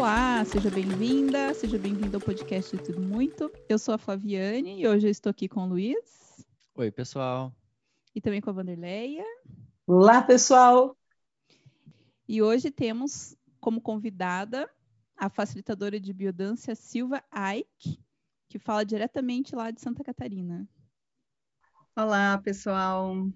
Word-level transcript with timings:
Olá, 0.00 0.42
seja 0.46 0.70
bem-vinda, 0.70 1.52
seja 1.52 1.76
bem-vindo 1.76 2.16
ao 2.16 2.22
podcast 2.22 2.74
de 2.74 2.82
Tudo 2.82 3.02
Muito. 3.02 3.52
Eu 3.68 3.78
sou 3.78 3.92
a 3.92 3.98
Flaviane 3.98 4.80
e 4.80 4.88
hoje 4.88 5.06
eu 5.06 5.10
estou 5.10 5.28
aqui 5.28 5.46
com 5.46 5.64
o 5.64 5.68
Luiz. 5.68 6.42
Oi, 6.74 6.90
pessoal. 6.90 7.54
E 8.14 8.18
também 8.18 8.40
com 8.40 8.48
a 8.48 8.52
Vanderleia. 8.54 9.22
Olá, 9.86 10.22
pessoal. 10.22 10.96
E 12.26 12.40
hoje 12.40 12.70
temos 12.70 13.36
como 13.60 13.78
convidada 13.78 14.70
a 15.14 15.28
facilitadora 15.28 16.00
de 16.00 16.14
biodância 16.14 16.74
Silva 16.74 17.22
Aik, 17.30 18.02
que 18.48 18.58
fala 18.58 18.86
diretamente 18.86 19.54
lá 19.54 19.70
de 19.70 19.82
Santa 19.82 20.02
Catarina. 20.02 20.66
Olá, 21.94 22.38
pessoal. 22.38 23.28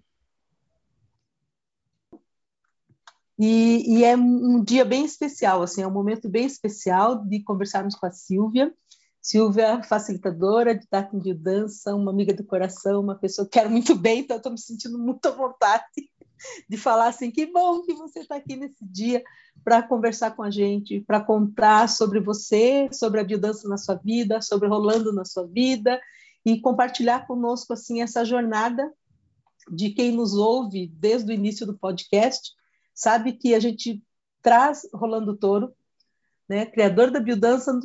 E, 3.38 3.98
e, 3.98 4.04
é 4.04 4.16
um 4.16 4.62
dia 4.62 4.84
bem 4.84 5.04
especial, 5.04 5.62
assim, 5.62 5.82
é 5.82 5.86
um 5.86 5.92
momento 5.92 6.28
bem 6.28 6.46
especial 6.46 7.24
de 7.24 7.42
conversarmos 7.42 7.96
com 7.96 8.06
a 8.06 8.12
Silvia. 8.12 8.72
Silvia, 9.20 9.82
facilitadora 9.82 10.74
de 10.74 10.86
Tatum 10.86 11.18
de 11.18 11.32
Dança, 11.32 11.94
uma 11.94 12.12
amiga 12.12 12.34
do 12.34 12.44
coração, 12.44 13.00
uma 13.00 13.14
pessoa 13.14 13.46
que 13.46 13.52
quero 13.52 13.70
muito 13.70 13.94
bem, 13.94 14.20
então 14.20 14.36
estou 14.36 14.52
me 14.52 14.60
sentindo 14.60 14.98
muito 14.98 15.26
à 15.26 15.30
vontade 15.30 15.84
de 16.68 16.76
falar 16.76 17.08
assim, 17.08 17.30
que 17.30 17.46
bom 17.46 17.80
que 17.82 17.94
você 17.94 18.20
está 18.20 18.36
aqui 18.36 18.54
nesse 18.54 18.84
dia 18.84 19.24
para 19.64 19.82
conversar 19.82 20.32
com 20.36 20.42
a 20.42 20.50
gente, 20.50 21.00
para 21.00 21.20
contar 21.20 21.88
sobre 21.88 22.20
você, 22.20 22.88
sobre 22.92 23.18
a 23.18 23.24
biodança 23.24 23.66
na 23.66 23.78
sua 23.78 23.94
vida, 23.94 24.42
sobre 24.42 24.68
Rolando 24.68 25.10
na 25.10 25.24
sua 25.24 25.46
vida, 25.46 25.98
e 26.44 26.60
compartilhar 26.60 27.26
conosco 27.26 27.72
assim 27.72 28.02
essa 28.02 28.24
jornada 28.24 28.92
de 29.70 29.90
quem 29.90 30.12
nos 30.12 30.34
ouve 30.34 30.86
desde 30.86 31.32
o 31.32 31.34
início 31.34 31.66
do 31.66 31.78
podcast, 31.78 32.52
sabe 32.94 33.32
que 33.32 33.54
a 33.54 33.60
gente 33.60 34.02
traz 34.40 34.86
Rolando 34.92 35.36
Toro, 35.36 35.74
né, 36.48 36.66
criador 36.66 37.10
da 37.10 37.20
biodança, 37.20 37.78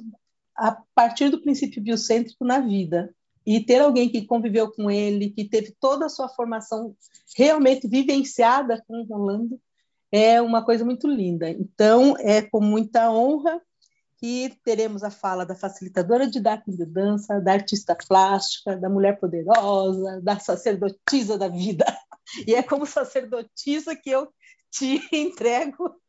a 0.56 0.78
partir 0.94 1.30
do 1.30 1.42
princípio 1.42 1.82
biocêntrico 1.82 2.46
na 2.46 2.60
vida. 2.60 3.14
E 3.46 3.66
ter 3.66 3.80
alguém 3.80 4.10
que 4.10 4.26
conviveu 4.26 4.72
com 4.72 4.92
ele, 4.92 5.32
que 5.32 5.46
teve 5.46 5.74
toda 5.80 6.06
a 6.06 6.10
sua 6.10 6.30
formação 6.30 6.96
realmente 7.36 7.88
vivenciada 7.88 8.84
com 8.88 9.04
Rolando, 9.04 9.60
é 10.12 10.42
uma 10.42 10.64
coisa 10.64 10.84
muito 10.86 11.08
linda. 11.08 11.50
Então, 11.50 12.16
é 12.20 12.42
com 12.42 12.62
muita 12.62 13.10
honra 13.10 13.62
que 14.20 14.54
teremos 14.66 15.02
a 15.02 15.10
fala 15.10 15.46
da 15.46 15.56
facilitadora 15.56 16.28
de 16.28 16.42
de 16.68 16.86
dança, 16.86 17.40
da 17.40 17.54
artista 17.54 17.96
plástica, 17.96 18.76
da 18.76 18.90
mulher 18.90 19.18
poderosa, 19.18 20.22
da 20.22 20.38
sacerdotisa 20.38 21.38
da 21.38 21.48
vida. 21.48 21.86
E 22.46 22.54
é 22.54 22.62
como 22.62 22.86
sacerdotisa 22.86 23.96
que 23.96 24.12
eu 24.12 24.32
te 24.70 25.02
entrego 25.12 26.00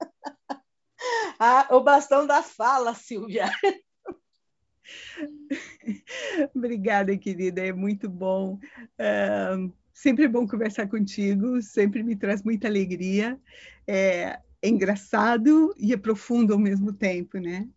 a, 1.38 1.74
o 1.74 1.80
bastão 1.80 2.26
da 2.26 2.42
fala, 2.42 2.94
Silvia. 2.94 3.50
Obrigada, 6.54 7.16
querida, 7.16 7.64
é 7.64 7.72
muito 7.72 8.08
bom. 8.08 8.58
Uh, 8.98 9.72
sempre 9.92 10.24
é 10.24 10.28
bom 10.28 10.46
conversar 10.46 10.88
contigo, 10.88 11.62
sempre 11.62 12.02
me 12.02 12.16
traz 12.16 12.42
muita 12.42 12.68
alegria. 12.68 13.38
É, 13.86 14.38
é 14.62 14.68
engraçado 14.68 15.74
e 15.78 15.92
é 15.92 15.96
profundo 15.96 16.52
ao 16.52 16.58
mesmo 16.58 16.92
tempo, 16.92 17.38
né? 17.38 17.68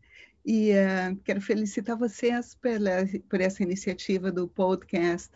E 0.45 0.71
uh, 0.71 1.15
quero 1.23 1.39
felicitar 1.39 1.97
vocês 1.97 2.55
pela, 2.55 3.05
por 3.29 3.39
essa 3.39 3.63
iniciativa 3.63 4.31
do 4.31 4.47
podcast 4.47 5.31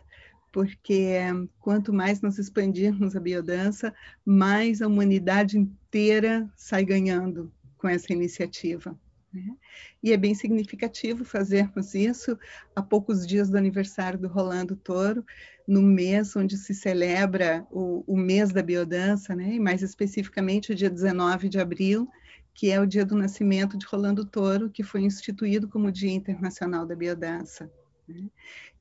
porque 0.51 1.17
quanto 1.59 1.93
mais 1.93 2.21
nós 2.21 2.37
expandirmos 2.37 3.15
a 3.15 3.19
biodança, 3.19 3.93
mais 4.25 4.81
a 4.81 4.87
humanidade 4.87 5.57
inteira 5.57 6.49
sai 6.55 6.83
ganhando 6.83 7.51
com 7.77 7.87
essa 7.87 8.11
iniciativa. 8.11 8.97
Né? 9.31 9.55
E 10.01 10.11
é 10.11 10.17
bem 10.17 10.33
significativo 10.33 11.23
fazermos 11.25 11.93
isso 11.93 12.37
a 12.75 12.81
poucos 12.81 13.25
dias 13.25 13.49
do 13.49 13.57
aniversário 13.57 14.17
do 14.17 14.27
Rolando 14.27 14.75
Toro, 14.75 15.25
no 15.67 15.81
mês 15.81 16.35
onde 16.35 16.57
se 16.57 16.73
celebra 16.73 17.65
o, 17.69 18.03
o 18.07 18.17
mês 18.17 18.51
da 18.51 18.63
biodança, 18.63 19.35
né? 19.35 19.53
e 19.53 19.59
mais 19.59 19.81
especificamente 19.81 20.71
o 20.71 20.75
dia 20.75 20.89
19 20.89 21.49
de 21.49 21.59
abril, 21.59 22.09
que 22.53 22.71
é 22.71 22.79
o 22.81 22.87
dia 22.87 23.05
do 23.05 23.15
nascimento 23.15 23.77
de 23.77 23.85
Rolando 23.85 24.25
Toro, 24.25 24.69
que 24.69 24.81
foi 24.81 25.01
instituído 25.01 25.67
como 25.67 25.91
Dia 25.91 26.11
Internacional 26.11 26.87
da 26.87 26.95
Biodança. 26.95 27.69
Né? 28.07 28.29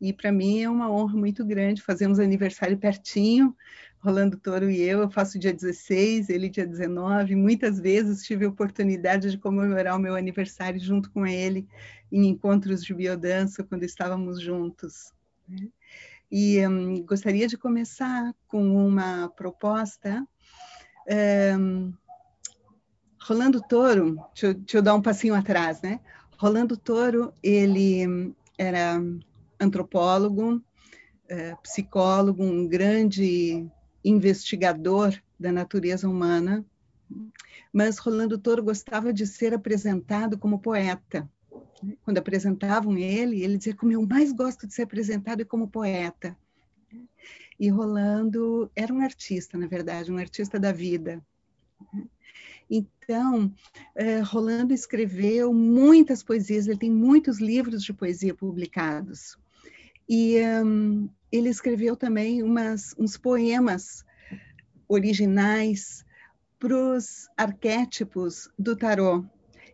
E 0.00 0.12
para 0.12 0.30
mim 0.30 0.62
é 0.62 0.70
uma 0.70 0.90
honra 0.90 1.16
muito 1.16 1.44
grande, 1.44 1.82
fazemos 1.82 2.18
aniversário 2.18 2.78
pertinho, 2.78 3.56
Rolando 3.98 4.36
Toro 4.36 4.70
e 4.70 4.80
eu, 4.80 5.00
eu 5.00 5.10
faço 5.10 5.38
dia 5.38 5.52
16, 5.52 6.28
ele 6.28 6.48
dia 6.48 6.66
19, 6.66 7.34
muitas 7.34 7.80
vezes 7.80 8.22
tive 8.22 8.44
a 8.44 8.48
oportunidade 8.48 9.30
de 9.30 9.38
comemorar 9.38 9.96
o 9.96 9.98
meu 9.98 10.14
aniversário 10.14 10.78
junto 10.78 11.10
com 11.10 11.26
ele 11.26 11.66
em 12.12 12.26
encontros 12.26 12.84
de 12.84 12.94
biodança, 12.94 13.64
quando 13.64 13.82
estávamos 13.82 14.40
juntos. 14.40 15.12
Né? 15.48 15.68
E 16.30 16.64
um, 16.66 17.02
gostaria 17.04 17.48
de 17.48 17.56
começar 17.56 18.34
com 18.46 18.86
uma 18.86 19.28
proposta. 19.30 20.26
Um, 21.58 21.92
Rolando 23.20 23.60
Toro, 23.60 24.14
deixa 24.34 24.46
eu, 24.46 24.54
deixa 24.54 24.78
eu 24.78 24.82
dar 24.82 24.94
um 24.94 25.02
passinho 25.02 25.34
atrás, 25.34 25.82
né? 25.82 25.98
Rolando 26.38 26.76
Toro, 26.76 27.32
ele 27.42 28.34
era 28.58 29.00
antropólogo, 29.60 30.62
é, 31.28 31.54
psicólogo, 31.56 32.42
um 32.42 32.66
grande 32.66 33.66
investigador 34.04 35.14
da 35.38 35.50
natureza 35.50 36.08
humana, 36.08 36.64
mas 37.72 37.98
Rolando 37.98 38.38
Toro 38.38 38.62
gostava 38.62 39.12
de 39.12 39.26
ser 39.26 39.52
apresentado 39.52 40.38
como 40.38 40.60
poeta. 40.60 41.28
Quando 42.02 42.18
apresentavam 42.18 42.96
ele, 42.96 43.42
ele 43.42 43.58
dizia 43.58 43.74
como 43.74 43.92
eu 43.92 44.06
mais 44.06 44.32
gosto 44.32 44.66
de 44.66 44.74
ser 44.74 44.82
apresentado 44.82 45.42
é 45.42 45.44
como 45.44 45.68
poeta. 45.68 46.36
E 47.58 47.68
Rolando 47.68 48.70
era 48.74 48.92
um 48.92 49.00
artista, 49.00 49.56
na 49.58 49.66
verdade, 49.66 50.12
um 50.12 50.18
artista 50.18 50.58
da 50.58 50.72
vida. 50.72 51.22
Então, 52.68 53.52
é, 53.94 54.18
Rolando 54.20 54.74
escreveu 54.74 55.52
muitas 55.52 56.22
poesias, 56.22 56.66
ele 56.66 56.78
tem 56.78 56.90
muitos 56.90 57.40
livros 57.40 57.82
de 57.82 57.92
poesia 57.92 58.34
publicados. 58.34 59.38
E 60.08 60.36
um, 60.64 61.08
ele 61.30 61.48
escreveu 61.48 61.96
também 61.96 62.42
umas, 62.42 62.94
uns 62.98 63.16
poemas 63.16 64.04
originais 64.88 66.04
para 66.58 66.76
os 66.76 67.28
arquétipos 67.36 68.48
do 68.58 68.76
tarô. 68.76 69.24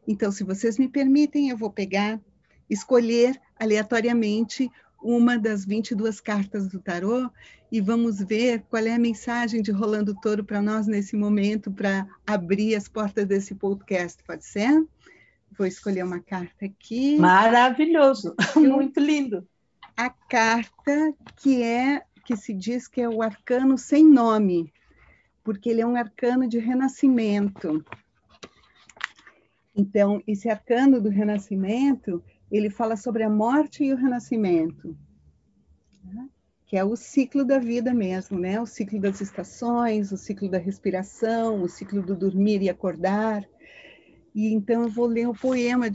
Então, 0.06 0.32
se 0.32 0.42
vocês 0.42 0.78
me 0.78 0.88
permitem, 0.88 1.50
eu 1.50 1.56
vou 1.56 1.70
pegar, 1.70 2.20
escolher 2.68 3.40
aleatoriamente 3.58 4.70
uma 5.02 5.38
das 5.38 5.64
22 5.64 6.20
cartas 6.20 6.68
do 6.68 6.78
tarô 6.78 7.30
e 7.70 7.80
vamos 7.80 8.20
ver 8.20 8.62
qual 8.68 8.84
é 8.84 8.94
a 8.94 8.98
mensagem 8.98 9.62
de 9.62 9.70
Rolando 9.70 10.14
Toro 10.20 10.44
para 10.44 10.62
nós 10.62 10.86
nesse 10.86 11.16
momento 11.16 11.70
para 11.70 12.06
abrir 12.26 12.74
as 12.74 12.88
portas 12.88 13.26
desse 13.26 13.54
podcast, 13.54 14.22
pode 14.24 14.44
ser? 14.44 14.86
Vou 15.56 15.66
escolher 15.66 16.04
uma 16.04 16.20
carta 16.20 16.66
aqui. 16.66 17.18
Maravilhoso, 17.18 18.34
muito 18.56 19.00
lindo. 19.00 19.46
A 19.96 20.10
carta 20.10 21.14
que 21.36 21.62
é 21.62 22.02
que 22.24 22.36
se 22.36 22.54
diz 22.54 22.86
que 22.86 23.00
é 23.00 23.08
o 23.08 23.22
arcano 23.22 23.76
sem 23.76 24.04
nome, 24.04 24.72
porque 25.42 25.68
ele 25.68 25.80
é 25.80 25.86
um 25.86 25.96
arcano 25.96 26.48
de 26.48 26.58
renascimento. 26.58 27.84
Então, 29.74 30.22
esse 30.26 30.48
arcano 30.48 31.00
do 31.00 31.08
renascimento, 31.08 32.22
ele 32.52 32.68
fala 32.68 32.96
sobre 32.96 33.22
a 33.22 33.30
morte 33.30 33.82
e 33.82 33.92
o 33.94 33.96
renascimento, 33.96 34.94
né? 36.04 36.28
que 36.66 36.76
é 36.76 36.84
o 36.84 36.94
ciclo 36.94 37.44
da 37.44 37.58
vida 37.58 37.94
mesmo, 37.94 38.38
né? 38.38 38.60
O 38.60 38.66
ciclo 38.66 39.00
das 39.00 39.20
estações, 39.20 40.12
o 40.12 40.18
ciclo 40.18 40.50
da 40.50 40.58
respiração, 40.58 41.62
o 41.62 41.68
ciclo 41.68 42.02
do 42.02 42.14
dormir 42.14 42.62
e 42.62 42.68
acordar. 42.68 43.48
E 44.34 44.52
então 44.52 44.82
eu 44.82 44.88
vou 44.88 45.06
ler 45.06 45.28
o 45.28 45.34
poema 45.34 45.90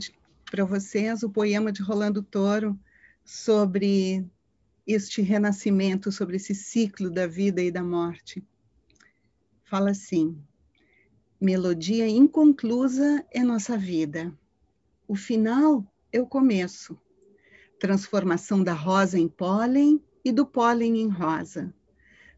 para 0.50 0.64
vocês, 0.64 1.22
o 1.22 1.30
poema 1.30 1.70
de 1.70 1.82
Rolando 1.82 2.22
Toro 2.22 2.78
sobre 3.24 4.24
este 4.86 5.22
renascimento, 5.22 6.10
sobre 6.10 6.36
esse 6.36 6.54
ciclo 6.54 7.10
da 7.10 7.26
vida 7.26 7.62
e 7.62 7.70
da 7.70 7.82
morte. 7.82 8.42
Fala 9.64 9.90
assim: 9.90 10.36
Melodia 11.40 12.08
inconclusa 12.08 13.24
é 13.30 13.44
nossa 13.44 13.76
vida. 13.76 14.32
O 15.06 15.14
final 15.14 15.84
o 16.14 16.26
começo. 16.26 16.98
Transformação 17.78 18.62
da 18.62 18.72
rosa 18.72 19.18
em 19.18 19.28
pólen 19.28 20.02
e 20.24 20.32
do 20.32 20.46
pólen 20.46 21.00
em 21.00 21.08
rosa. 21.08 21.72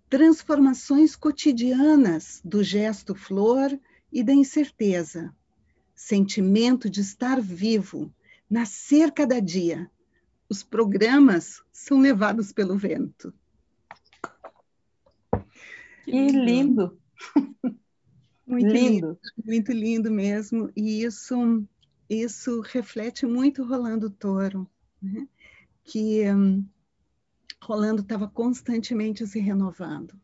Transformações 0.08 1.14
cotidianas 1.14 2.40
do 2.44 2.62
gesto 2.62 3.14
flor 3.14 3.78
e 4.12 4.22
da 4.22 4.32
incerteza. 4.32 5.34
Sentimento 5.94 6.90
de 6.90 7.00
estar 7.00 7.40
vivo, 7.40 8.12
nascer 8.48 9.12
cada 9.12 9.40
dia. 9.40 9.90
Os 10.48 10.64
programas 10.64 11.62
são 11.72 12.00
levados 12.00 12.52
pelo 12.52 12.76
vento. 12.76 13.32
Que 16.04 16.28
lindo! 16.28 16.98
Muito 18.44 18.66
lindo. 18.66 19.06
lindo. 19.06 19.18
Muito 19.44 19.72
lindo 19.72 20.10
mesmo. 20.10 20.72
E 20.74 21.04
isso 21.04 21.64
isso 22.10 22.60
reflete 22.60 23.24
muito 23.24 23.64
Rolando 23.64 24.10
Toro, 24.10 24.68
né? 25.00 25.28
que 25.84 26.28
um, 26.30 26.66
Rolando 27.62 28.02
estava 28.02 28.28
constantemente 28.28 29.26
se 29.26 29.38
renovando. 29.38 30.18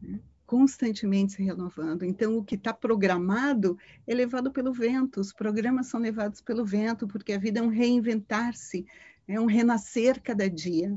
Né? 0.00 0.20
constantemente 0.52 1.32
se 1.32 1.42
renovando. 1.42 2.04
Então, 2.04 2.36
o 2.36 2.44
que 2.44 2.56
está 2.56 2.74
programado 2.74 3.78
é 4.06 4.14
levado 4.14 4.52
pelo 4.52 4.70
vento, 4.70 5.18
os 5.18 5.32
programas 5.32 5.86
são 5.86 5.98
levados 5.98 6.42
pelo 6.42 6.62
vento, 6.62 7.08
porque 7.08 7.32
a 7.32 7.38
vida 7.38 7.60
é 7.60 7.62
um 7.62 7.68
reinventar-se, 7.68 8.84
é 9.26 9.40
um 9.40 9.46
renascer 9.46 10.20
cada 10.22 10.50
dia. 10.50 10.94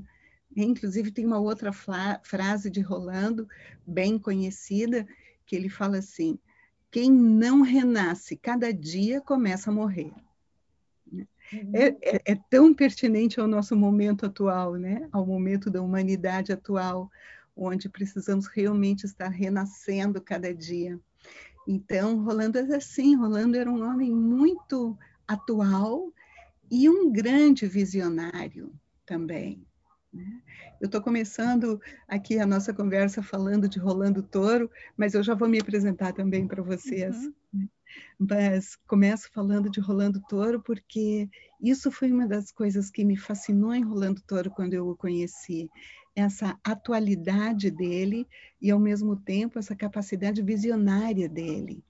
Inclusive, 0.54 1.10
tem 1.10 1.26
uma 1.26 1.40
outra 1.40 1.72
frase 1.72 2.70
de 2.70 2.82
Rolando, 2.82 3.48
bem 3.88 4.20
conhecida, 4.20 5.08
que 5.46 5.56
ele 5.56 5.70
fala 5.70 6.00
assim: 6.00 6.38
quem 6.92 7.12
não 7.12 7.62
renasce 7.62 8.38
cada 8.38 8.74
dia 8.74 9.22
começa 9.22 9.70
a 9.70 9.74
morrer. 9.74 10.14
Uhum. 11.12 11.72
É, 11.74 11.88
é, 12.02 12.22
é, 12.26 12.36
tão 12.50 12.74
pertinente 12.74 13.40
ao 13.40 13.48
nosso 13.48 13.76
momento 13.76 14.26
atual, 14.26 14.76
né? 14.76 15.08
ao 15.12 15.26
momento 15.26 15.70
da 15.70 15.82
humanidade 15.82 16.52
atual, 16.52 17.12
onde 17.56 17.88
precisamos 17.88 18.48
realmente 18.48 19.06
estar 19.06 19.30
renascendo 19.30 20.22
cada 20.22 20.54
dia. 20.54 21.00
Então, 21.68 22.24
Rolando 22.24 22.58
é 22.58 22.76
assim, 22.76 23.16
Rolando 23.16 23.58
era 23.58 23.72
um 23.72 23.84
homem 23.84 24.12
muito 24.12 24.98
atual 25.28 26.12
e 26.70 26.90
um 26.90 27.12
grande 27.12 27.68
visionário 27.68 28.72
também. 29.06 29.66
Né? 30.16 30.42
Eu 30.80 30.86
estou 30.86 31.02
começando 31.02 31.80
aqui 32.08 32.40
a 32.40 32.46
nossa 32.46 32.74
conversa 32.74 33.22
falando 33.22 33.68
de 33.68 33.78
Rolando 33.78 34.24
Toro, 34.24 34.72
mas 34.96 35.14
eu 35.14 35.22
já 35.22 35.34
vou 35.34 35.50
me 35.50 35.60
apresentar 35.60 36.14
também 36.14 36.48
para 36.48 36.64
vocês. 36.64 37.16
Uhum. 37.16 37.34
Né? 37.54 37.70
Mas 38.18 38.78
começo 38.88 39.30
falando 39.34 39.70
de 39.70 39.80
Rolando 39.82 40.22
Toro 40.30 40.62
porque 40.62 41.30
isso 41.62 41.92
foi 41.92 42.12
uma 42.12 42.28
das 42.28 42.52
coisas 42.52 42.90
que 42.90 43.04
me 43.04 43.18
fascinou 43.18 43.74
em 43.74 43.84
Rolando 43.84 44.22
Toro 44.22 44.50
quando 44.50 44.74
eu 44.74 44.88
o 44.88 44.96
conheci 44.96 45.70
essa 46.16 46.58
atualidade 46.64 47.70
dele 47.70 48.26
e, 48.62 48.72
ao 48.72 48.80
mesmo 48.80 49.18
tempo, 49.18 49.60
essa 49.60 49.76
capacidade 49.76 50.42
visionária 50.42 51.28
dele. 51.28 51.84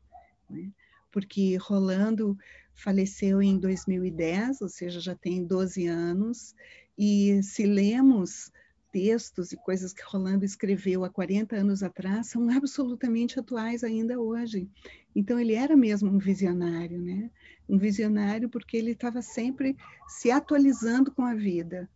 Né? 0.50 0.72
Porque 1.12 1.56
Rolando 1.58 2.36
faleceu 2.74 3.42
em 3.42 3.58
2010, 3.58 4.62
ou 4.62 4.70
seja, 4.70 5.00
já 5.00 5.16
tem 5.16 5.46
12 5.46 5.88
anos, 5.88 6.56
e 6.98 7.42
se 7.44 7.66
lemos 7.66 8.52
textos 8.96 9.52
e 9.52 9.58
coisas 9.58 9.92
que 9.92 10.02
Rolando 10.06 10.46
escreveu 10.46 11.04
há 11.04 11.10
40 11.10 11.58
anos 11.58 11.84
atrás, 11.84 12.28
são 12.28 12.50
absolutamente 12.50 13.38
atuais 13.38 13.84
ainda 13.84 14.18
hoje. 14.20 14.70
Então, 15.14 15.38
ele 15.38 15.54
era 15.54 15.76
mesmo 15.76 16.10
um 16.10 16.18
visionário, 16.18 17.02
né? 17.02 17.30
Um 17.68 17.78
visionário 17.78 18.48
porque 18.48 18.78
ele 18.78 18.92
estava 18.92 19.22
sempre 19.22 19.76
se 20.08 20.32
atualizando 20.32 21.12
com 21.12 21.24
a 21.24 21.36
vida, 21.36 21.90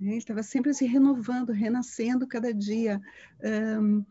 né? 0.00 0.12
Ele 0.12 0.16
estava 0.16 0.42
sempre 0.42 0.72
se 0.72 0.86
renovando, 0.86 1.52
renascendo 1.52 2.26
cada 2.26 2.54
dia, 2.54 3.02
um, 3.80 3.98
uh, 3.98 4.06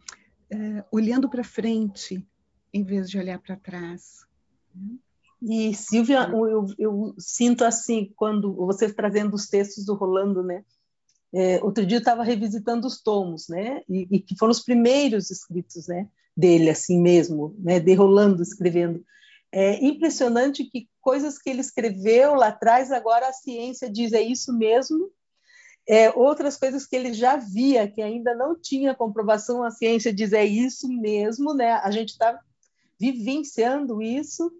eh, 0.51 0.85
olhando 0.91 1.27
para 1.27 1.43
frente, 1.43 2.23
em 2.71 2.83
vez 2.83 3.09
de 3.09 3.17
olhar 3.17 3.39
para 3.39 3.55
trás. 3.55 4.25
Né? 4.73 4.97
E, 5.41 5.73
Silvia, 5.73 6.29
eu, 6.31 6.65
eu, 6.77 7.15
sinto 7.19 7.63
assim, 7.63 8.11
quando 8.15 8.53
você 8.55 8.91
trazendo 8.91 9.35
os 9.35 9.47
textos 9.47 9.85
do 9.85 9.93
Rolando, 9.93 10.41
né? 10.41 10.63
É, 11.33 11.61
outro 11.63 11.85
dia 11.85 11.97
eu 11.97 11.99
estava 11.99 12.23
revisitando 12.23 12.87
os 12.87 13.01
tomos, 13.01 13.47
né? 13.49 13.81
E, 13.89 14.07
e, 14.09 14.19
que 14.19 14.37
foram 14.37 14.51
os 14.51 14.63
primeiros 14.63 15.29
escritos, 15.29 15.87
né? 15.87 16.07
Dele, 16.35 16.69
assim 16.69 17.01
mesmo, 17.01 17.55
né? 17.59 17.79
De 17.79 17.93
Rolando 17.93 18.41
escrevendo. 18.41 19.03
É 19.51 19.83
impressionante 19.85 20.65
que 20.65 20.89
coisas 21.01 21.37
que 21.37 21.49
ele 21.49 21.61
escreveu 21.61 22.35
lá 22.35 22.47
atrás, 22.47 22.91
agora 22.91 23.27
a 23.27 23.33
ciência 23.33 23.89
diz 23.89 24.11
é 24.11 24.21
isso 24.21 24.51
mesmo, 24.51 25.11
é, 25.87 26.09
outras 26.11 26.57
coisas 26.57 26.85
que 26.85 26.95
ele 26.95 27.13
já 27.13 27.37
via, 27.37 27.87
que 27.87 28.01
ainda 28.01 28.33
não 28.33 28.59
tinha 28.59 28.95
comprovação, 28.95 29.63
a 29.63 29.69
ciência 29.69 30.13
diz 30.13 30.33
é 30.33 30.43
isso 30.43 30.87
mesmo, 30.87 31.53
né? 31.53 31.73
A 31.73 31.91
gente 31.91 32.09
está 32.09 32.39
vivenciando 32.99 34.01
isso, 34.01 34.51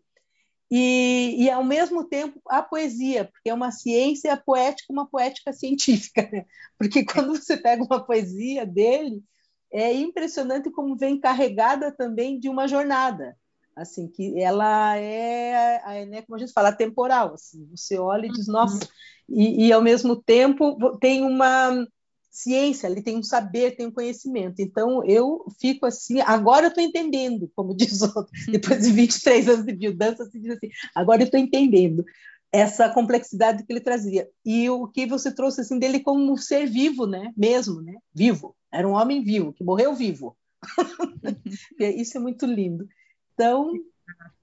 e, 0.69 1.35
e, 1.43 1.49
ao 1.49 1.63
mesmo 1.63 2.03
tempo 2.03 2.41
a 2.47 2.61
poesia, 2.61 3.25
porque 3.25 3.49
é 3.49 3.53
uma 3.53 3.71
ciência 3.71 4.35
poética, 4.35 4.91
uma 4.91 5.07
poética 5.07 5.53
científica, 5.53 6.27
né? 6.31 6.45
porque 6.77 7.05
quando 7.05 7.35
você 7.35 7.55
pega 7.55 7.83
uma 7.83 8.03
poesia 8.03 8.65
dele, 8.65 9.23
é 9.71 9.93
impressionante 9.93 10.71
como 10.71 10.95
vem 10.95 11.19
carregada 11.19 11.91
também 11.91 12.39
de 12.39 12.49
uma 12.49 12.67
jornada, 12.67 13.37
assim 13.75 14.07
que 14.07 14.41
ela 14.41 14.95
é, 14.97 16.05
né, 16.05 16.21
como 16.21 16.35
a 16.35 16.39
gente 16.39 16.53
fala, 16.53 16.71
temporal, 16.71 17.33
assim, 17.33 17.67
você 17.75 17.99
olha 17.99 18.25
e 18.25 18.31
diz, 18.31 18.47
uhum. 18.47 18.53
nossa, 18.53 18.79
e, 19.27 19.67
e, 19.67 19.73
ao 19.73 19.81
mesmo 19.81 20.15
tempo 20.15 20.97
tem 20.99 21.23
uma 21.23 21.85
ciência, 22.35 22.87
ele 22.87 23.01
tem 23.01 23.17
um 23.17 23.23
saber, 23.23 23.75
tem 23.75 23.87
um 23.87 23.91
conhecimento. 23.91 24.59
Então 24.59 25.03
eu 25.05 25.45
fico 25.59 25.85
assim, 25.85 26.19
agora 26.21 26.65
eu 26.65 26.69
estou 26.69 26.83
entendendo, 26.83 27.49
como 27.55 27.75
diz 27.75 28.01
outro, 28.01 28.31
depois 28.49 28.83
de 28.83 28.91
23 28.91 29.49
anos 29.49 29.65
de 29.65 29.73
biodança, 29.73 30.25
se 30.25 30.39
diz 30.39 30.51
assim, 30.51 30.69
agora 30.93 31.21
eu 31.21 31.25
estou 31.25 31.39
entendendo 31.39 32.03
essa 32.51 32.89
complexidade 32.89 33.63
que 33.63 33.73
ele 33.73 33.81
trazia. 33.81 34.29
E 34.45 34.69
o 34.69 34.87
que 34.87 35.05
você 35.05 35.33
trouxe 35.33 35.61
assim 35.61 35.77
dele 35.77 35.99
como 35.99 36.31
um 36.31 36.37
ser 36.37 36.65
vivo, 36.65 37.05
né? 37.05 37.33
Mesmo, 37.35 37.81
né? 37.81 37.95
Vivo. 38.13 38.55
Era 38.71 38.87
um 38.87 38.93
homem 38.93 39.23
vivo, 39.23 39.51
que 39.51 39.63
morreu 39.63 39.93
vivo. 39.93 40.37
Isso 41.79 42.17
é 42.17 42.21
muito 42.21 42.45
lindo. 42.45 42.87
Então, 43.33 43.73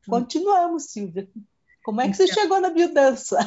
continuamos, 0.07 0.91
Silvia. 0.91 1.29
Como 1.83 2.01
é 2.01 2.09
que 2.09 2.17
você 2.17 2.25
então 2.25 2.35
chegou 2.35 2.61
na 2.61 2.71
biodança? 2.71 3.39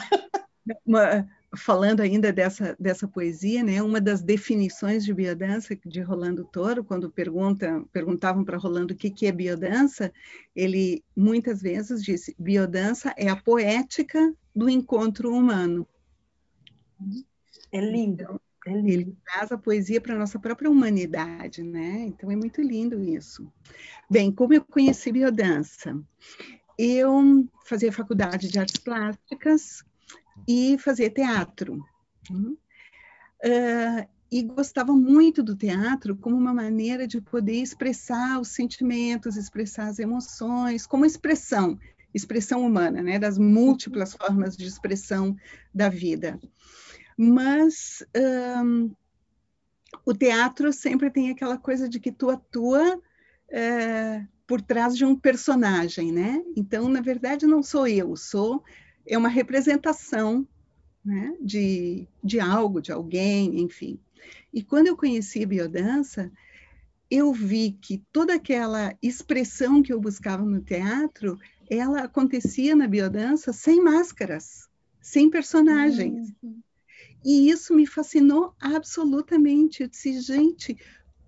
uma, 0.86 1.28
falando 1.56 2.02
ainda 2.02 2.32
dessa, 2.32 2.76
dessa 2.80 3.08
poesia, 3.08 3.64
né, 3.64 3.82
uma 3.82 4.02
das 4.02 4.22
definições 4.22 5.04
de 5.06 5.14
biodança 5.14 5.78
de 5.86 6.02
Rolando 6.02 6.46
Toro, 6.46 6.84
quando 6.84 7.12
pergunta, 7.12 7.84
perguntavam 7.92 8.44
para 8.44 8.58
Rolando 8.58 8.94
o 8.94 8.98
que, 8.98 9.10
que 9.10 9.26
é 9.26 9.32
biodança, 9.32 10.12
ele 10.56 11.04
muitas 11.16 11.62
vezes 11.62 12.04
disse: 12.04 12.36
biodança 12.38 13.14
é 13.18 13.30
a 13.30 13.36
poética 13.36 14.34
do 14.56 14.70
encontro 14.70 15.32
humano. 15.32 15.88
É 17.72 17.82
lindo. 17.82 18.24
Então, 18.24 18.42
é 18.66 18.74
lindo. 18.74 18.90
Ele 18.90 19.18
traz 19.26 19.52
a 19.52 19.58
poesia 19.58 20.02
para 20.02 20.16
a 20.16 20.20
nossa 20.20 20.40
própria 20.40 20.70
humanidade, 20.70 21.62
né? 21.62 22.06
Então 22.08 22.32
é 22.32 22.36
muito 22.36 22.62
lindo 22.62 23.00
isso. 23.02 23.52
Bem, 24.10 24.32
como 24.32 24.54
eu 24.54 24.64
conheci 24.64 25.12
biodança? 25.12 26.02
Eu 26.78 27.48
fazia 27.66 27.92
faculdade 27.92 28.50
de 28.50 28.60
artes 28.60 28.78
plásticas, 28.78 29.84
e 30.48 30.78
fazer 30.78 31.12
teatro. 31.12 31.84
Uh, 32.32 34.08
e 34.32 34.42
gostava 34.42 34.92
muito 34.94 35.44
do 35.44 35.56
teatro 35.56 36.16
como 36.16 36.36
uma 36.36 36.54
maneira 36.54 37.08
de 37.08 37.22
poder 37.22 37.62
expressar 37.62 38.40
os 38.40 38.50
sentimentos, 38.50 39.38
expressar 39.38 39.88
as 39.88 40.00
emoções, 40.00 40.86
como 40.86 41.06
expressão, 41.06 41.80
expressão 42.14 42.66
humana, 42.66 43.02
né, 43.02 43.20
das 43.20 43.38
múltiplas 43.38 44.14
formas 44.14 44.58
de 44.58 44.66
expressão 44.66 45.36
da 45.74 45.90
vida. 45.90 46.40
Mas 47.18 48.04
um, 48.64 48.92
o 50.06 50.14
teatro 50.14 50.74
sempre 50.74 51.10
tem 51.10 51.30
aquela 51.30 51.58
coisa 51.58 51.88
de 51.88 52.00
que 52.00 52.12
tu 52.12 52.30
atua 52.30 52.98
uh, 52.98 54.28
por 54.48 54.62
trás 54.62 54.98
de 54.98 55.06
um 55.06 55.16
personagem, 55.16 56.12
né? 56.12 56.44
Então, 56.56 56.90
na 56.90 57.02
verdade, 57.02 57.48
não 57.48 57.64
sou 57.64 57.88
eu, 57.88 58.16
sou 58.16 58.64
é 59.08 59.18
uma 59.18 59.30
representação 59.30 60.48
né, 61.04 61.36
de, 61.40 62.08
de 62.24 62.40
algo, 62.40 62.82
de 62.82 62.92
alguém, 62.92 63.62
enfim. 63.62 64.00
E 64.54 64.64
quando 64.64 64.88
eu 64.88 64.98
conheci 64.98 65.44
a 65.44 65.48
biodança, 65.48 66.32
eu 67.10 67.32
vi 67.32 67.78
que 67.80 68.04
toda 68.12 68.34
aquela 68.34 68.96
expressão 69.02 69.84
que 69.84 69.94
eu 69.94 70.00
buscava 70.00 70.44
no 70.44 70.62
teatro, 70.62 71.38
ela 71.70 72.02
acontecia 72.02 72.76
na 72.76 72.88
biodança 72.88 73.54
sem 73.54 73.82
máscaras, 73.82 74.68
sem 75.02 75.30
personagens. 75.30 76.34
Uhum. 76.42 76.60
E 77.24 77.50
isso 77.50 77.74
me 77.74 77.86
fascinou 77.86 78.54
absolutamente. 78.60 79.84
Eu 79.84 79.88
disse, 79.90 80.20
gente, 80.20 80.78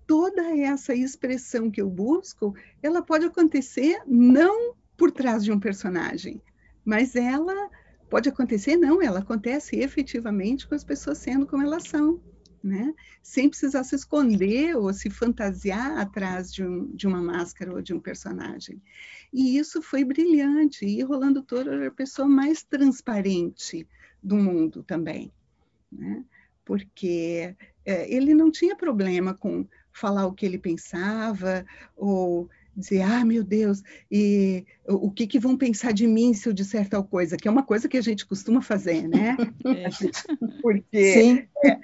toda 0.06 0.56
essa 0.56 0.94
expressão 0.94 1.70
que 1.70 1.80
eu 1.80 1.88
busco, 1.88 2.54
ela 2.82 3.02
pode 3.02 3.26
acontecer 3.26 4.00
não 4.06 4.74
por 4.96 5.12
trás 5.12 5.44
de 5.44 5.52
um 5.52 5.60
personagem, 5.60 6.40
mas 6.88 7.14
ela 7.14 7.68
pode 8.08 8.30
acontecer, 8.30 8.74
não, 8.78 9.02
ela 9.02 9.18
acontece 9.18 9.76
efetivamente 9.76 10.66
com 10.66 10.74
as 10.74 10.82
pessoas 10.82 11.18
sendo 11.18 11.46
como 11.46 11.62
elas 11.62 11.82
são, 11.82 12.18
né? 12.64 12.94
Sem 13.22 13.46
precisar 13.46 13.84
se 13.84 13.94
esconder 13.94 14.74
ou 14.74 14.90
se 14.94 15.10
fantasiar 15.10 15.98
atrás 15.98 16.50
de, 16.50 16.64
um, 16.64 16.90
de 16.96 17.06
uma 17.06 17.20
máscara 17.20 17.74
ou 17.74 17.82
de 17.82 17.92
um 17.92 18.00
personagem. 18.00 18.80
E 19.30 19.58
isso 19.58 19.82
foi 19.82 20.02
brilhante. 20.02 20.86
E 20.86 21.02
Rolando 21.02 21.42
Toro 21.42 21.70
era 21.70 21.88
a 21.88 21.92
pessoa 21.92 22.26
mais 22.26 22.62
transparente 22.62 23.86
do 24.22 24.36
mundo 24.36 24.82
também, 24.82 25.30
né? 25.92 26.24
Porque 26.64 27.54
é, 27.84 28.10
ele 28.10 28.32
não 28.32 28.50
tinha 28.50 28.74
problema 28.74 29.34
com 29.34 29.66
falar 29.92 30.24
o 30.24 30.32
que 30.32 30.46
ele 30.46 30.58
pensava 30.58 31.66
ou 31.94 32.48
dizer, 32.78 33.02
ah, 33.02 33.24
meu 33.24 33.42
Deus, 33.42 33.82
e 34.10 34.64
o 34.86 35.10
que, 35.10 35.26
que 35.26 35.38
vão 35.38 35.56
pensar 35.56 35.92
de 35.92 36.06
mim 36.06 36.32
se 36.32 36.48
eu 36.48 36.52
disser 36.52 36.88
tal 36.88 37.04
coisa? 37.04 37.36
Que 37.36 37.48
é 37.48 37.50
uma 37.50 37.62
coisa 37.62 37.88
que 37.88 37.96
a 37.96 38.02
gente 38.02 38.26
costuma 38.26 38.62
fazer, 38.62 39.08
né? 39.08 39.36
É. 39.68 39.88
Porque 40.62 41.12
Sim. 41.12 41.46
É, 41.64 41.78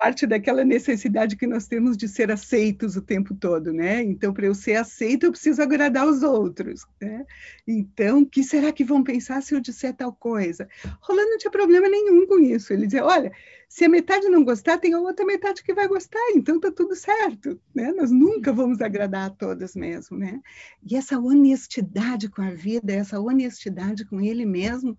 parte 0.00 0.26
daquela 0.26 0.64
necessidade 0.64 1.36
que 1.36 1.46
nós 1.46 1.66
temos 1.66 1.94
de 1.94 2.08
ser 2.08 2.30
aceitos 2.30 2.96
o 2.96 3.02
tempo 3.02 3.34
todo, 3.34 3.70
né? 3.70 4.02
Então, 4.02 4.32
para 4.32 4.46
eu 4.46 4.54
ser 4.54 4.76
aceito, 4.76 5.26
eu 5.26 5.30
preciso 5.30 5.60
agradar 5.60 6.08
os 6.08 6.22
outros, 6.22 6.86
né? 6.98 7.26
Então, 7.68 8.24
que 8.24 8.42
será 8.42 8.72
que 8.72 8.82
vão 8.82 9.04
pensar 9.04 9.42
se 9.42 9.54
eu 9.54 9.60
disser 9.60 9.94
tal 9.94 10.10
coisa? 10.10 10.66
Rolando 11.02 11.28
não 11.28 11.36
tinha 11.36 11.50
problema 11.50 11.86
nenhum 11.86 12.26
com 12.26 12.38
isso. 12.38 12.72
Ele 12.72 12.86
dizia, 12.86 13.04
olha, 13.04 13.30
se 13.68 13.84
a 13.84 13.90
metade 13.90 14.26
não 14.30 14.42
gostar, 14.42 14.78
tem 14.78 14.94
a 14.94 14.98
outra 14.98 15.26
metade 15.26 15.62
que 15.62 15.74
vai 15.74 15.86
gostar, 15.86 16.30
então 16.34 16.58
tá 16.58 16.72
tudo 16.72 16.96
certo, 16.96 17.60
né? 17.74 17.92
Nós 17.92 18.10
nunca 18.10 18.54
vamos 18.54 18.80
agradar 18.80 19.26
a 19.26 19.30
todas 19.30 19.76
mesmo, 19.76 20.16
né? 20.16 20.40
E 20.82 20.96
essa 20.96 21.18
honestidade 21.18 22.30
com 22.30 22.40
a 22.40 22.52
vida, 22.52 22.90
essa 22.90 23.20
honestidade 23.20 24.06
com 24.06 24.18
ele 24.18 24.46
mesmo, 24.46 24.96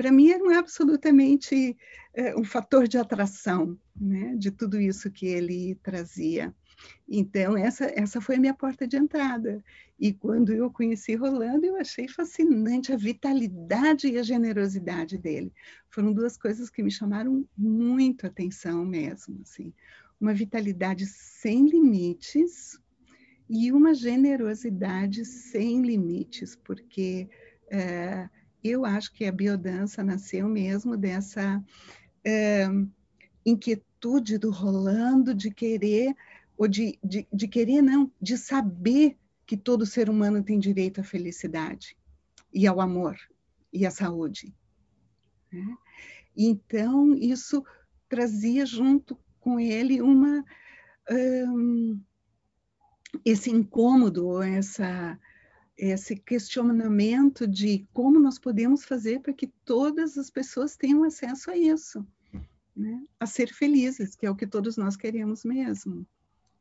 para 0.00 0.10
mim 0.10 0.30
era 0.30 0.42
um 0.42 0.48
absolutamente 0.48 1.76
é, 2.14 2.34
um 2.34 2.42
fator 2.42 2.88
de 2.88 2.96
atração 2.96 3.78
né, 3.94 4.34
de 4.34 4.50
tudo 4.50 4.80
isso 4.80 5.10
que 5.10 5.26
ele 5.26 5.74
trazia. 5.82 6.54
Então, 7.06 7.54
essa, 7.54 7.84
essa 7.94 8.18
foi 8.18 8.36
a 8.36 8.40
minha 8.40 8.54
porta 8.54 8.88
de 8.88 8.96
entrada. 8.96 9.62
E 9.98 10.14
quando 10.14 10.54
eu 10.54 10.70
conheci 10.70 11.14
Rolando, 11.16 11.66
eu 11.66 11.76
achei 11.76 12.08
fascinante 12.08 12.94
a 12.94 12.96
vitalidade 12.96 14.08
e 14.08 14.16
a 14.16 14.22
generosidade 14.22 15.18
dele. 15.18 15.52
Foram 15.90 16.14
duas 16.14 16.38
coisas 16.38 16.70
que 16.70 16.82
me 16.82 16.90
chamaram 16.90 17.46
muito 17.54 18.26
atenção 18.26 18.86
mesmo. 18.86 19.38
Assim. 19.42 19.70
Uma 20.18 20.32
vitalidade 20.32 21.04
sem 21.04 21.68
limites 21.68 22.80
e 23.50 23.70
uma 23.70 23.92
generosidade 23.92 25.26
sem 25.26 25.82
limites, 25.82 26.56
porque 26.56 27.28
é, 27.70 28.30
eu 28.62 28.84
acho 28.84 29.12
que 29.12 29.24
a 29.24 29.32
biodança 29.32 30.02
nasceu 30.02 30.48
mesmo 30.48 30.96
dessa 30.96 31.62
é, 32.24 32.66
inquietude 33.44 34.38
do 34.38 34.50
Rolando 34.50 35.34
de 35.34 35.50
querer, 35.50 36.14
ou 36.56 36.68
de, 36.68 36.98
de, 37.02 37.26
de 37.32 37.48
querer 37.48 37.82
não, 37.82 38.10
de 38.20 38.36
saber 38.36 39.16
que 39.46 39.56
todo 39.56 39.86
ser 39.86 40.08
humano 40.08 40.42
tem 40.42 40.58
direito 40.58 41.00
à 41.00 41.04
felicidade 41.04 41.96
e 42.52 42.66
ao 42.66 42.80
amor 42.80 43.16
e 43.72 43.86
à 43.86 43.90
saúde. 43.90 44.54
Né? 45.52 45.76
Então, 46.36 47.14
isso 47.14 47.64
trazia 48.08 48.66
junto 48.66 49.18
com 49.40 49.58
ele 49.58 50.00
uma 50.00 50.44
um, 51.10 52.00
esse 53.24 53.50
incômodo, 53.50 54.42
essa 54.42 55.18
esse 55.80 56.14
questionamento 56.14 57.46
de 57.46 57.88
como 57.92 58.18
nós 58.18 58.38
podemos 58.38 58.84
fazer 58.84 59.20
para 59.20 59.32
que 59.32 59.46
todas 59.64 60.18
as 60.18 60.30
pessoas 60.30 60.76
tenham 60.76 61.02
acesso 61.04 61.50
a 61.50 61.56
isso, 61.56 62.06
né? 62.76 63.02
a 63.18 63.26
ser 63.26 63.52
felizes, 63.52 64.14
que 64.14 64.26
é 64.26 64.30
o 64.30 64.36
que 64.36 64.46
todos 64.46 64.76
nós 64.76 64.96
queremos 64.96 65.42
mesmo. 65.42 66.06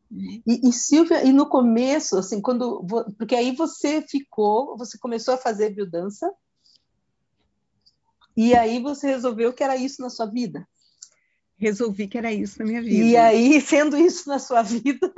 Né? 0.09 0.41
E, 0.47 0.69
e, 0.69 0.71
Silvia, 0.71 1.23
e 1.23 1.33
no 1.33 1.47
começo, 1.49 2.17
assim, 2.17 2.41
quando 2.41 2.85
porque 3.17 3.35
aí 3.35 3.53
você 3.53 4.01
ficou, 4.01 4.77
você 4.77 4.97
começou 4.97 5.33
a 5.33 5.37
fazer 5.37 5.75
biodança, 5.75 6.31
e 8.37 8.55
aí 8.55 8.81
você 8.81 9.07
resolveu 9.07 9.51
que 9.51 9.63
era 9.63 9.75
isso 9.75 10.01
na 10.01 10.09
sua 10.09 10.25
vida. 10.25 10.65
Resolvi 11.57 12.07
que 12.07 12.17
era 12.17 12.31
isso 12.31 12.57
na 12.59 12.65
minha 12.65 12.81
vida. 12.81 13.03
E 13.03 13.17
aí, 13.17 13.59
sendo 13.61 13.97
isso 13.97 14.29
na 14.29 14.39
sua 14.39 14.61
vida, 14.61 15.13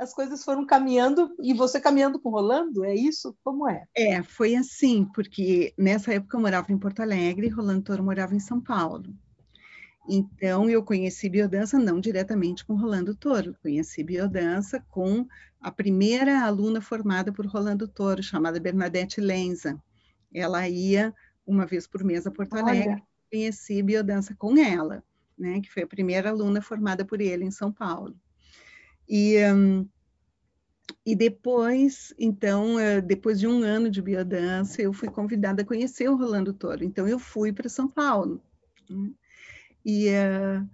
as 0.00 0.14
coisas 0.14 0.42
foram 0.42 0.64
caminhando 0.64 1.30
e 1.42 1.52
você 1.52 1.78
caminhando 1.78 2.18
com 2.18 2.30
Rolando, 2.30 2.82
é 2.84 2.94
isso? 2.94 3.36
Como 3.44 3.68
é? 3.68 3.84
É, 3.94 4.22
foi 4.22 4.56
assim, 4.56 5.04
porque 5.14 5.74
nessa 5.76 6.14
época 6.14 6.38
eu 6.38 6.40
morava 6.40 6.72
em 6.72 6.78
Porto 6.78 7.00
Alegre 7.00 7.46
e 7.46 7.50
Rolando 7.50 7.82
Toro 7.82 8.02
morava 8.02 8.34
em 8.34 8.40
São 8.40 8.58
Paulo. 8.58 9.14
Então 10.08 10.70
eu 10.70 10.82
conheci 10.82 11.28
biodança 11.28 11.78
não 11.78 12.00
diretamente 12.00 12.64
com 12.64 12.74
Rolando 12.74 13.14
Toro, 13.14 13.54
conheci 13.62 14.02
biodança 14.02 14.82
com 14.88 15.26
a 15.60 15.70
primeira 15.70 16.46
aluna 16.46 16.80
formada 16.80 17.30
por 17.30 17.44
Rolando 17.46 17.86
Toro, 17.86 18.22
chamada 18.22 18.58
Bernadette 18.58 19.20
Lenza. 19.20 19.78
Ela 20.32 20.66
ia 20.66 21.14
uma 21.46 21.66
vez 21.66 21.86
por 21.86 22.02
mês 22.02 22.26
a 22.26 22.30
Porto 22.30 22.54
Alegre, 22.54 22.94
Olha. 22.94 23.02
conheci 23.30 23.82
biodança 23.82 24.34
com 24.34 24.56
ela, 24.56 25.04
né, 25.38 25.60
que 25.60 25.70
foi 25.70 25.82
a 25.82 25.86
primeira 25.86 26.30
aluna 26.30 26.62
formada 26.62 27.04
por 27.04 27.20
ele 27.20 27.44
em 27.44 27.50
São 27.50 27.70
Paulo. 27.70 28.16
E, 29.12 29.44
um, 29.52 29.88
e 31.04 31.16
depois, 31.16 32.14
então, 32.16 32.76
uh, 32.76 33.02
depois 33.02 33.40
de 33.40 33.46
um 33.48 33.64
ano 33.64 33.90
de 33.90 34.00
biodança, 34.00 34.80
eu 34.80 34.92
fui 34.92 35.08
convidada 35.08 35.62
a 35.62 35.66
conhecer 35.66 36.08
o 36.08 36.16
Rolando 36.16 36.52
Toro. 36.52 36.84
Então, 36.84 37.08
eu 37.08 37.18
fui 37.18 37.52
para 37.52 37.68
São 37.68 37.88
Paulo. 37.88 38.40
Né? 38.88 39.10
E, 39.84 40.08
uh, 40.10 40.70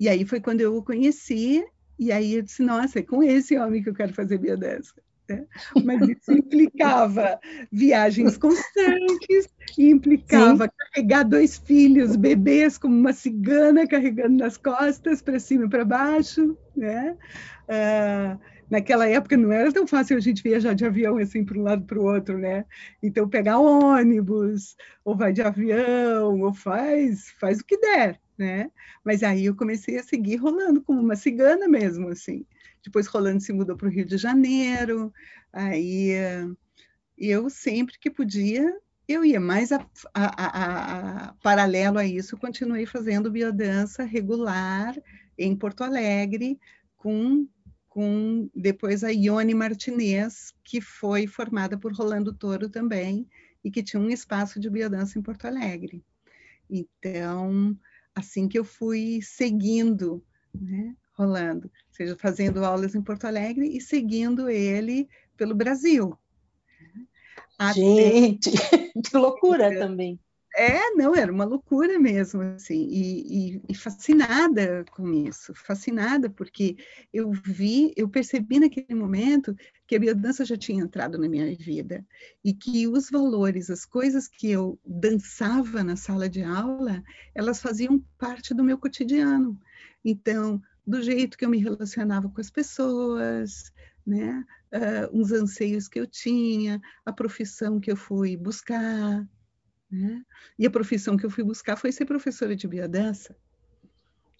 e 0.00 0.08
aí 0.08 0.24
foi 0.24 0.40
quando 0.40 0.62
eu 0.62 0.74
o 0.78 0.82
conheci, 0.82 1.62
e 1.98 2.10
aí 2.10 2.36
eu 2.36 2.42
disse, 2.42 2.62
nossa, 2.62 3.00
é 3.00 3.02
com 3.02 3.22
esse 3.22 3.58
homem 3.58 3.82
que 3.82 3.90
eu 3.90 3.94
quero 3.94 4.14
fazer 4.14 4.38
biodança. 4.38 4.94
Né? 5.28 5.44
Mas 5.84 6.00
isso 6.08 6.32
implicava 6.32 7.38
viagens 7.70 8.36
constantes, 8.36 9.48
e 9.76 9.90
implicava 9.90 10.64
Sim. 10.64 10.70
carregar 10.78 11.22
dois 11.24 11.58
filhos, 11.58 12.16
bebês, 12.16 12.78
como 12.78 12.94
uma 12.94 13.12
cigana 13.12 13.86
carregando 13.86 14.38
nas 14.38 14.56
costas, 14.56 15.20
para 15.20 15.38
cima 15.38 15.66
e 15.66 15.68
para 15.68 15.84
baixo. 15.84 16.56
Né? 16.74 17.16
Uh, 17.68 18.38
naquela 18.70 19.08
época 19.08 19.36
não 19.36 19.52
era 19.52 19.72
tão 19.72 19.86
fácil 19.86 20.16
a 20.16 20.20
gente 20.20 20.42
viajar 20.42 20.74
de 20.74 20.84
avião 20.84 21.18
assim 21.18 21.44
para 21.44 21.58
um 21.58 21.62
lado 21.62 21.84
para 21.84 21.98
o 21.98 22.04
outro, 22.04 22.38
né? 22.38 22.64
Então 23.02 23.28
pegar 23.28 23.58
ônibus, 23.58 24.76
ou 25.04 25.16
vai 25.16 25.32
de 25.32 25.42
avião, 25.42 26.40
ou 26.40 26.52
faz, 26.52 27.30
faz 27.40 27.60
o 27.60 27.64
que 27.64 27.78
der, 27.78 28.20
né? 28.36 28.70
Mas 29.04 29.22
aí 29.22 29.46
eu 29.46 29.54
comecei 29.54 29.98
a 29.98 30.02
seguir 30.02 30.36
rolando 30.36 30.80
como 30.82 31.00
uma 31.00 31.16
cigana 31.16 31.68
mesmo, 31.68 32.08
assim. 32.08 32.44
Depois 32.86 33.06
Rolando 33.06 33.42
se 33.42 33.52
mudou 33.52 33.76
para 33.76 33.88
o 33.88 33.90
Rio 33.90 34.06
de 34.06 34.16
Janeiro, 34.16 35.12
aí 35.52 36.12
eu 37.18 37.50
sempre 37.50 37.98
que 37.98 38.10
podia 38.10 38.74
eu 39.08 39.24
ia 39.24 39.38
mais 39.38 39.70
a, 39.70 39.86
a, 40.12 41.26
a, 41.28 41.32
paralelo 41.34 41.98
a 41.98 42.04
isso, 42.04 42.36
continuei 42.36 42.86
fazendo 42.86 43.30
biodança 43.30 44.02
regular 44.02 45.00
em 45.38 45.54
Porto 45.54 45.84
Alegre, 45.84 46.58
com, 46.96 47.46
com 47.88 48.50
depois 48.54 49.04
a 49.04 49.10
Ione 49.10 49.54
Martinez, 49.54 50.52
que 50.64 50.80
foi 50.80 51.26
formada 51.26 51.78
por 51.78 51.92
Rolando 51.92 52.34
Toro 52.34 52.68
também, 52.68 53.28
e 53.62 53.70
que 53.70 53.82
tinha 53.82 54.00
um 54.00 54.10
espaço 54.10 54.58
de 54.58 54.68
biodança 54.68 55.18
em 55.18 55.22
Porto 55.22 55.44
Alegre. 55.44 56.04
Então, 56.68 57.78
assim 58.12 58.48
que 58.48 58.58
eu 58.58 58.64
fui 58.64 59.20
seguindo, 59.22 60.24
né, 60.52 60.96
Rolando, 61.16 61.70
seja 61.90 62.16
fazendo 62.16 62.64
aulas 62.64 62.94
em 62.94 63.02
Porto 63.02 63.24
Alegre 63.24 63.66
e 63.74 63.80
seguindo 63.80 64.50
ele 64.50 65.08
pelo 65.36 65.54
Brasil. 65.54 66.16
Gente, 67.74 68.50
que 69.02 69.16
loucura 69.16 69.76
também. 69.78 70.20
É, 70.58 70.90
não, 70.92 71.14
era 71.14 71.30
uma 71.30 71.44
loucura 71.44 71.98
mesmo, 71.98 72.40
assim, 72.40 72.88
e, 72.88 73.56
e, 73.56 73.62
e, 73.68 73.74
fascinada 73.74 74.86
com 74.90 75.12
isso, 75.12 75.52
fascinada, 75.54 76.30
porque 76.30 76.78
eu 77.12 77.30
vi, 77.30 77.92
eu 77.94 78.08
percebi 78.08 78.58
naquele 78.58 78.94
momento 78.94 79.54
que 79.86 79.94
a 79.94 79.98
biodança 79.98 80.46
já 80.46 80.56
tinha 80.56 80.82
entrado 80.82 81.18
na 81.18 81.28
minha 81.28 81.54
vida, 81.54 82.06
e 82.42 82.54
que 82.54 82.88
os 82.88 83.10
valores, 83.10 83.68
as 83.68 83.84
coisas 83.84 84.26
que 84.28 84.50
eu 84.50 84.78
dançava 84.82 85.84
na 85.84 85.94
sala 85.94 86.26
de 86.26 86.42
aula, 86.42 87.04
elas 87.34 87.60
faziam 87.60 88.02
parte 88.16 88.54
do 88.54 88.64
meu 88.64 88.78
cotidiano. 88.78 89.60
Então, 90.02 90.62
do 90.86 91.02
jeito 91.02 91.36
que 91.36 91.44
eu 91.44 91.48
me 91.48 91.58
relacionava 91.58 92.28
com 92.28 92.40
as 92.40 92.50
pessoas, 92.50 93.72
né, 94.06 94.44
uh, 94.72 95.18
uns 95.18 95.32
anseios 95.32 95.88
que 95.88 95.98
eu 95.98 96.06
tinha, 96.06 96.80
a 97.04 97.12
profissão 97.12 97.80
que 97.80 97.90
eu 97.90 97.96
fui 97.96 98.36
buscar, 98.36 99.26
né? 99.90 100.22
E 100.58 100.66
a 100.66 100.70
profissão 100.70 101.16
que 101.16 101.24
eu 101.24 101.30
fui 101.30 101.44
buscar 101.44 101.76
foi 101.76 101.92
ser 101.92 102.04
professora 102.04 102.54
de 102.54 102.66
biodança. 102.66 103.36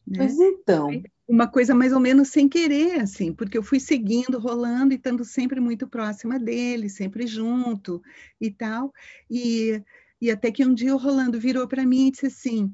Né? 0.07 0.19
Mas 0.19 0.39
então. 0.39 1.03
Uma 1.29 1.49
coisa 1.49 1.75
mais 1.75 1.93
ou 1.93 1.99
menos 1.99 2.29
sem 2.29 2.49
querer, 2.49 3.01
assim, 3.01 3.33
porque 3.33 3.59
eu 3.59 3.63
fui 3.63 3.81
seguindo, 3.81 4.39
rolando 4.39 4.93
e 4.93 4.97
estando 4.97 5.25
sempre 5.25 5.59
muito 5.59 5.89
próxima 5.89 6.39
dele, 6.39 6.89
sempre 6.89 7.27
junto 7.27 8.01
e 8.41 8.49
tal. 8.49 8.93
E, 9.29 9.83
e 10.21 10.31
até 10.31 10.53
que 10.53 10.65
um 10.65 10.73
dia 10.73 10.95
o 10.95 10.99
Rolando 10.99 11.41
virou 11.41 11.67
para 11.67 11.85
mim 11.85 12.07
e 12.07 12.11
disse 12.13 12.27
assim: 12.27 12.73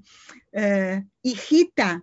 é, 0.52 1.02
Rita, 1.24 2.02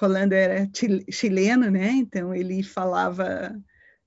Rolando 0.00 0.34
era 0.34 0.68
chileno, 1.10 1.70
né? 1.70 1.90
Então 1.92 2.34
ele 2.34 2.62
falava. 2.62 3.54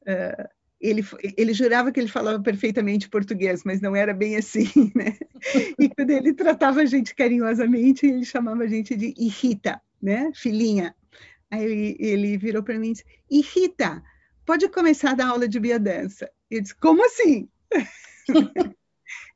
Uh, 0.01 0.49
ele, 0.79 1.05
ele 1.37 1.53
jurava 1.53 1.91
que 1.91 1.99
ele 1.99 2.07
falava 2.07 2.41
perfeitamente 2.41 3.07
português, 3.07 3.63
mas 3.63 3.81
não 3.81 3.95
era 3.95 4.13
bem 4.13 4.35
assim, 4.35 4.65
né? 4.95 5.15
E 5.77 5.87
quando 5.89 6.09
ele 6.09 6.33
tratava 6.33 6.81
a 6.81 6.85
gente 6.85 7.13
carinhosamente, 7.13 8.07
ele 8.07 8.25
chamava 8.25 8.63
a 8.63 8.67
gente 8.67 8.95
de 8.95 9.13
Irrita, 9.15 9.79
né? 10.01 10.31
Filhinha. 10.33 10.95
Aí 11.51 11.63
ele, 11.63 11.97
ele 11.99 12.37
virou 12.37 12.63
para 12.63 12.79
mim 12.79 12.89
e 12.89 12.93
disse, 12.93 13.05
Irrita, 13.29 14.01
pode 14.45 14.67
começar 14.69 15.11
a 15.11 15.15
dar 15.15 15.27
aula 15.27 15.47
de 15.47 15.59
biodança. 15.59 16.31
Eu 16.49 16.61
disse, 16.61 16.75
como 16.75 17.05
assim? 17.05 17.47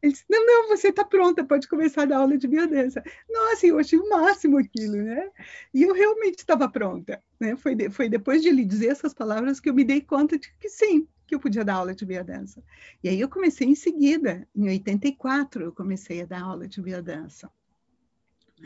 Ele 0.06 0.14
disse, 0.14 0.26
não, 0.30 0.46
não, 0.46 0.68
você 0.68 0.90
está 0.90 1.04
pronta, 1.04 1.44
pode 1.44 1.68
começar 1.68 2.04
a 2.04 2.06
dar 2.06 2.18
aula 2.18 2.38
de 2.38 2.48
biodança. 2.48 3.04
Nossa, 3.28 3.66
eu 3.66 3.80
achei 3.80 3.98
o 3.98 4.08
máximo 4.08 4.60
aquilo, 4.60 4.98
né? 4.98 5.32
E 5.74 5.82
eu 5.82 5.96
realmente 5.96 6.38
estava 6.38 6.70
pronta, 6.70 7.20
né? 7.40 7.56
Foi, 7.56 7.74
de, 7.74 7.90
foi 7.90 8.08
depois 8.08 8.44
de 8.44 8.50
ele 8.50 8.64
dizer 8.64 8.90
essas 8.90 9.16
palavras 9.16 9.60
que 9.60 9.68
eu 9.68 9.74
me 9.74 9.84
dei 9.84 10.02
conta 10.02 10.38
de 10.38 10.54
que 10.60 10.70
sim, 10.70 11.08
que 11.26 11.34
eu 11.34 11.40
podia 11.40 11.66
dar 11.66 11.76
aula 11.76 11.96
de 11.96 12.06
biodança. 12.06 12.62
E 13.04 13.10
aí 13.10 13.20
eu 13.20 13.28
comecei 13.28 13.68
em 13.68 13.74
seguida, 13.74 14.48
em 14.56 14.70
84, 14.70 15.64
eu 15.64 15.72
comecei 15.72 16.22
a 16.22 16.26
dar 16.26 16.44
aula 16.44 16.68
de 16.68 16.80
biodança. 16.80 17.50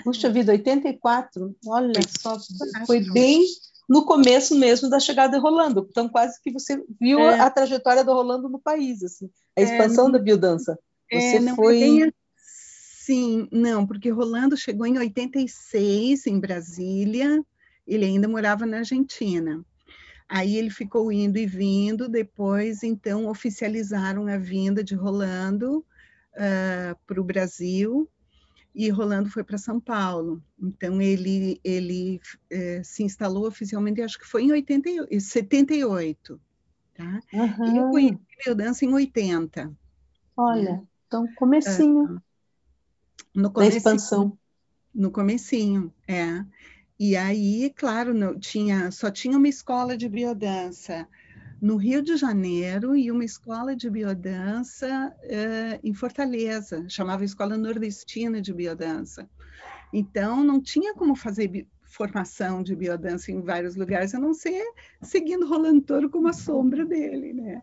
Puxa 0.03 0.29
vida, 0.29 0.51
84, 0.51 1.55
olha 1.65 2.01
só, 2.19 2.37
foi 2.85 2.99
bem 3.11 3.45
no 3.87 4.05
começo 4.05 4.55
mesmo 4.55 4.89
da 4.89 4.99
chegada 4.99 5.37
de 5.37 5.41
Rolando. 5.41 5.87
Então, 5.89 6.09
quase 6.09 6.39
que 6.41 6.51
você 6.51 6.83
viu 6.99 7.19
é. 7.21 7.39
a 7.39 7.49
trajetória 7.49 8.03
do 8.03 8.13
Rolando 8.13 8.49
no 8.49 8.59
país, 8.59 9.01
assim, 9.01 9.29
a 9.57 9.61
é, 9.61 9.63
expansão 9.63 10.09
é, 10.09 10.11
da 10.11 10.19
biodança. 10.19 10.77
Você 11.11 11.37
é, 11.37 11.39
não 11.39 11.55
foi. 11.55 11.79
Tenho... 11.79 12.13
Sim, 12.35 13.47
não, 13.51 13.87
porque 13.87 14.11
Rolando 14.11 14.55
chegou 14.55 14.85
em 14.85 14.97
86 14.97 16.27
em 16.27 16.39
Brasília, 16.39 17.43
ele 17.87 18.05
ainda 18.05 18.27
morava 18.27 18.65
na 18.67 18.77
Argentina. 18.77 19.65
Aí 20.27 20.55
ele 20.55 20.69
ficou 20.69 21.11
indo 21.11 21.39
e 21.39 21.47
vindo, 21.47 22.07
depois, 22.07 22.83
então, 22.83 23.25
oficializaram 23.25 24.27
a 24.27 24.37
vinda 24.37 24.83
de 24.83 24.93
Rolando 24.93 25.79
uh, 25.79 25.85
ah, 26.37 26.95
para 27.07 27.19
o 27.19 27.23
Brasil, 27.23 28.07
e 28.75 28.89
Rolando 28.89 29.31
foi 29.31 29.43
para 29.43 29.57
São 29.57 29.79
Paulo. 29.79 30.39
Então, 30.61 31.01
ele, 31.01 31.59
ele 31.63 32.21
uh, 32.53 32.83
se 32.83 33.01
instalou 33.01 33.47
oficialmente, 33.47 34.03
acho 34.03 34.19
que 34.19 34.27
foi 34.27 34.43
em 34.43 34.51
80, 34.51 35.07
78. 35.19 36.39
Tá? 36.93 37.19
Uhum. 37.33 37.73
E 37.73 37.77
eu 37.77 37.89
conheci 37.89 38.19
biodança 38.45 38.85
em 38.85 38.93
80. 38.93 39.75
Olha, 40.37 40.73
né? 40.73 40.83
Então 41.09 41.27
comecinho. 41.35 42.03
Uh, 42.03 42.21
no 43.35 43.51
comecinho, 43.51 43.71
da 43.71 43.77
expansão. 43.77 44.37
No 44.93 45.11
comecinho, 45.11 45.93
é. 46.07 46.45
E 46.99 47.15
aí, 47.15 47.73
claro, 47.75 48.13
não, 48.13 48.39
tinha, 48.39 48.91
só 48.91 49.09
tinha 49.09 49.37
uma 49.37 49.47
escola 49.47 49.97
de 49.97 50.07
biodança 50.07 51.07
no 51.61 51.75
Rio 51.75 52.01
de 52.01 52.15
Janeiro 52.15 52.95
e 52.95 53.11
uma 53.11 53.25
escola 53.25 53.75
de 53.75 53.89
biodança 53.89 55.13
uh, 55.23 55.79
em 55.83 55.93
Fortaleza, 55.93 56.85
chamava 56.87 57.25
Escola 57.25 57.57
Nordestina 57.57 58.41
de 58.41 58.53
Biodança. 58.53 59.29
Então, 59.91 60.43
não 60.43 60.61
tinha 60.61 60.93
como 60.93 61.15
fazer 61.15 61.67
formação 61.83 62.61
de 62.61 62.75
biodança 62.75 63.31
em 63.31 63.41
vários 63.41 63.75
lugares, 63.75 64.13
a 64.13 64.19
não 64.19 64.33
ser 64.33 64.63
seguindo 65.01 65.47
Rolando 65.47 65.81
Toro 65.81 66.09
como 66.09 66.27
a 66.27 66.33
sombra 66.33 66.85
dele, 66.85 67.33
né? 67.33 67.61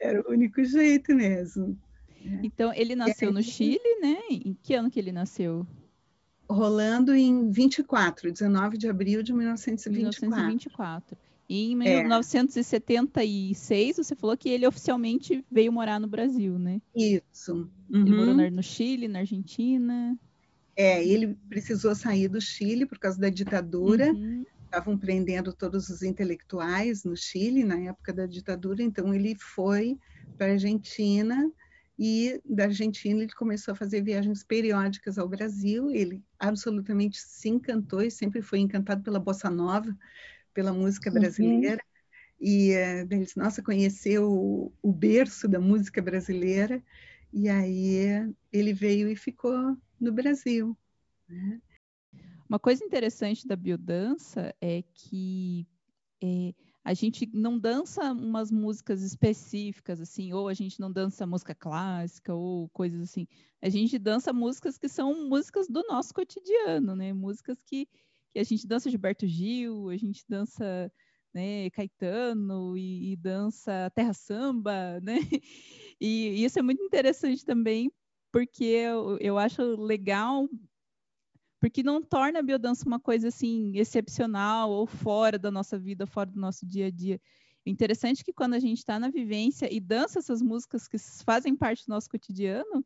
Era 0.00 0.22
o 0.22 0.32
único 0.32 0.64
jeito 0.64 1.14
mesmo. 1.14 1.78
Então, 2.42 2.72
ele 2.74 2.94
nasceu 2.94 3.32
no 3.32 3.42
Chile, 3.42 4.00
né? 4.00 4.18
Em 4.30 4.56
que 4.62 4.74
ano 4.74 4.90
que 4.90 4.98
ele 4.98 5.12
nasceu? 5.12 5.66
rolando 6.50 7.14
em 7.14 7.50
24, 7.50 8.32
19 8.32 8.78
de 8.78 8.88
abril 8.88 9.22
de 9.22 9.32
1924. 9.32 10.22
1924. 10.22 11.16
E 11.48 11.72
em 11.72 11.76
1976, 11.76 13.98
é. 13.98 14.02
você 14.02 14.14
falou 14.14 14.36
que 14.36 14.50
ele 14.50 14.66
oficialmente 14.66 15.42
veio 15.50 15.72
morar 15.72 15.98
no 15.98 16.06
Brasil, 16.06 16.58
né? 16.58 16.82
Isso. 16.94 17.70
Uhum. 17.88 18.06
Ele 18.06 18.16
morou 18.16 18.50
no 18.50 18.62
Chile, 18.62 19.08
na 19.08 19.20
Argentina. 19.20 20.18
É, 20.76 21.02
ele 21.04 21.34
precisou 21.48 21.94
sair 21.94 22.28
do 22.28 22.38
Chile 22.40 22.84
por 22.84 22.98
causa 22.98 23.18
da 23.18 23.30
ditadura. 23.30 24.12
Uhum. 24.12 24.44
Estavam 24.64 24.98
prendendo 24.98 25.54
todos 25.54 25.88
os 25.88 26.02
intelectuais 26.02 27.02
no 27.02 27.16
Chile 27.16 27.64
na 27.64 27.80
época 27.80 28.12
da 28.12 28.26
ditadura, 28.26 28.82
então 28.82 29.14
ele 29.14 29.34
foi 29.34 29.96
para 30.36 30.48
a 30.48 30.50
Argentina 30.50 31.50
e 31.98 32.40
da 32.44 32.64
Argentina 32.64 33.20
ele 33.20 33.32
começou 33.32 33.72
a 33.72 33.76
fazer 33.76 34.02
viagens 34.02 34.44
periódicas 34.44 35.18
ao 35.18 35.28
Brasil. 35.28 35.90
Ele 35.90 36.22
absolutamente 36.38 37.18
se 37.18 37.48
encantou 37.48 38.02
e 38.02 38.10
sempre 38.10 38.40
foi 38.40 38.60
encantado 38.60 39.02
pela 39.02 39.18
bossa 39.18 39.50
nova, 39.50 39.96
pela 40.54 40.72
música 40.72 41.10
uhum. 41.10 41.18
brasileira. 41.18 41.82
Uhum. 41.82 41.98
E 42.40 42.72
uh, 42.72 43.08
ele 43.10 43.24
disse, 43.24 43.36
nossa, 43.36 43.60
conheceu 43.60 44.30
o, 44.30 44.72
o, 44.80 44.92
berço 44.92 45.48
da 45.48 45.58
música 45.58 46.00
brasileira. 46.00 46.80
E 47.32 47.48
aí 47.48 48.32
ele 48.52 48.72
veio 48.72 49.08
e 49.08 49.16
ficou 49.16 49.76
no 50.00 50.12
Brasil. 50.12 50.78
Né? 51.28 51.60
Uma 52.48 52.60
coisa 52.60 52.84
interessante 52.84 53.44
da 53.44 53.56
biodança 53.56 54.54
é 54.60 54.84
que 54.94 55.66
é, 56.22 56.54
a 56.84 56.94
gente 56.94 57.28
não 57.34 57.58
dança 57.58 58.12
umas 58.12 58.50
músicas 58.50 59.02
específicas, 59.02 60.00
assim, 60.00 60.32
ou 60.32 60.48
a 60.48 60.54
gente 60.54 60.80
não 60.80 60.90
dança 60.90 61.26
música 61.26 61.54
clássica, 61.54 62.34
ou 62.34 62.68
coisas 62.70 63.00
assim. 63.02 63.26
A 63.60 63.68
gente 63.68 63.98
dança 63.98 64.32
músicas 64.32 64.78
que 64.78 64.88
são 64.88 65.28
músicas 65.28 65.68
do 65.68 65.82
nosso 65.88 66.14
cotidiano, 66.14 66.96
né? 66.96 67.12
Músicas 67.12 67.62
que, 67.62 67.86
que 68.32 68.38
a 68.38 68.42
gente 68.44 68.66
dança 68.66 68.90
Gilberto 68.90 69.26
Gil, 69.26 69.90
a 69.90 69.96
gente 69.96 70.24
dança 70.28 70.90
né, 71.34 71.68
Caetano 71.70 72.76
e, 72.76 73.12
e 73.12 73.16
dança 73.16 73.90
terra 73.94 74.14
samba, 74.14 75.00
né? 75.00 75.18
E, 76.00 76.28
e 76.28 76.44
isso 76.44 76.56
é 76.60 76.62
muito 76.62 76.80
interessante 76.80 77.44
também, 77.44 77.90
porque 78.30 78.64
eu, 78.64 79.18
eu 79.20 79.36
acho 79.36 79.62
legal 79.74 80.48
porque 81.60 81.82
não 81.82 82.02
torna 82.02 82.38
a 82.38 82.42
biodança 82.42 82.86
uma 82.86 83.00
coisa 83.00 83.28
assim 83.28 83.72
excepcional 83.76 84.70
ou 84.70 84.86
fora 84.86 85.38
da 85.38 85.50
nossa 85.50 85.78
vida, 85.78 86.06
fora 86.06 86.30
do 86.30 86.40
nosso 86.40 86.64
dia 86.66 86.86
a 86.86 86.90
dia. 86.90 87.20
O 87.66 87.70
interessante 87.70 88.20
é 88.20 88.24
que 88.24 88.32
quando 88.32 88.54
a 88.54 88.58
gente 88.58 88.78
está 88.78 88.98
na 88.98 89.10
vivência 89.10 89.72
e 89.72 89.80
dança 89.80 90.18
essas 90.18 90.40
músicas 90.40 90.88
que 90.88 90.96
fazem 91.24 91.56
parte 91.56 91.84
do 91.86 91.90
nosso 91.90 92.08
cotidiano, 92.08 92.84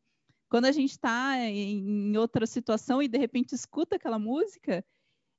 quando 0.49 0.67
a 0.67 0.73
gente 0.73 0.91
está 0.91 1.39
em, 1.39 2.17
outra 2.17 2.47
situação 2.47 3.03
e 3.03 3.09
de 3.09 3.19
repente 3.19 3.55
escuta 3.55 3.97
aquela 3.97 4.19
música, 4.19 4.85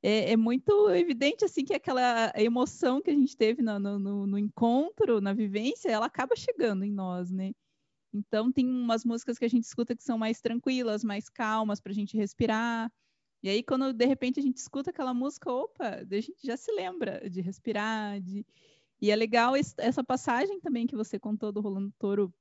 é, 0.02 0.32
é, 0.32 0.38
muito 0.38 0.90
evidente 0.90 1.46
assim 1.46 1.64
que 1.64 1.74
aquela 1.74 2.32
emoção 2.36 3.02
que 3.02 3.12
a 3.12 3.14
gente 3.14 3.38
teve 3.38 3.62
no, 3.62 3.80
no, 3.80 4.28
no, 4.28 4.38
encontro, 4.38 5.22
na 5.22 5.34
vivência, 5.34 5.90
ela 5.90 6.08
acaba 6.08 6.36
chegando 6.36 6.84
em 6.84 6.92
nós, 6.92 7.32
né? 7.32 7.52
Então 8.14 8.52
tem 8.52 8.68
umas 8.68 9.06
músicas 9.06 9.38
que 9.38 9.46
a 9.46 9.50
gente 9.50 9.64
escuta 9.64 9.96
que 9.96 10.04
são 10.04 10.18
mais 10.18 10.42
tranquilas, 10.42 11.04
mais 11.04 11.30
calmas 11.30 11.80
para 11.80 11.92
a 11.92 11.96
gente 11.96 12.18
respirar. 12.18 12.92
E 13.44 13.50
aí, 13.50 13.62
quando 13.62 13.92
de 13.92 14.06
repente 14.06 14.40
a 14.40 14.44
gente 14.44 14.56
escuta 14.56 14.90
aquela 14.90 15.14
música, 15.14 15.52
opa, 15.52 16.00
a 16.10 16.22
gente 16.22 16.48
já 16.48 16.56
se 16.56 16.72
lembra 16.72 17.30
de 17.30 17.42
respirar, 17.42 18.22
de... 18.22 18.46
E 19.02 19.12
é 19.12 19.16
legal 19.18 19.54
essa 19.78 20.02
passagem 20.02 20.62
também 20.62 20.88
que 20.88 20.96
você 20.96 21.20
contou 21.20 21.52
do 21.52 21.60
Rolando 21.60 21.94
Toro 22.00 22.34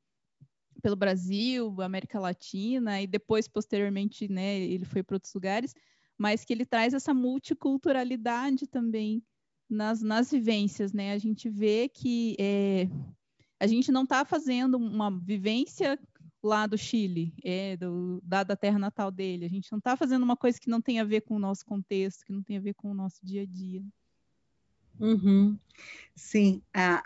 pelo 0.81 0.95
Brasil, 0.95 1.75
América 1.83 2.21
Latina, 2.21 3.03
e 3.03 3.07
depois, 3.07 3.49
posteriormente, 3.49 4.31
né, 4.31 4.61
ele 4.61 4.85
foi 4.85 5.03
para 5.03 5.17
outros 5.17 5.35
lugares, 5.35 5.75
mas 6.17 6.45
que 6.45 6.53
ele 6.53 6.65
traz 6.65 6.95
essa 6.95 7.13
multiculturalidade 7.13 8.69
também 8.69 9.25
nas, 9.69 10.03
nas 10.03 10.31
vivências, 10.31 10.93
né? 10.93 11.13
A 11.13 11.19
gente 11.19 11.49
vê 11.49 11.89
que 11.89 12.37
é, 12.39 12.87
a 13.59 13.67
gente 13.67 13.91
não 13.91 14.05
está 14.05 14.25
fazendo 14.25 14.77
uma 14.77 15.11
vivência 15.11 15.99
lá 16.43 16.67
do 16.67 16.77
Chile, 16.77 17.33
é, 17.45 17.77
do, 17.77 18.21
da, 18.25 18.43
da 18.43 18.57
terra 18.57 18.79
natal 18.79 19.11
dele. 19.11 19.47
A 19.47 19.49
gente 19.49 19.71
não 19.71 19.79
está 19.79 19.97
fazendo 19.97 20.23
uma 20.23 20.37
coisa 20.37 20.59
que 20.61 20.69
não 20.69 20.81
tem 20.81 20.99
a 20.99 21.05
ver 21.05 21.23
com 21.23 21.37
o 21.37 21.39
nosso 21.39 21.65
contexto, 21.65 22.25
que 22.25 22.33
não 22.33 22.43
tem 22.43 22.57
a 22.57 22.61
ver 22.61 22.75
com 22.75 22.91
o 22.91 22.95
nosso 22.95 23.25
dia 23.25 23.43
a 23.43 23.47
dia. 23.47 23.83
Uhum. 24.99 25.59
Sim, 26.15 26.63
a, 26.75 27.03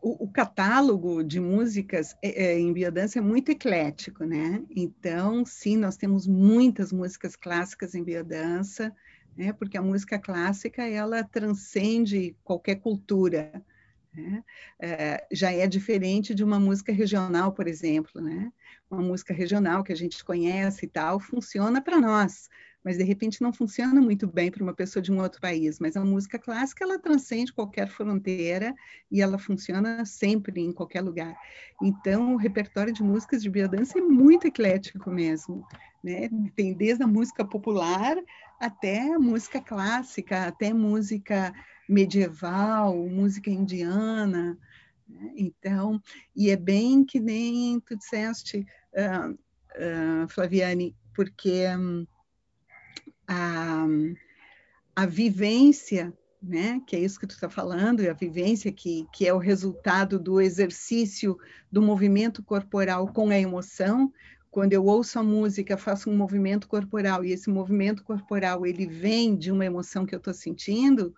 o, 0.00 0.24
o, 0.24 0.30
catálogo 0.30 1.22
de 1.24 1.40
músicas 1.40 2.16
é, 2.22 2.46
é, 2.46 2.58
em 2.58 2.72
biodança 2.72 3.18
é 3.18 3.22
muito 3.22 3.50
eclético, 3.50 4.24
né? 4.24 4.64
Então, 4.70 5.44
sim, 5.44 5.76
nós 5.76 5.96
temos 5.96 6.26
muitas 6.26 6.92
músicas 6.92 7.34
clássicas 7.34 7.94
em 7.94 8.04
biodança, 8.04 8.94
né? 9.36 9.52
Porque 9.52 9.76
a 9.76 9.82
música 9.82 10.18
clássica 10.18 10.86
ela 10.86 11.24
transcende 11.24 12.36
qualquer 12.44 12.76
cultura, 12.76 13.62
né? 14.14 14.42
É, 14.80 15.26
já 15.32 15.52
é 15.52 15.66
diferente 15.66 16.34
de 16.34 16.44
uma 16.44 16.58
música 16.58 16.92
regional, 16.92 17.52
por 17.52 17.66
exemplo, 17.66 18.20
né? 18.20 18.52
Uma 18.90 19.02
música 19.02 19.34
regional 19.34 19.82
que 19.82 19.92
a 19.92 19.96
gente 19.96 20.24
conhece 20.24 20.86
e 20.86 20.88
tal, 20.88 21.20
funciona 21.20 21.80
para 21.80 22.00
nós, 22.00 22.48
mas 22.82 22.96
de 22.96 23.04
repente 23.04 23.42
não 23.42 23.52
funciona 23.52 24.00
muito 24.00 24.26
bem 24.26 24.50
para 24.50 24.62
uma 24.62 24.74
pessoa 24.74 25.02
de 25.02 25.12
um 25.12 25.20
outro 25.20 25.40
país. 25.40 25.78
Mas 25.78 25.96
a 25.96 26.04
música 26.04 26.38
clássica, 26.38 26.84
ela 26.84 26.98
transcende 26.98 27.52
qualquer 27.52 27.88
fronteira 27.88 28.74
e 29.10 29.20
ela 29.20 29.38
funciona 29.38 30.04
sempre 30.04 30.60
em 30.60 30.72
qualquer 30.72 31.02
lugar. 31.02 31.36
Então, 31.82 32.34
o 32.34 32.36
repertório 32.36 32.92
de 32.92 33.02
músicas 33.02 33.42
de 33.42 33.50
biodança 33.50 33.98
é 33.98 34.02
muito 34.02 34.46
eclético 34.46 35.10
mesmo, 35.10 35.66
né? 36.02 36.30
Tem 36.56 36.72
desde 36.72 37.02
a 37.02 37.06
música 37.06 37.44
popular 37.44 38.16
até 38.58 39.12
a 39.12 39.18
música 39.18 39.60
clássica, 39.60 40.46
até 40.46 40.72
música 40.72 41.52
medieval, 41.88 42.96
música 43.08 43.50
indiana. 43.50 44.58
Né? 45.08 45.32
Então, 45.36 46.02
e 46.34 46.50
é 46.50 46.56
bem 46.56 47.04
que 47.04 47.18
nem 47.18 47.80
tu 47.80 47.96
disseste, 47.96 48.66
uh, 48.92 49.32
uh, 49.32 50.28
Flaviane, 50.28 50.94
porque 51.14 51.64
um, 51.76 52.06
a, 53.26 53.86
a 54.94 55.06
vivência 55.06 56.12
né? 56.42 56.80
Que 56.86 56.96
é 56.96 57.00
isso 57.00 57.18
que 57.18 57.26
tu 57.26 57.32
está 57.32 57.48
falando, 57.48 58.02
e 58.02 58.08
a 58.08 58.12
vivência 58.12 58.72
que, 58.72 59.06
que 59.12 59.26
é 59.26 59.34
o 59.34 59.38
resultado 59.38 60.18
do 60.18 60.40
exercício 60.40 61.36
do 61.70 61.82
movimento 61.82 62.42
corporal 62.42 63.08
com 63.08 63.28
a 63.30 63.38
emoção. 63.38 64.12
Quando 64.50 64.72
eu 64.72 64.84
ouço 64.86 65.18
a 65.18 65.22
música, 65.22 65.76
faço 65.76 66.08
um 66.08 66.16
movimento 66.16 66.68
corporal 66.68 67.24
e 67.24 67.32
esse 67.32 67.50
movimento 67.50 68.02
corporal 68.02 68.64
ele 68.64 68.86
vem 68.86 69.36
de 69.36 69.52
uma 69.52 69.66
emoção 69.66 70.06
que 70.06 70.14
eu 70.14 70.18
estou 70.18 70.32
sentindo, 70.32 71.14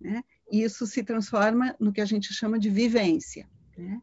né? 0.00 0.22
Isso 0.50 0.86
se 0.86 1.02
transforma 1.02 1.74
no 1.80 1.92
que 1.92 2.00
a 2.00 2.04
gente 2.04 2.32
chama 2.32 2.58
de 2.58 2.70
vivência, 2.70 3.48
né? 3.76 4.00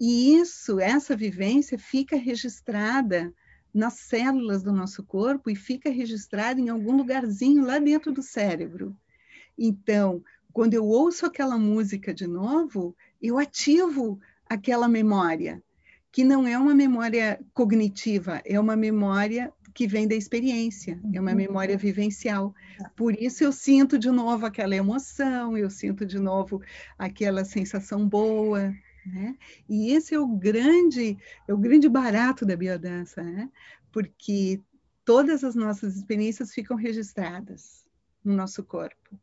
E 0.00 0.34
isso, 0.34 0.80
essa 0.80 1.14
vivência 1.14 1.78
fica 1.78 2.16
registrada 2.16 3.32
nas 3.72 3.94
células 3.94 4.62
do 4.62 4.72
nosso 4.72 5.02
corpo 5.04 5.50
e 5.50 5.54
fica 5.54 5.90
registrada 5.90 6.58
em 6.58 6.70
algum 6.70 6.96
lugarzinho 6.96 7.64
lá 7.64 7.78
dentro 7.78 8.10
do 8.10 8.22
cérebro. 8.22 8.96
Então, 9.58 10.24
quando 10.52 10.74
eu 10.74 10.86
ouço 10.86 11.26
aquela 11.26 11.58
música 11.58 12.14
de 12.14 12.26
novo, 12.26 12.96
eu 13.20 13.38
ativo 13.38 14.18
aquela 14.48 14.88
memória, 14.88 15.62
que 16.10 16.24
não 16.24 16.46
é 16.46 16.58
uma 16.58 16.74
memória 16.74 17.38
cognitiva, 17.52 18.40
é 18.44 18.58
uma 18.58 18.74
memória 18.74 19.52
que 19.80 19.86
vem 19.86 20.06
da 20.06 20.14
experiência, 20.14 21.00
é 21.10 21.18
uma 21.18 21.30
uhum. 21.30 21.36
memória 21.38 21.74
vivencial. 21.74 22.54
Por 22.94 23.14
isso 23.14 23.42
eu 23.42 23.50
sinto 23.50 23.98
de 23.98 24.10
novo 24.10 24.44
aquela 24.44 24.76
emoção, 24.76 25.56
eu 25.56 25.70
sinto 25.70 26.04
de 26.04 26.18
novo 26.18 26.60
aquela 26.98 27.46
sensação 27.46 28.06
boa, 28.06 28.74
né? 29.06 29.34
E 29.66 29.92
esse 29.92 30.14
é 30.14 30.20
o 30.20 30.26
grande, 30.26 31.16
é 31.48 31.54
o 31.54 31.56
grande 31.56 31.88
barato 31.88 32.44
da 32.44 32.54
biodança, 32.54 33.22
né? 33.22 33.50
Porque 33.90 34.60
todas 35.02 35.42
as 35.42 35.54
nossas 35.54 35.96
experiências 35.96 36.52
ficam 36.52 36.76
registradas 36.76 37.86
no 38.22 38.36
nosso 38.36 38.62
corpo. 38.62 39.18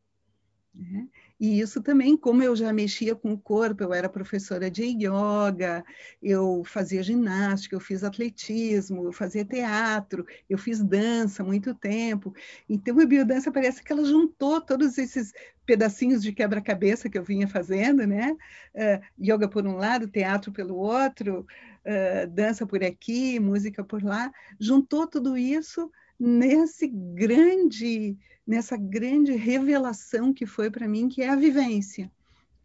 Né? 0.74 1.08
E 1.40 1.60
isso 1.60 1.82
também, 1.82 2.18
como 2.18 2.42
eu 2.42 2.56
já 2.56 2.74
mexia 2.74 3.16
com 3.16 3.34
o 3.34 3.38
corpo, 3.38 3.84
eu 3.84 3.94
era 3.94 4.10
professora 4.10 4.72
de 4.72 4.84
yoga, 4.84 5.86
eu 6.22 6.64
fazia 6.66 7.04
ginástica, 7.04 7.76
eu 7.76 7.80
fiz 7.80 8.04
atletismo, 8.04 9.06
eu 9.06 9.12
fazia 9.12 9.46
teatro, 9.46 10.26
eu 10.50 10.58
fiz 10.58 10.84
dança 10.84 11.44
muito 11.44 11.76
tempo. 11.76 12.34
Então, 12.68 13.00
a 13.00 13.06
biodança 13.06 13.52
parece 13.52 13.84
que 13.84 13.92
ela 13.92 14.04
juntou 14.04 14.60
todos 14.60 14.98
esses 14.98 15.32
pedacinhos 15.66 16.24
de 16.24 16.32
quebra-cabeça 16.32 17.10
que 17.10 17.18
eu 17.18 17.24
vinha 17.24 17.48
fazendo, 17.48 18.08
né? 18.08 18.36
Uh, 18.74 19.24
yoga 19.24 19.48
por 19.48 19.68
um 19.68 19.76
lado, 19.76 20.08
teatro 20.08 20.52
pelo 20.52 20.76
outro, 20.76 21.46
uh, 21.86 22.28
dança 22.30 22.66
por 22.66 22.84
aqui, 22.84 23.40
música 23.40 23.84
por 23.84 24.02
lá, 24.02 24.32
juntou 24.60 25.06
tudo 25.06 25.38
isso 25.38 25.92
nesse 26.20 26.88
grande 26.88 28.18
nessa 28.48 28.78
grande 28.78 29.34
revelação 29.34 30.34
que 30.34 30.46
foi 30.46 30.72
para 30.72 30.88
mim, 30.88 31.10
que 31.10 31.22
é 31.22 31.30
a 31.30 31.36
vivência, 31.36 32.10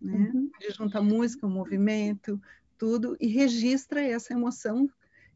né? 0.00 0.30
Uhum. 0.32 0.50
De 0.60 0.70
juntar 0.70 1.02
música, 1.02 1.48
movimento, 1.48 2.40
tudo, 2.78 3.16
e 3.20 3.26
registra 3.26 4.00
essa 4.00 4.32
emoção 4.32 4.88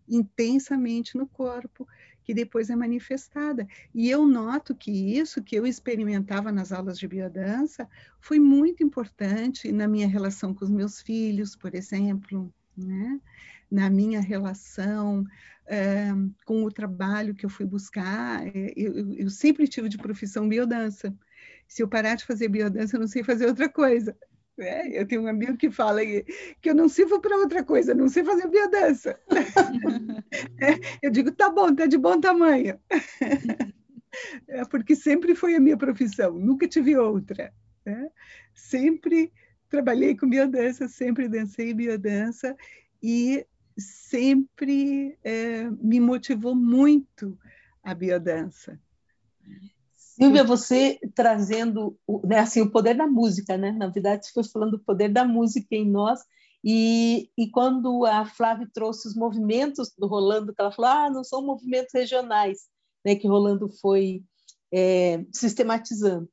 intensamente 0.09 1.17
no 1.17 1.27
corpo, 1.27 1.87
que 2.23 2.33
depois 2.33 2.71
é 2.71 2.77
manifestada. 2.77 3.67
E 3.95 4.09
eu 4.09 4.27
noto 4.27 4.75
que 4.75 4.91
isso 4.91 5.43
que 5.43 5.57
eu 5.57 5.67
experimentava 5.67 6.53
nas 6.53 6.73
aulas 6.73 6.99
de 6.99 7.09
biodança 7.09 7.89
foi 8.21 8.39
muito 8.39 8.83
importante 8.83 9.71
na 9.73 9.89
minha 9.89 10.09
relação 10.09 10.55
com 10.55 10.65
os 10.65 10.71
meus 10.71 11.01
filhos, 11.01 11.57
por 11.57 11.75
exemplo, 11.75 12.53
né? 12.77 13.21
na 13.71 13.91
minha 13.91 14.21
relação 14.21 15.25
é, 15.67 16.09
com 16.45 16.65
o 16.65 16.71
trabalho 16.71 17.35
que 17.35 17.45
eu 17.45 17.51
fui 17.51 17.67
buscar. 17.67 18.47
Eh, 18.47 18.73
eu, 18.77 19.15
eu, 19.15 19.31
sempre 19.31 19.67
tive 19.67 19.89
de 19.89 19.99
profissão 19.99 20.49
biodança. 20.49 21.15
Se 21.67 21.83
eu 21.83 21.89
parar 21.89 22.15
de 22.15 22.25
fazer 22.25 22.49
biodança, 22.49 22.97
eu 22.97 23.01
não 23.01 23.09
sei 23.09 23.25
fazer 23.25 23.47
outra 23.47 23.69
coisa. 23.69 24.17
Né? 24.57 24.89
Eu 24.93 25.07
tenho 25.07 25.23
um 25.23 25.27
amigo 25.27 25.57
que 25.57 25.71
fala 25.71 26.01
que 26.05 26.71
eu 26.71 26.75
não 26.75 26.89
sirvo 26.89 27.21
para 27.21 27.37
outra 27.37 27.63
coisa, 27.65 27.95
não 27.95 28.09
sei 28.09 28.25
fazer 28.25 28.49
biodança. 28.49 29.19
é, 30.61 30.79
eu 31.03 31.11
digo, 31.11 31.33
tá 31.33 31.51
bom, 31.51 31.75
tá 31.75 31.87
de 31.87 31.99
bom 31.99 32.21
tamanho. 32.21 32.79
é 34.49 34.65
porque 34.65 34.95
sempre 34.95 35.35
foi 35.35 35.57
a 35.57 35.61
minha 35.61 35.77
profissão, 35.77 36.33
nunca 36.39 36.67
tive 36.67 36.97
outra. 36.97 37.53
Né? 37.85 38.09
Sempre 38.55 39.33
trabalhei 39.69 40.17
com 40.17 40.29
biodança, 40.29 40.89
sempre 40.89 41.29
dancei 41.29 41.75
biodança 41.75 42.57
e 43.03 43.45
sempre 43.79 45.19
é, 45.23 45.69
me 45.71 46.01
motivou 46.01 46.55
muito 46.55 47.39
a 47.83 47.95
biodança. 47.95 48.81
Silvia, 49.95 50.43
você 50.43 50.99
trazendo 51.15 51.99
né, 52.25 52.39
assim, 52.39 52.63
o 52.63 52.71
poder 52.71 52.97
da 52.97 53.07
música, 53.07 53.57
né? 53.59 53.71
Na 53.71 53.89
verdade, 53.89 54.27
você 54.27 54.33
foi 54.33 54.45
falando 54.45 54.73
do 54.73 54.79
poder 54.79 55.11
da 55.11 55.25
música 55.25 55.75
em 55.77 55.89
nós. 55.89 56.21
E, 56.65 57.31
e 57.37 57.51
quando 57.51 58.05
a 58.07 58.25
Flávia 58.25 58.69
trouxe 58.73 59.07
os 59.07 59.15
movimentos 59.15 59.93
do 59.97 60.07
Rolando, 60.07 60.55
que 60.55 60.61
ela 60.61 60.73
falou, 60.73 60.91
ah, 60.91 61.11
não 61.11 61.23
são 61.23 61.45
movimentos 61.45 61.93
regionais, 61.93 62.61
né? 63.05 63.15
Que 63.15 63.29
Rolando 63.29 63.69
foi 63.81 64.25
é, 64.73 65.25
sistematizando. 65.33 66.29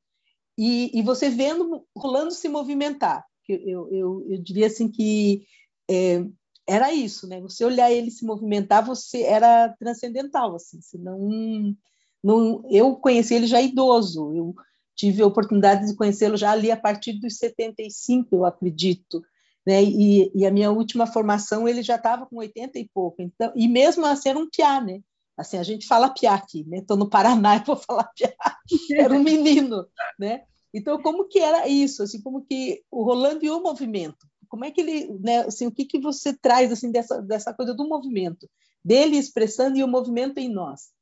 E, 0.56 0.90
e, 0.98 1.02
você 1.02 1.28
vendo 1.28 1.84
Rolando 1.96 2.30
se 2.30 2.48
movimentar, 2.48 3.24
eu, 3.48 3.88
eu, 3.92 4.26
eu 4.30 4.42
diria 4.42 4.68
assim 4.68 4.88
que 4.88 5.44
é, 5.90 6.24
era 6.66 6.92
isso, 6.92 7.28
né? 7.28 7.40
Você 7.40 7.64
olhar 7.64 7.90
ele 7.90 8.10
se 8.10 8.24
movimentar, 8.24 8.84
você 8.84 9.22
era 9.22 9.68
transcendental, 9.78 10.54
assim. 10.56 10.80
Você 10.80 10.98
não, 10.98 11.76
não, 12.22 12.62
eu 12.70 12.96
conheci 12.96 13.34
ele 13.34 13.46
já 13.46 13.60
idoso. 13.60 14.32
Eu 14.34 14.54
tive 14.94 15.22
a 15.22 15.26
oportunidade 15.26 15.86
de 15.86 15.96
conhecê-lo 15.96 16.36
já 16.36 16.52
ali 16.52 16.70
a 16.70 16.76
partir 16.76 17.14
dos 17.14 17.36
75, 17.36 18.34
eu 18.34 18.44
acredito. 18.44 19.22
Né? 19.66 19.82
E, 19.82 20.30
e 20.34 20.46
a 20.46 20.50
minha 20.50 20.70
última 20.70 21.06
formação 21.06 21.68
ele 21.68 21.82
já 21.82 21.96
estava 21.96 22.26
com 22.26 22.36
80 22.36 22.78
e 22.78 22.88
pouco. 22.92 23.22
Então, 23.22 23.52
e 23.54 23.68
mesmo 23.68 24.04
a 24.06 24.16
ser 24.16 24.36
um 24.36 24.48
piá, 24.48 24.80
né? 24.80 25.00
Assim, 25.36 25.58
a 25.58 25.62
gente 25.62 25.86
fala 25.86 26.10
piá 26.10 26.34
aqui, 26.34 26.64
né? 26.68 26.78
Estou 26.78 26.96
no 26.96 27.08
Paraná 27.08 27.56
e 27.56 27.64
vou 27.64 27.76
falar 27.76 28.04
piá. 28.14 28.32
Era 28.98 29.14
um 29.14 29.22
menino, 29.22 29.86
né? 30.18 30.42
Então, 30.72 31.00
como 31.00 31.28
que 31.28 31.38
era 31.38 31.68
isso? 31.68 32.02
Assim, 32.02 32.20
como 32.20 32.44
que 32.44 32.82
o 32.90 33.04
Rolando 33.04 33.44
e 33.44 33.50
o 33.50 33.62
movimento? 33.62 34.26
Como 34.54 34.64
é 34.64 34.70
que 34.70 34.80
ele, 34.80 35.18
né, 35.18 35.40
assim, 35.40 35.66
o 35.66 35.72
que 35.72 35.84
que 35.84 35.98
você 35.98 36.32
traz 36.32 36.70
assim 36.70 36.92
dessa 36.92 37.20
dessa 37.20 37.52
coisa 37.52 37.74
do 37.74 37.88
movimento, 37.88 38.48
dele 38.84 39.16
expressando 39.16 39.76
e 39.76 39.82
o 39.82 39.88
movimento 39.88 40.38
em 40.38 40.48
nós? 40.48 40.92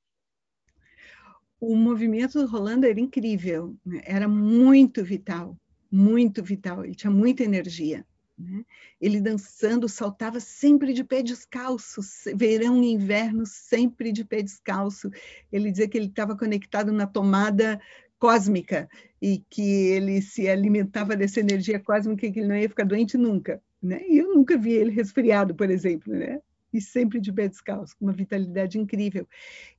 O 1.60 1.76
movimento 1.76 2.40
do 2.40 2.46
Rolando 2.46 2.86
era 2.86 2.98
incrível, 2.98 3.76
né? 3.84 4.00
era 4.06 4.26
muito 4.26 5.04
vital, 5.04 5.54
muito 5.90 6.42
vital, 6.42 6.82
ele 6.82 6.94
tinha 6.94 7.10
muita 7.10 7.44
energia. 7.44 8.06
Né? 8.38 8.64
Ele 8.98 9.20
dançando, 9.20 9.86
saltava 9.86 10.40
sempre 10.40 10.94
de 10.94 11.04
pé 11.04 11.22
descalço, 11.22 12.00
verão 12.34 12.82
e 12.82 12.92
inverno, 12.92 13.44
sempre 13.44 14.12
de 14.12 14.24
pé 14.24 14.40
descalço. 14.40 15.10
Ele 15.52 15.70
dizia 15.70 15.86
que 15.86 15.98
ele 15.98 16.06
estava 16.06 16.34
conectado 16.34 16.90
na 16.90 17.06
tomada 17.06 17.78
cósmica 18.18 18.88
e 19.22 19.38
que 19.48 19.62
ele 19.62 20.20
se 20.20 20.48
alimentava 20.48 21.14
dessa 21.14 21.38
energia 21.38 21.78
cósmica 21.78 22.26
e 22.26 22.32
que 22.32 22.40
ele 22.40 22.48
não 22.48 22.56
ia 22.56 22.68
ficar 22.68 22.85
doente 22.85 23.16
nunca, 23.16 23.62
né? 23.80 24.02
E 24.08 24.18
eu 24.18 24.35
nunca 24.35 24.58
vi 24.58 24.72
ele 24.72 24.90
resfriado, 24.90 25.54
por 25.54 25.70
exemplo, 25.70 26.12
né? 26.12 26.40
E 26.72 26.80
sempre 26.80 27.20
de 27.20 27.32
pé 27.32 27.46
descalço, 27.46 27.96
com 27.96 28.06
uma 28.06 28.12
vitalidade 28.12 28.80
incrível. 28.80 29.24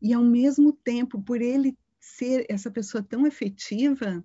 E 0.02 0.14
ao 0.14 0.24
mesmo 0.24 0.72
tempo, 0.72 1.22
por 1.22 1.42
ele 1.42 1.78
ser 2.00 2.46
essa 2.48 2.72
pessoa 2.72 3.04
tão 3.04 3.28
efetiva, 3.28 4.24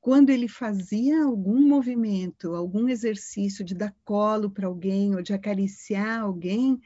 quando 0.00 0.30
ele 0.30 0.48
fazia 0.48 1.22
algum 1.22 1.60
movimento, 1.60 2.52
algum 2.52 2.88
exercício 2.88 3.64
de 3.64 3.72
dar 3.72 3.94
colo 4.04 4.50
para 4.50 4.66
alguém 4.66 5.14
ou 5.14 5.22
de 5.22 5.32
acariciar 5.32 6.22
alguém, 6.22 6.80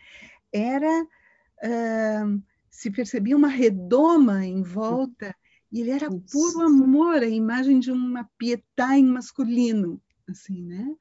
era 0.53 1.03
uh, 1.03 2.43
se 2.71 2.91
percebia 2.91 3.35
uma 3.37 3.49
redoma 3.49 4.45
em 4.45 4.61
volta 4.63 5.35
e 5.75 5.81
ele 5.81 5.91
era 5.91 6.07
Isso. 6.07 6.23
puro 6.31 6.61
amor, 6.61 7.17
a 7.17 7.29
imagem 7.29 7.81
de 7.81 7.91
uma 7.91 8.31
pietá 8.39 8.97
em 8.97 9.05
masculino, 9.05 10.01
assim, 10.29 10.63
né? 10.63 10.95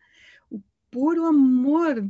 O 0.50 0.60
puro 0.90 1.26
amor. 1.26 2.04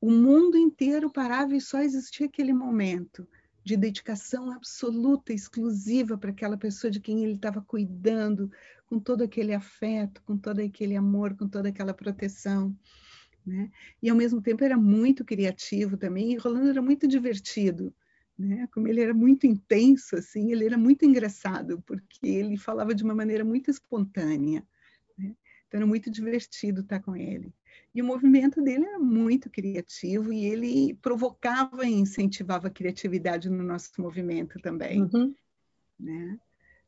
O 0.00 0.10
mundo 0.10 0.58
inteiro 0.58 1.08
parava 1.08 1.54
e 1.54 1.60
só 1.60 1.80
existia 1.80 2.26
aquele 2.26 2.52
momento 2.52 3.24
de 3.62 3.76
dedicação 3.76 4.50
absoluta, 4.50 5.32
exclusiva 5.32 6.18
para 6.18 6.30
aquela 6.30 6.56
pessoa 6.56 6.90
de 6.90 6.98
quem 6.98 7.22
ele 7.22 7.34
estava 7.34 7.62
cuidando, 7.62 8.50
com 8.86 8.98
todo 8.98 9.22
aquele 9.22 9.54
afeto, 9.54 10.20
com 10.26 10.36
todo 10.36 10.58
aquele 10.58 10.96
amor, 10.96 11.36
com 11.36 11.46
toda 11.46 11.68
aquela 11.68 11.94
proteção. 11.94 12.76
Né? 13.46 13.70
E 14.02 14.10
ao 14.10 14.16
mesmo 14.16 14.42
tempo 14.42 14.64
era 14.64 14.76
muito 14.76 15.24
criativo 15.24 15.96
também, 15.96 16.32
e 16.32 16.36
Rolando 16.36 16.68
era 16.68 16.82
muito 16.82 17.06
divertido 17.06 17.94
né? 18.38 18.68
Como 18.72 18.86
ele 18.86 19.00
era 19.00 19.14
muito 19.14 19.46
intenso, 19.46 20.16
assim, 20.16 20.52
ele 20.52 20.66
era 20.66 20.76
muito 20.76 21.04
engraçado, 21.04 21.82
porque 21.86 22.26
ele 22.26 22.56
falava 22.56 22.94
de 22.94 23.02
uma 23.02 23.14
maneira 23.14 23.44
muito 23.44 23.70
espontânea. 23.70 24.62
Né? 25.16 25.34
Então 25.66 25.78
era 25.78 25.86
muito 25.86 26.10
divertido 26.10 26.82
estar 26.82 27.00
com 27.00 27.16
ele. 27.16 27.52
E 27.94 28.02
o 28.02 28.04
movimento 28.04 28.62
dele 28.62 28.84
era 28.84 28.98
muito 28.98 29.48
criativo 29.48 30.32
e 30.32 30.44
ele 30.44 30.94
provocava 30.94 31.86
e 31.86 31.92
incentivava 31.92 32.68
a 32.68 32.70
criatividade 32.70 33.48
no 33.48 33.62
nosso 33.62 33.90
movimento 33.98 34.60
também. 34.60 35.02
Uhum. 35.02 35.34
Né? 35.98 36.38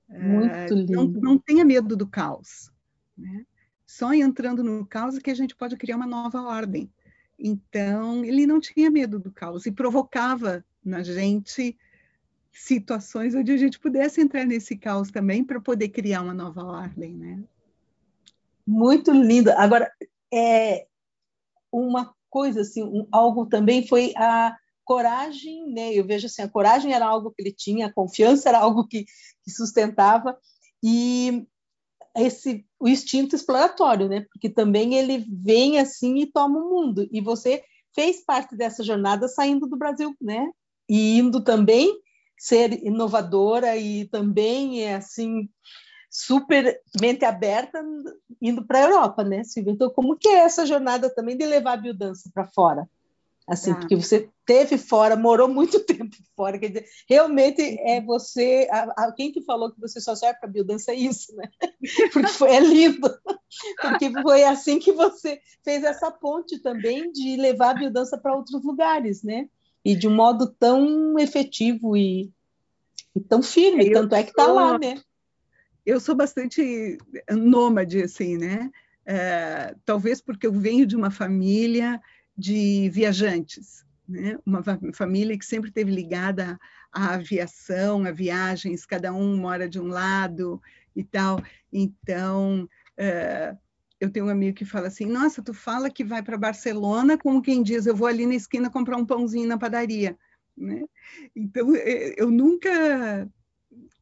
Muito 0.08 0.74
uh, 0.74 0.78
lindo. 0.78 0.92
Não, 0.92 1.06
não 1.06 1.38
tenha 1.38 1.64
medo 1.64 1.96
do 1.96 2.06
caos. 2.06 2.70
Né? 3.16 3.46
Só 3.86 4.12
entrando 4.12 4.62
no 4.62 4.84
caos 4.86 5.16
é 5.16 5.20
que 5.20 5.30
a 5.30 5.34
gente 5.34 5.56
pode 5.56 5.76
criar 5.76 5.96
uma 5.96 6.06
nova 6.06 6.42
ordem. 6.42 6.90
Então, 7.38 8.24
ele 8.24 8.46
não 8.46 8.60
tinha 8.60 8.90
medo 8.90 9.18
do 9.18 9.30
caos 9.30 9.64
e 9.64 9.72
provocava 9.72 10.64
na 10.88 11.02
gente 11.02 11.76
situações 12.52 13.34
onde 13.34 13.52
a 13.52 13.56
gente 13.56 13.78
pudesse 13.78 14.20
entrar 14.20 14.44
nesse 14.44 14.76
caos 14.76 15.10
também 15.10 15.44
para 15.44 15.60
poder 15.60 15.90
criar 15.90 16.22
uma 16.22 16.34
nova 16.34 16.64
ordem, 16.64 17.14
né? 17.14 17.44
Muito 18.66 19.12
lindo. 19.12 19.50
Agora, 19.52 19.90
é 20.32 20.86
uma 21.72 22.12
coisa 22.28 22.62
assim, 22.62 22.82
um, 22.82 23.06
algo 23.12 23.46
também 23.46 23.86
foi 23.86 24.12
a 24.16 24.56
coragem, 24.84 25.70
né? 25.70 25.92
Eu 25.94 26.04
vejo 26.04 26.26
assim, 26.26 26.42
a 26.42 26.48
coragem 26.48 26.92
era 26.92 27.06
algo 27.06 27.30
que 27.30 27.42
ele 27.42 27.52
tinha, 27.52 27.86
a 27.86 27.92
confiança 27.92 28.48
era 28.48 28.58
algo 28.58 28.86
que, 28.86 29.04
que 29.44 29.50
sustentava 29.50 30.36
e 30.82 31.46
esse 32.16 32.66
o 32.80 32.88
instinto 32.88 33.36
exploratório, 33.36 34.08
né? 34.08 34.26
Porque 34.32 34.48
também 34.48 34.94
ele 34.94 35.24
vem 35.30 35.78
assim 35.78 36.18
e 36.18 36.26
toma 36.26 36.58
o 36.58 36.68
mundo. 36.68 37.08
E 37.12 37.20
você 37.20 37.62
fez 37.94 38.24
parte 38.24 38.56
dessa 38.56 38.82
jornada 38.82 39.28
saindo 39.28 39.66
do 39.66 39.76
Brasil, 39.76 40.14
né? 40.20 40.50
E 40.88 41.18
indo 41.18 41.42
também 41.42 42.00
ser 42.36 42.84
inovadora 42.84 43.76
e 43.76 44.06
também 44.06 44.84
é 44.84 44.94
assim 44.94 45.48
super 46.10 46.80
mente 47.00 47.24
aberta 47.24 47.84
indo 48.40 48.64
para 48.66 48.78
a 48.78 48.82
Europa, 48.82 49.24
né, 49.24 49.44
Silvia? 49.44 49.72
Então, 49.72 49.90
como 49.90 50.16
que 50.16 50.28
é 50.28 50.38
essa 50.38 50.64
jornada 50.64 51.10
também 51.10 51.36
de 51.36 51.44
levar 51.44 51.72
a 51.74 51.76
biodança 51.76 52.30
para 52.32 52.46
fora? 52.46 52.88
Assim, 53.48 53.70
ah. 53.70 53.76
porque 53.76 53.96
você 53.96 54.28
teve 54.44 54.76
fora, 54.76 55.16
morou 55.16 55.48
muito 55.48 55.80
tempo 55.84 56.14
fora, 56.36 56.58
quer 56.58 56.68
dizer, 56.68 56.86
realmente 57.08 57.62
é 57.80 58.00
você, 58.00 58.68
a, 58.70 59.06
a, 59.06 59.12
quem 59.12 59.32
que 59.32 59.42
falou 59.42 59.72
que 59.72 59.80
você 59.80 60.00
só 60.00 60.14
serve 60.14 60.38
para 60.38 60.50
biodança 60.50 60.92
é 60.92 60.94
isso, 60.94 61.34
né? 61.34 61.48
Porque 62.12 62.28
foi, 62.28 62.50
é 62.50 62.60
lindo, 62.60 63.08
porque 63.80 64.12
foi 64.22 64.44
assim 64.44 64.78
que 64.78 64.92
você 64.92 65.40
fez 65.64 65.82
essa 65.82 66.10
ponte 66.10 66.58
também 66.58 67.10
de 67.10 67.36
levar 67.36 67.70
a 67.70 67.78
biodança 67.78 68.18
para 68.18 68.36
outros 68.36 68.62
lugares, 68.62 69.22
né? 69.22 69.48
E 69.88 69.96
de 69.96 70.06
um 70.06 70.14
modo 70.14 70.46
tão 70.46 71.18
efetivo 71.18 71.96
e, 71.96 72.30
e 73.16 73.20
tão 73.20 73.42
firme, 73.42 73.90
tanto 73.90 74.14
é 74.14 74.22
que 74.22 74.28
está 74.28 74.46
lá, 74.46 74.78
né? 74.78 75.00
Eu 75.86 75.98
sou 75.98 76.14
bastante 76.14 76.98
nômade, 77.30 78.02
assim, 78.02 78.36
né? 78.36 78.70
É, 79.06 79.74
talvez 79.86 80.20
porque 80.20 80.46
eu 80.46 80.52
venho 80.52 80.84
de 80.84 80.94
uma 80.94 81.10
família 81.10 81.98
de 82.36 82.90
viajantes, 82.90 83.86
né? 84.06 84.38
uma 84.44 84.62
família 84.92 85.38
que 85.38 85.46
sempre 85.46 85.70
esteve 85.70 85.90
ligada 85.90 86.58
à 86.92 87.14
aviação, 87.14 88.04
a 88.04 88.12
viagens, 88.12 88.84
cada 88.84 89.10
um 89.14 89.38
mora 89.38 89.66
de 89.66 89.80
um 89.80 89.86
lado 89.86 90.60
e 90.94 91.02
tal. 91.02 91.42
Então, 91.72 92.68
é, 92.94 93.56
eu 94.00 94.10
tenho 94.10 94.26
um 94.26 94.30
amigo 94.30 94.56
que 94.56 94.64
fala 94.64 94.88
assim: 94.88 95.06
Nossa, 95.06 95.42
tu 95.42 95.52
fala 95.52 95.90
que 95.90 96.04
vai 96.04 96.22
para 96.22 96.38
Barcelona, 96.38 97.18
como 97.18 97.42
quem 97.42 97.62
diz, 97.62 97.86
eu 97.86 97.96
vou 97.96 98.06
ali 98.06 98.26
na 98.26 98.34
esquina 98.34 98.70
comprar 98.70 98.96
um 98.96 99.06
pãozinho 99.06 99.48
na 99.48 99.58
padaria. 99.58 100.16
Né? 100.56 100.84
Então, 101.34 101.74
é, 101.74 102.14
eu 102.16 102.30
nunca. 102.30 103.28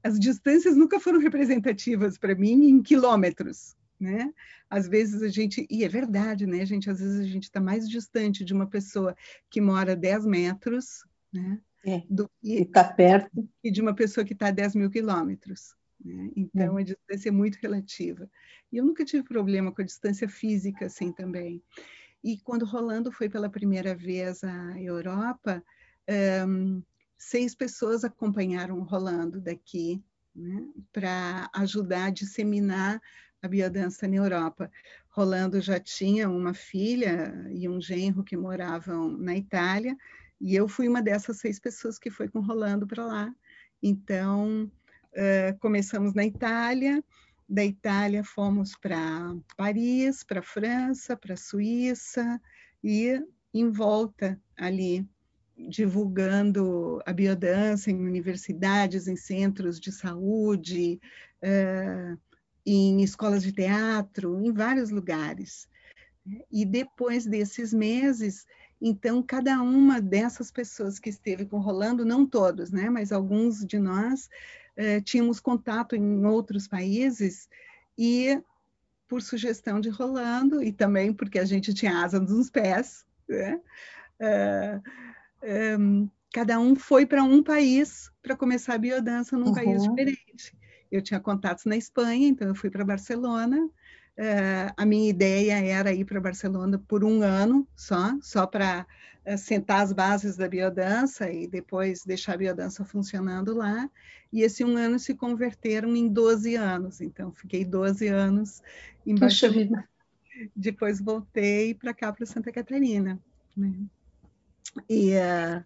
As 0.02 0.18
distâncias 0.20 0.76
nunca 0.76 1.00
foram 1.00 1.18
representativas 1.18 2.16
para 2.16 2.34
mim 2.34 2.68
em 2.68 2.82
quilômetros 2.82 3.76
né? 3.98 4.32
Às 4.68 4.88
vezes 4.88 5.22
a 5.22 5.28
gente, 5.28 5.66
e 5.70 5.84
é 5.84 5.88
verdade, 5.88 6.46
né, 6.46 6.64
gente? 6.64 6.90
Às 6.90 7.00
vezes 7.00 7.20
a 7.20 7.24
gente 7.24 7.44
está 7.44 7.60
mais 7.60 7.88
distante 7.88 8.44
de 8.44 8.52
uma 8.52 8.66
pessoa 8.66 9.16
que 9.50 9.60
mora 9.60 9.96
10 9.96 10.26
metros, 10.26 11.04
né? 11.32 11.60
É, 11.84 12.02
do 12.10 12.28
que 12.40 12.54
está 12.54 12.84
perto. 12.84 13.48
E 13.62 13.70
de 13.70 13.80
uma 13.80 13.94
pessoa 13.94 14.24
que 14.24 14.32
está 14.32 14.48
a 14.48 14.52
10 14.52 14.74
mil 14.74 14.90
quilômetros. 14.90 15.75
Né? 16.04 16.30
Então, 16.36 16.76
a 16.76 16.82
distância 16.82 17.28
é 17.28 17.32
muito 17.32 17.56
relativa. 17.56 18.28
E 18.72 18.76
eu 18.76 18.84
nunca 18.84 19.04
tive 19.04 19.22
problema 19.22 19.72
com 19.72 19.82
a 19.82 19.84
distância 19.84 20.28
física, 20.28 20.86
assim, 20.86 21.12
também. 21.12 21.62
E 22.22 22.38
quando 22.38 22.64
Rolando 22.64 23.12
foi 23.12 23.28
pela 23.28 23.48
primeira 23.48 23.94
vez 23.94 24.42
à 24.42 24.80
Europa, 24.80 25.62
um, 26.48 26.82
seis 27.16 27.54
pessoas 27.54 28.04
acompanharam 28.04 28.82
Rolando 28.82 29.40
daqui, 29.40 30.02
né? 30.34 30.66
para 30.92 31.48
ajudar 31.54 32.06
a 32.06 32.10
disseminar 32.10 33.00
a 33.42 33.48
biodança 33.48 34.06
na 34.06 34.16
Europa. 34.16 34.70
Rolando 35.08 35.60
já 35.60 35.78
tinha 35.78 36.28
uma 36.28 36.52
filha 36.52 37.32
e 37.50 37.68
um 37.68 37.80
genro 37.80 38.24
que 38.24 38.36
moravam 38.36 39.16
na 39.16 39.36
Itália, 39.36 39.96
e 40.40 40.54
eu 40.54 40.68
fui 40.68 40.86
uma 40.88 41.00
dessas 41.00 41.38
seis 41.38 41.58
pessoas 41.58 41.98
que 41.98 42.10
foi 42.10 42.28
com 42.28 42.40
Rolando 42.40 42.86
para 42.86 43.06
lá. 43.06 43.34
Então, 43.82 44.70
uh, 45.16 45.58
começamos 45.58 46.14
na 46.14 46.24
Itália, 46.24 47.02
da 47.48 47.64
Itália 47.64 48.22
fomos 48.22 48.76
para 48.76 49.34
Paris, 49.56 50.22
para 50.22 50.42
França, 50.42 51.16
para 51.16 51.36
Suíça, 51.36 52.40
e 52.82 53.20
em 53.52 53.70
volta 53.70 54.40
ali 54.56 55.08
divulgando 55.56 57.00
a 57.06 57.12
biodança 57.12 57.90
em 57.90 57.96
universidades, 57.96 59.08
em 59.08 59.16
centros 59.16 59.80
de 59.80 59.90
saúde, 59.90 61.00
uh, 61.42 62.18
em 62.64 63.02
escolas 63.02 63.42
de 63.42 63.52
teatro, 63.52 64.44
em 64.44 64.52
vários 64.52 64.90
lugares. 64.90 65.66
E 66.50 66.64
depois 66.64 67.24
desses 67.24 67.72
meses, 67.72 68.44
então, 68.80 69.22
cada 69.22 69.62
uma 69.62 70.00
dessas 70.00 70.50
pessoas 70.50 70.98
que 70.98 71.08
esteve 71.08 71.46
com 71.46 71.58
Rolando, 71.58 72.04
não 72.04 72.26
todos, 72.26 72.70
né, 72.70 72.90
mas 72.90 73.12
alguns 73.12 73.64
de 73.64 73.78
nós, 73.78 74.28
eh, 74.76 75.00
tínhamos 75.00 75.40
contato 75.40 75.96
em 75.96 76.24
outros 76.24 76.68
países 76.68 77.48
e, 77.98 78.40
por 79.08 79.22
sugestão 79.22 79.80
de 79.80 79.88
Rolando, 79.88 80.62
e 80.62 80.72
também 80.72 81.12
porque 81.12 81.38
a 81.38 81.44
gente 81.44 81.72
tinha 81.74 82.02
asa 82.02 82.20
nos 82.20 82.50
pés, 82.50 83.04
né, 83.28 83.60
eh, 84.20 84.80
eh, 85.42 85.76
cada 86.32 86.58
um 86.58 86.76
foi 86.76 87.06
para 87.06 87.22
um 87.22 87.42
país 87.42 88.10
para 88.22 88.36
começar 88.36 88.74
a 88.74 88.78
biodança 88.78 89.36
num 89.36 89.46
uhum. 89.46 89.54
país 89.54 89.82
diferente 89.82 90.56
eu 90.90 91.02
tinha 91.02 91.20
contatos 91.20 91.64
na 91.64 91.76
Espanha, 91.76 92.28
então 92.28 92.48
eu 92.48 92.54
fui 92.54 92.70
para 92.70 92.84
Barcelona. 92.84 93.68
Uh, 94.18 94.72
a 94.76 94.86
minha 94.86 95.10
ideia 95.10 95.62
era 95.62 95.92
ir 95.92 96.04
para 96.04 96.20
Barcelona 96.20 96.82
por 96.88 97.04
um 97.04 97.22
ano 97.22 97.68
só, 97.76 98.16
só 98.22 98.46
para 98.46 98.86
uh, 99.26 99.36
sentar 99.36 99.82
as 99.82 99.92
bases 99.92 100.36
da 100.36 100.48
biodança 100.48 101.30
e 101.30 101.46
depois 101.46 102.02
deixar 102.04 102.32
a 102.34 102.38
biodança 102.38 102.84
funcionando 102.84 103.54
lá. 103.54 103.90
E 104.32 104.42
esse 104.42 104.64
um 104.64 104.76
ano 104.76 104.98
se 104.98 105.14
converteram 105.14 105.94
em 105.94 106.08
12 106.08 106.54
anos, 106.54 107.00
então 107.00 107.30
fiquei 107.32 107.64
12 107.64 108.08
anos 108.08 108.62
em 109.06 109.14
Barcelona. 109.14 109.88
Depois 110.54 111.00
voltei 111.00 111.74
para 111.74 111.94
cá, 111.94 112.12
para 112.12 112.26
Santa 112.26 112.52
Catarina. 112.52 113.18
Né? 113.56 113.72
E 114.88 115.12
uh, 115.14 115.64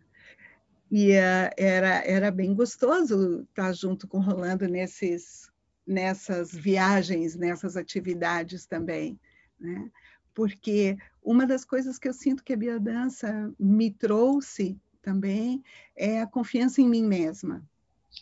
e 0.90 1.12
uh, 1.12 1.50
era, 1.56 2.04
era 2.04 2.30
bem 2.32 2.52
gostoso 2.52 3.46
estar 3.48 3.72
junto 3.72 4.08
com 4.08 4.18
o 4.18 4.20
Rolando 4.20 4.66
nesses, 4.66 5.49
nessas 5.86 6.52
viagens, 6.52 7.34
nessas 7.34 7.76
atividades 7.76 8.66
também, 8.66 9.18
né? 9.58 9.90
Porque 10.34 10.96
uma 11.22 11.46
das 11.46 11.64
coisas 11.64 11.98
que 11.98 12.08
eu 12.08 12.14
sinto 12.14 12.44
que 12.44 12.52
a 12.52 12.56
biodança 12.56 13.52
me 13.58 13.90
trouxe 13.90 14.78
também 15.02 15.62
é 15.96 16.20
a 16.20 16.26
confiança 16.26 16.80
em 16.80 16.88
mim 16.88 17.04
mesma. 17.04 17.62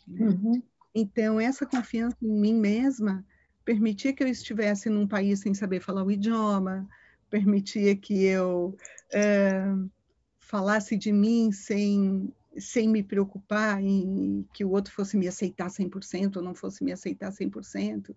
Né? 0.07 0.27
Uhum. 0.27 0.63
Então, 0.95 1.39
essa 1.39 1.67
confiança 1.67 2.17
em 2.23 2.41
mim 2.41 2.55
mesma 2.55 3.25
permitia 3.65 4.13
que 4.13 4.23
eu 4.23 4.29
estivesse 4.29 4.89
num 4.89 5.07
país 5.07 5.41
sem 5.41 5.53
saber 5.53 5.81
falar 5.81 6.03
o 6.03 6.11
idioma, 6.11 6.89
permitia 7.29 7.95
que 7.95 8.25
eu 8.25 8.75
uh, 9.13 9.91
falasse 10.39 10.97
de 10.97 11.13
mim 11.13 11.53
sem 11.53 12.33
sem 12.61 12.89
me 12.89 13.03
preocupar 13.03 13.83
em 13.83 14.47
que 14.53 14.65
o 14.65 14.71
outro 14.71 14.93
fosse 14.93 15.17
me 15.17 15.29
aceitar 15.29 15.69
100% 15.69 16.37
ou 16.37 16.43
não 16.43 16.55
fosse 16.55 16.85
me 16.85 16.93
aceitar 16.93 17.31
100%. 17.31 18.15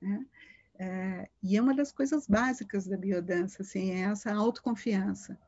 Né? 0.00 0.26
É, 0.78 1.28
e 1.42 1.56
é 1.56 1.62
uma 1.62 1.74
das 1.74 1.92
coisas 1.92 2.26
básicas 2.26 2.86
da 2.86 2.96
biodança, 2.96 3.62
assim, 3.62 3.92
é 3.92 4.00
essa 4.00 4.32
autoconfiança. 4.32 5.38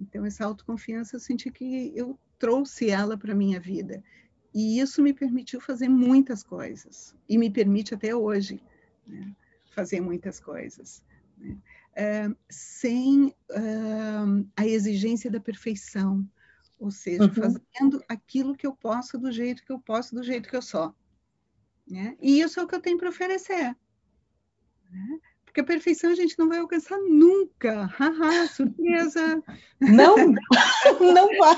Então, 0.00 0.24
essa 0.24 0.44
autoconfiança, 0.44 1.16
eu 1.16 1.20
senti 1.20 1.50
que 1.50 1.92
eu 1.94 2.18
trouxe 2.38 2.88
ela 2.88 3.16
para 3.16 3.32
a 3.32 3.36
minha 3.36 3.60
vida. 3.60 4.02
E 4.54 4.80
isso 4.80 5.02
me 5.02 5.12
permitiu 5.12 5.60
fazer 5.60 5.88
muitas 5.88 6.42
coisas. 6.42 7.14
E 7.28 7.36
me 7.36 7.50
permite 7.50 7.94
até 7.94 8.14
hoje 8.14 8.60
né, 9.06 9.34
fazer 9.72 10.00
muitas 10.00 10.40
coisas. 10.40 11.02
Né? 11.36 11.56
É, 11.94 12.28
sem 12.48 13.34
uh, 13.50 14.48
a 14.56 14.66
exigência 14.66 15.30
da 15.30 15.40
perfeição, 15.40 16.26
ou 16.80 16.90
seja, 16.90 17.24
uhum. 17.24 17.34
fazendo 17.34 18.02
aquilo 18.08 18.56
que 18.56 18.66
eu 18.66 18.74
posso 18.74 19.18
do 19.18 19.30
jeito 19.30 19.62
que 19.62 19.70
eu 19.70 19.78
posso, 19.78 20.14
do 20.14 20.22
jeito 20.22 20.48
que 20.48 20.56
eu 20.56 20.62
sou. 20.62 20.94
Né? 21.86 22.16
E 22.20 22.40
isso 22.40 22.58
é 22.58 22.62
o 22.62 22.66
que 22.66 22.74
eu 22.74 22.80
tenho 22.80 22.96
para 22.96 23.10
oferecer. 23.10 23.76
Né? 24.90 25.20
Porque 25.44 25.60
a 25.60 25.64
perfeição 25.64 26.10
a 26.10 26.14
gente 26.14 26.38
não 26.38 26.48
vai 26.48 26.58
alcançar 26.58 26.96
nunca. 26.98 27.84
Haha, 27.86 28.46
surpresa! 28.54 29.42
Não, 29.80 30.16
não 31.00 31.28
vai. 31.36 31.56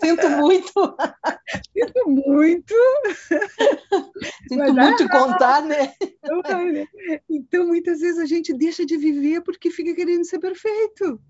Sinto 0.00 0.30
muito. 0.30 0.96
Sinto 1.72 2.08
muito. 2.08 2.74
Sinto 4.48 4.58
Mas, 4.58 4.72
muito 4.74 5.02
ah, 5.02 5.10
contar, 5.10 5.62
né? 5.62 5.92
Então, 7.28 7.66
muitas 7.66 8.00
vezes 8.00 8.20
a 8.20 8.26
gente 8.26 8.54
deixa 8.54 8.86
de 8.86 8.96
viver 8.96 9.42
porque 9.42 9.70
fica 9.70 9.94
querendo 9.94 10.24
ser 10.24 10.38
perfeito. 10.38 11.20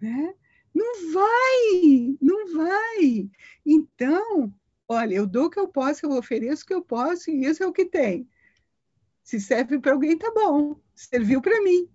Né? 0.00 0.34
Não 0.76 1.10
vai, 1.10 2.18
não 2.20 2.54
vai. 2.54 3.30
Então, 3.64 4.52
olha, 4.86 5.14
eu 5.14 5.26
dou 5.26 5.46
o 5.46 5.50
que 5.50 5.58
eu 5.58 5.66
posso, 5.66 6.04
eu 6.04 6.10
ofereço 6.10 6.64
o 6.64 6.66
que 6.66 6.74
eu 6.74 6.82
posso, 6.82 7.30
e 7.30 7.46
isso 7.46 7.62
é 7.62 7.66
o 7.66 7.72
que 7.72 7.86
tem. 7.86 8.28
Se 9.24 9.40
serve 9.40 9.78
para 9.78 9.92
alguém, 9.92 10.18
tá 10.18 10.30
bom. 10.34 10.78
Serviu 10.94 11.40
para 11.40 11.62
mim. 11.62 11.88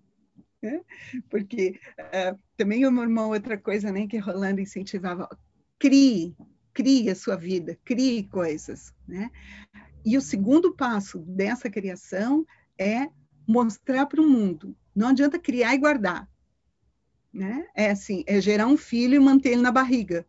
Né? 0.64 0.82
Porque 1.30 1.80
uh, 2.00 2.40
também 2.58 2.84
uma, 2.88 3.06
uma 3.06 3.28
outra 3.28 3.56
coisa 3.56 3.92
né, 3.92 4.08
que 4.08 4.18
Rolando 4.18 4.60
incentivava, 4.60 5.30
crie, 5.78 6.36
crie 6.74 7.08
a 7.12 7.16
sua 7.16 7.36
vida, 7.36 7.78
crie 7.86 8.28
coisas. 8.30 8.92
Né? 9.08 9.30
E 10.04 10.18
o 10.18 10.22
segundo 10.22 10.76
passo 10.76 11.20
dessa 11.20 11.70
criação 11.70 12.44
é 12.80 13.08
mostrar 13.48 14.08
para 14.08 14.22
o 14.22 14.28
mundo. 14.28 14.76
Não 14.96 15.10
adianta 15.10 15.38
criar 15.38 15.76
e 15.76 15.78
guardar. 15.78 16.28
Né? 17.34 17.66
É 17.76 17.92
assim, 17.92 18.24
é 18.28 18.42
gerar 18.42 18.68
um 18.68 18.78
filho 18.78 19.16
e 19.16 19.20
manter 19.20 19.52
ele 19.52 19.62
na 19.62 19.72
barriga. 19.72 20.26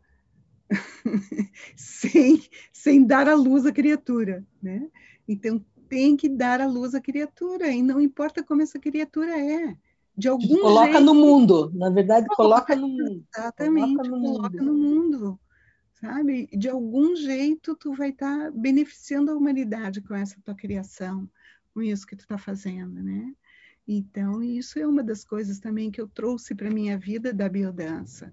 sem, 1.77 2.43
sem 2.73 3.05
dar 3.05 3.29
à 3.29 3.35
luz 3.35 3.67
a 3.67 3.73
criatura. 3.73 4.45
Né? 4.63 4.89
Então, 5.27 5.65
tem 5.89 6.17
que 6.17 6.29
dar 6.29 6.61
à 6.61 6.67
luz 6.67 6.95
a 6.95 7.01
criatura, 7.01 7.69
e 7.69 7.83
não 7.83 8.01
importa 8.01 8.43
como 8.43 8.63
essa 8.63 8.79
criatura 8.79 9.39
é. 9.39 9.77
De 10.17 10.29
algum 10.29 10.61
coloca 10.61 10.93
jeito, 10.93 11.05
no 11.05 11.15
mundo, 11.15 11.71
na 11.75 11.91
verdade, 11.91 12.27
coloca, 12.29 12.75
coloca 12.75 12.77
no 12.77 12.89
mundo. 12.89 13.25
Exatamente, 13.37 13.97
coloca, 13.97 14.09
no, 14.09 14.21
coloca 14.21 14.49
mundo. 14.51 14.65
no 14.65 14.75
mundo. 14.75 15.41
Sabe? 15.93 16.49
De 16.53 16.69
algum 16.69 17.15
jeito 17.15 17.77
tu 17.77 17.93
vai 17.95 18.09
estar 18.09 18.47
tá 18.47 18.51
beneficiando 18.51 19.31
a 19.31 19.37
humanidade 19.37 20.01
com 20.01 20.15
essa 20.15 20.37
tua 20.45 20.55
criação, 20.55 21.29
com 21.73 21.83
isso 21.83 22.07
que 22.07 22.17
tu 22.17 22.23
está 22.23 22.37
fazendo, 22.37 23.03
né? 23.03 23.35
Então, 23.87 24.43
isso 24.43 24.79
é 24.79 24.87
uma 24.87 25.03
das 25.03 25.25
coisas 25.25 25.59
também 25.59 25.91
que 25.91 26.01
eu 26.01 26.09
trouxe 26.09 26.55
para 26.55 26.71
minha 26.71 26.97
vida 26.97 27.33
da 27.33 27.49
biodança, 27.49 28.33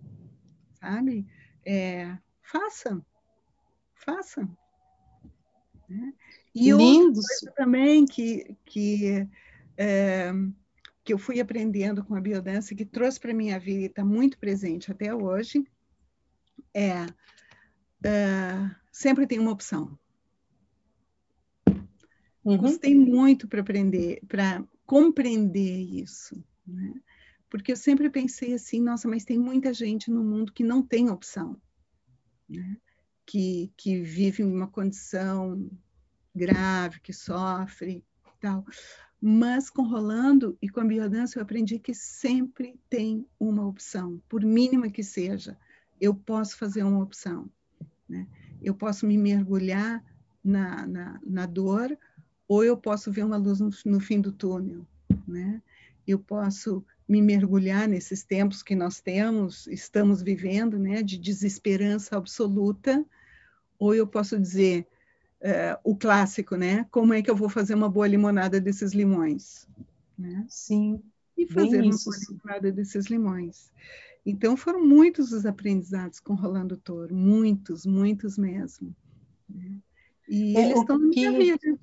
sabe? 0.79 1.25
É, 1.65 2.15
façam, 2.41 3.03
façam. 3.95 4.55
Né? 5.89 6.13
E 6.53 6.71
Lindo. 6.71 7.13
coisa 7.13 7.51
também 7.55 8.05
que, 8.05 8.55
que, 8.63 9.27
é, 9.75 10.31
que 11.03 11.13
eu 11.13 11.17
fui 11.17 11.39
aprendendo 11.39 12.03
com 12.03 12.15
a 12.15 12.21
biodança, 12.21 12.75
que 12.75 12.85
trouxe 12.85 13.19
para 13.19 13.31
a 13.31 13.35
minha 13.35 13.59
vida 13.59 13.81
e 13.81 13.85
está 13.85 14.05
muito 14.05 14.37
presente 14.37 14.91
até 14.91 15.13
hoje, 15.13 15.65
é, 16.73 17.05
é 18.03 18.71
sempre 18.91 19.25
tem 19.25 19.39
uma 19.39 19.51
opção. 19.51 19.97
Uhum. 22.43 22.57
Gostei 22.57 22.95
muito 22.95 23.47
para 23.47 23.61
aprender, 23.61 24.21
para 24.27 24.63
compreender 24.89 25.81
isso, 25.81 26.43
né? 26.65 26.99
Porque 27.47 27.71
eu 27.71 27.77
sempre 27.77 28.09
pensei 28.09 28.55
assim, 28.55 28.81
nossa, 28.81 29.07
mas 29.07 29.23
tem 29.23 29.37
muita 29.37 29.71
gente 29.71 30.09
no 30.09 30.23
mundo 30.23 30.51
que 30.51 30.63
não 30.63 30.81
tem 30.81 31.11
opção, 31.11 31.55
né? 32.49 32.75
Que, 33.23 33.71
que 33.77 34.01
vive 34.01 34.41
uma 34.41 34.65
condição 34.65 35.69
grave, 36.35 37.01
que 37.01 37.13
sofre 37.13 38.03
tal. 38.41 38.65
Mas 39.21 39.69
com 39.69 39.83
Rolando 39.83 40.57
e 40.59 40.67
com 40.67 40.79
a 40.79 40.85
biodança 40.85 41.37
eu 41.37 41.43
aprendi 41.43 41.77
que 41.77 41.93
sempre 41.93 42.79
tem 42.89 43.27
uma 43.39 43.67
opção, 43.67 44.19
por 44.27 44.43
mínima 44.43 44.89
que 44.89 45.03
seja, 45.03 45.55
eu 46.01 46.15
posso 46.15 46.57
fazer 46.57 46.81
uma 46.81 47.03
opção. 47.03 47.47
Né? 48.07 48.27
Eu 48.59 48.73
posso 48.73 49.05
me 49.05 49.19
mergulhar 49.19 50.03
na, 50.43 50.87
na, 50.87 51.19
na 51.23 51.45
dor 51.45 51.95
ou 52.49 52.63
eu 52.63 52.75
posso 52.75 53.11
ver 53.11 53.23
uma 53.23 53.37
luz 53.37 53.59
no, 53.59 53.69
no 53.85 53.99
fim 53.99 54.19
do 54.19 54.31
túnel. 54.31 54.81
Né? 55.27 55.61
Eu 56.07 56.17
posso 56.17 56.83
me 57.07 57.21
mergulhar 57.21 57.87
nesses 57.87 58.23
tempos 58.23 58.63
que 58.63 58.75
nós 58.75 58.99
temos, 58.99 59.67
estamos 59.67 60.21
vivendo, 60.21 60.77
né, 60.77 61.01
de 61.01 61.17
desesperança 61.17 62.17
absoluta, 62.17 63.03
ou 63.79 63.95
eu 63.95 64.05
posso 64.05 64.37
dizer, 64.39 64.85
é, 65.41 65.77
o 65.83 65.95
clássico, 65.95 66.55
né? 66.55 66.85
Como 66.91 67.13
é 67.13 67.21
que 67.21 67.29
eu 67.29 67.35
vou 67.35 67.49
fazer 67.49 67.73
uma 67.73 67.89
boa 67.89 68.07
limonada 68.07 68.59
desses 68.59 68.93
limões? 68.93 69.67
Né? 70.17 70.45
Sim. 70.49 71.01
E 71.37 71.47
fazer 71.47 71.81
uma 71.81 71.97
boa 71.97 72.17
limonada 72.29 72.71
desses 72.71 73.05
limões. 73.05 73.71
Então, 74.25 74.57
foram 74.57 74.85
muitos 74.85 75.31
os 75.31 75.45
aprendizados 75.45 76.19
com 76.19 76.35
Rolando 76.35 76.77
Toro, 76.77 77.15
muitos, 77.15 77.85
muitos 77.85 78.37
mesmo. 78.37 78.93
Né? 79.49 79.77
E 80.27 80.55
é, 80.57 80.65
eles 80.65 80.79
estão 80.79 80.99
na 80.99 81.07
minha 81.07 81.31
vida. 81.31 81.79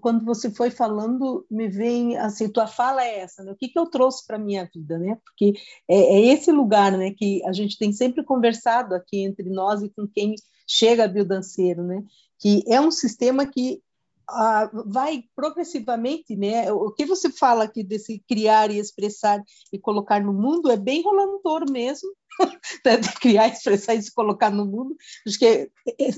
Quando 0.00 0.24
você 0.24 0.50
foi 0.50 0.70
falando, 0.70 1.46
me 1.50 1.68
vem 1.68 2.16
assim, 2.16 2.48
tua 2.48 2.66
fala 2.66 3.04
é 3.04 3.18
essa, 3.18 3.44
né? 3.44 3.52
O 3.52 3.56
que, 3.56 3.68
que 3.68 3.78
eu 3.78 3.86
trouxe 3.86 4.26
para 4.26 4.38
minha 4.38 4.68
vida, 4.72 4.98
né? 4.98 5.18
Porque 5.24 5.54
é, 5.88 5.96
é, 5.96 6.26
esse 6.32 6.50
lugar, 6.50 6.92
né, 6.92 7.12
que 7.12 7.44
a 7.44 7.52
gente 7.52 7.78
tem 7.78 7.92
sempre 7.92 8.24
conversado 8.24 8.94
aqui 8.94 9.22
entre 9.22 9.50
nós 9.50 9.82
e 9.82 9.90
com 9.90 10.06
quem 10.06 10.34
chega 10.66 11.04
a 11.04 11.08
biodanceiro, 11.08 11.82
né? 11.82 12.02
Que 12.38 12.62
é 12.66 12.80
um 12.80 12.90
sistema 12.90 13.46
que 13.46 13.82
ah, 14.28 14.68
vai 14.86 15.24
progressivamente, 15.36 16.34
né? 16.34 16.72
O 16.72 16.90
que 16.90 17.06
você 17.06 17.30
fala 17.30 17.64
aqui 17.64 17.84
desse 17.84 18.18
criar 18.28 18.70
e 18.70 18.78
expressar 18.78 19.40
e 19.72 19.78
colocar 19.78 20.20
no 20.20 20.32
mundo 20.32 20.70
é 20.70 20.76
bem 20.76 21.02
rolando 21.02 21.38
touro 21.42 21.70
mesmo, 21.70 22.08
criar, 23.20 23.48
expressar 23.48 23.94
e 23.94 24.02
se 24.02 24.12
colocar 24.12 24.50
no 24.50 24.64
mundo. 24.64 24.96
Acho 25.26 25.38
que 25.38 25.46
é, 25.46 25.68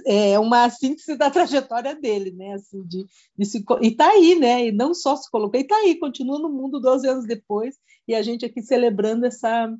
é, 0.06 0.30
é 0.32 0.38
uma 0.38 0.68
síntese 0.70 1.16
da 1.16 1.30
trajetória 1.30 1.94
dele, 1.94 2.32
né? 2.32 2.54
Assim, 2.54 2.82
de, 2.86 3.06
de 3.36 3.44
se, 3.46 3.64
e 3.80 3.88
está 3.88 4.08
aí, 4.08 4.34
né? 4.34 4.66
E 4.66 4.72
não 4.72 4.94
só 4.94 5.16
se 5.16 5.30
colocou, 5.30 5.58
e 5.58 5.62
está 5.62 5.76
aí, 5.76 5.98
continua 5.98 6.38
no 6.38 6.48
mundo 6.48 6.80
12 6.80 7.08
anos 7.08 7.26
depois, 7.26 7.76
e 8.06 8.14
a 8.14 8.22
gente 8.22 8.44
aqui 8.44 8.62
celebrando 8.62 9.26
essa 9.26 9.72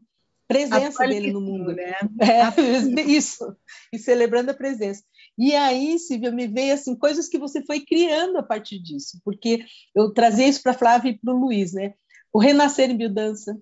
presença 0.48 1.06
dele 1.06 1.30
no 1.30 1.40
mundo. 1.40 1.74
Né? 1.74 1.92
É, 2.20 3.02
isso, 3.02 3.54
e 3.92 3.98
celebrando 3.98 4.50
a 4.50 4.54
presença. 4.54 5.04
E 5.36 5.54
aí, 5.54 5.98
Silvia, 5.98 6.32
me 6.32 6.48
veio 6.48 6.74
assim, 6.74 6.96
coisas 6.96 7.28
que 7.28 7.38
você 7.38 7.62
foi 7.64 7.80
criando 7.80 8.38
a 8.38 8.42
partir 8.42 8.80
disso, 8.80 9.20
porque 9.24 9.64
eu 9.94 10.12
trazia 10.12 10.48
isso 10.48 10.62
para 10.62 10.72
a 10.72 10.78
Flávia 10.78 11.10
e 11.10 11.18
para 11.18 11.32
o 11.32 11.38
Luiz, 11.38 11.74
né? 11.74 11.94
O 12.32 12.38
renascer 12.40 12.90
em 12.90 12.96
biodança, 12.96 13.56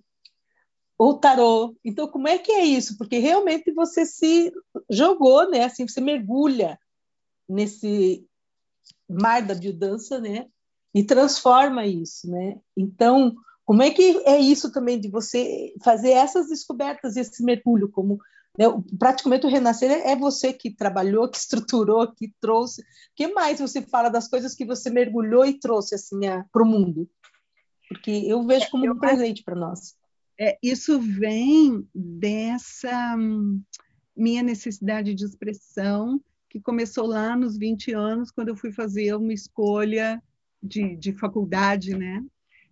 o 0.99 1.15
tarô. 1.15 1.77
Então, 1.85 2.09
como 2.09 2.29
é 2.29 2.39
que 2.39 2.53
é 2.53 2.65
isso? 2.65 2.97
Porque 2.97 3.19
realmente 3.19 3.73
você 3.73 4.07
se 4.07 4.53
jogou, 4.91 5.49
né? 5.51 5.65
Assim, 5.65 5.87
você 5.87 6.01
mergulha 6.01 6.79
nesse 7.49 8.27
mar 9.09 9.43
da 9.43 9.55
biodança, 9.55 10.21
né? 10.21 10.47
E 10.95 11.05
transforma 11.05 11.87
isso, 11.87 12.31
né? 12.31 12.59
Então, 12.77 13.35
como 13.65 13.83
é 13.83 13.91
que 13.91 14.23
é 14.25 14.39
isso 14.39 14.73
também 14.73 14.99
de 14.99 15.11
você 15.11 15.75
fazer 15.83 16.11
essas 16.11 16.49
descobertas, 16.49 17.17
esse 17.17 17.43
mergulho, 17.43 17.91
como 17.91 18.19
né, 18.59 18.65
praticamente 18.99 19.45
o 19.45 19.51
renascer 19.51 19.91
é 19.91 20.17
você 20.17 20.53
que 20.53 20.71
trabalhou, 20.71 21.29
que 21.29 21.37
estruturou, 21.37 22.11
que 22.13 22.33
trouxe. 22.41 22.81
O 22.81 22.85
que 23.15 23.29
mais 23.29 23.61
você 23.61 23.83
fala 23.83 24.09
das 24.09 24.29
coisas 24.29 24.55
que 24.55 24.65
você 24.65 24.89
mergulhou 24.89 25.45
e 25.45 25.59
trouxe 25.59 25.95
assim 25.95 26.21
para 26.51 26.63
o 26.63 26.67
mundo? 26.67 27.09
Porque 27.89 28.11
eu 28.11 28.45
vejo 28.45 28.71
como 28.71 28.91
um 28.91 28.99
presente 28.99 29.45
para 29.45 29.55
nós. 29.55 29.95
É, 30.39 30.59
isso 30.63 31.01
vem 31.01 31.89
dessa 31.95 33.17
hum, 33.17 33.63
minha 34.17 34.43
necessidade 34.43 35.15
de 35.15 35.25
expressão 35.25 36.21
que 36.49 36.61
começou 36.61 37.07
lá 37.07 37.37
nos 37.37 37.57
20 37.57 37.93
anos, 37.93 38.31
quando 38.31 38.49
eu 38.49 38.57
fui 38.57 38.73
fazer 38.73 39.15
uma 39.15 39.33
escolha 39.33 40.23
de, 40.63 40.97
de 40.97 41.13
faculdade, 41.13 41.97
né? 41.97 42.25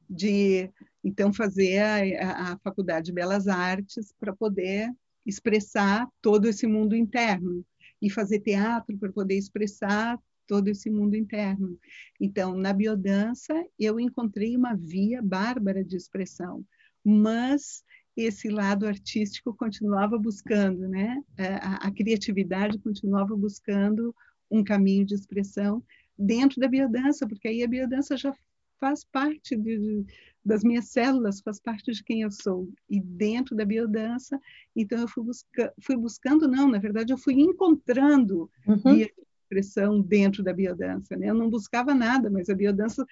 de 0.08 0.70
então 1.02 1.32
fazer 1.32 1.78
a, 1.78 2.52
a 2.52 2.58
Faculdade 2.58 3.06
de 3.06 3.12
Belas 3.12 3.48
Artes 3.48 4.12
para 4.18 4.34
poder 4.34 4.90
expressar 5.26 6.08
todo 6.20 6.46
esse 6.46 6.66
mundo 6.66 6.94
interno 6.94 7.64
e 8.00 8.10
fazer 8.10 8.40
teatro 8.40 8.96
para 8.98 9.12
poder 9.12 9.36
expressar 9.36 10.18
todo 10.46 10.68
esse 10.68 10.90
mundo 10.90 11.16
interno. 11.16 11.78
Então, 12.20 12.54
na 12.54 12.72
biodança, 12.72 13.54
eu 13.78 13.98
encontrei 13.98 14.54
uma 14.56 14.74
via 14.74 15.22
bárbara 15.22 15.82
de 15.82 15.96
expressão, 15.96 16.62
mas 17.04 17.84
esse 18.16 18.48
lado 18.48 18.86
artístico 18.86 19.54
continuava 19.54 20.16
buscando, 20.18 20.88
né? 20.88 21.22
A, 21.36 21.88
a, 21.88 21.90
criatividade 21.90 22.78
continuava 22.78 23.36
buscando 23.36 24.14
um 24.50 24.62
caminho 24.62 25.04
de 25.04 25.14
expressão 25.14 25.82
dentro 26.16 26.60
da 26.60 26.68
biodança, 26.68 27.26
porque 27.26 27.48
aí 27.48 27.62
a 27.62 27.68
biodança 27.68 28.16
já 28.16 28.32
faz 28.78 29.04
parte 29.04 29.56
de, 29.56 30.04
das 30.44 30.62
minhas 30.62 30.88
células, 30.90 31.40
faz 31.40 31.60
parte 31.60 31.90
de 31.90 32.04
quem 32.04 32.22
eu 32.22 32.30
sou. 32.30 32.72
E 32.88 33.00
dentro 33.00 33.56
da 33.56 33.64
biodança, 33.64 34.38
então 34.76 34.98
eu 34.98 35.08
fui, 35.08 35.24
busca, 35.24 35.74
fui 35.80 35.96
buscando, 35.96 36.46
não, 36.46 36.68
na 36.68 36.78
verdade 36.78 37.12
eu 37.12 37.18
fui 37.18 37.34
encontrando 37.34 38.48
uhum. 38.66 38.94
via 38.94 39.10
expressão 39.42 40.00
dentro 40.00 40.42
da 40.42 40.52
biodança. 40.52 41.16
Né? 41.16 41.30
Eu 41.30 41.34
não 41.34 41.50
buscava 41.50 41.94
nada, 41.94 42.30
mas 42.30 42.48
a 42.48 42.54
biodança 42.54 43.06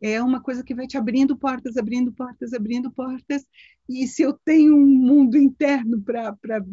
é 0.00 0.22
uma 0.22 0.40
coisa 0.40 0.62
que 0.62 0.74
vai 0.74 0.86
te 0.86 0.96
abrindo 0.96 1.36
portas, 1.36 1.76
abrindo 1.76 2.12
portas, 2.12 2.52
abrindo 2.52 2.90
portas. 2.90 3.44
E 3.88 4.06
se 4.06 4.22
eu 4.22 4.32
tenho 4.32 4.76
um 4.76 4.86
mundo 4.86 5.36
interno 5.36 6.00
para 6.00 6.64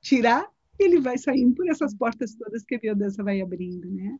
tirar, 0.00 0.46
ele 0.78 1.00
vai 1.00 1.18
saindo 1.18 1.54
por 1.54 1.68
essas 1.68 1.94
portas 1.94 2.34
todas 2.34 2.64
que 2.64 2.74
a 2.74 2.80
biodança 2.80 3.22
vai 3.22 3.40
abrindo, 3.40 3.90
né? 3.90 4.16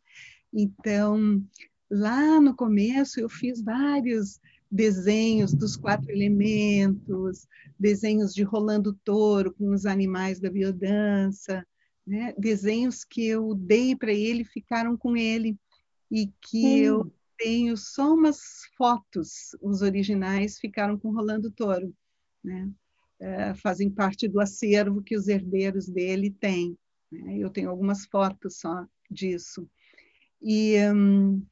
Então, 0.52 1.42
lá 1.90 2.40
no 2.40 2.54
começo 2.54 3.20
eu 3.20 3.28
fiz 3.28 3.62
vários 3.62 4.40
desenhos 4.70 5.54
dos 5.54 5.76
quatro 5.76 6.10
elementos, 6.10 7.46
desenhos 7.78 8.34
de 8.34 8.42
Rolando 8.42 8.92
Touro 9.04 9.52
com 9.54 9.70
os 9.72 9.86
animais 9.86 10.38
da 10.38 10.50
biodança, 10.50 11.66
né? 12.06 12.34
desenhos 12.38 13.04
que 13.04 13.26
eu 13.26 13.54
dei 13.54 13.96
para 13.96 14.12
ele 14.12 14.44
ficaram 14.44 14.96
com 14.96 15.16
ele 15.16 15.56
e 16.10 16.30
que 16.40 16.66
hum. 16.66 16.76
eu 16.76 17.12
tenho 17.38 17.76
só 17.76 18.12
umas 18.12 18.40
fotos, 18.76 19.56
os 19.62 19.80
originais 19.80 20.58
ficaram 20.58 20.98
com 20.98 21.12
Rolando 21.12 21.50
Toro, 21.50 21.94
né? 22.44 22.70
É, 23.20 23.54
fazem 23.54 23.90
parte 23.90 24.28
do 24.28 24.40
acervo 24.40 25.02
que 25.02 25.16
os 25.16 25.26
herdeiros 25.26 25.88
dele 25.88 26.30
têm. 26.30 26.78
Né? 27.10 27.38
Eu 27.38 27.50
tenho 27.50 27.70
algumas 27.70 28.06
fotos 28.06 28.58
só 28.58 28.86
disso. 29.10 29.68
E 30.40 30.76
hum, 30.92 31.42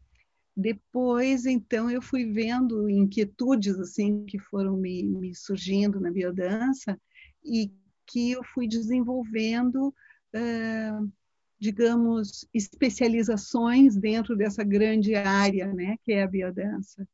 depois, 0.56 1.44
então, 1.44 1.90
eu 1.90 2.00
fui 2.00 2.32
vendo 2.32 2.88
inquietudes 2.88 3.78
assim 3.78 4.24
que 4.26 4.38
foram 4.38 4.76
me, 4.76 5.02
me 5.02 5.34
surgindo 5.34 6.00
na 6.00 6.10
biodança 6.10 6.98
e 7.44 7.72
que 8.06 8.30
eu 8.30 8.44
fui 8.44 8.68
desenvolvendo 8.68 9.88
uh, 9.88 11.12
digamos, 11.58 12.46
especializações 12.52 13.96
dentro 13.96 14.36
dessa 14.36 14.62
grande 14.62 15.14
área, 15.14 15.72
né, 15.72 15.96
que 16.02 16.12
é 16.12 16.22
a 16.22 16.28
biodança. 16.28 17.06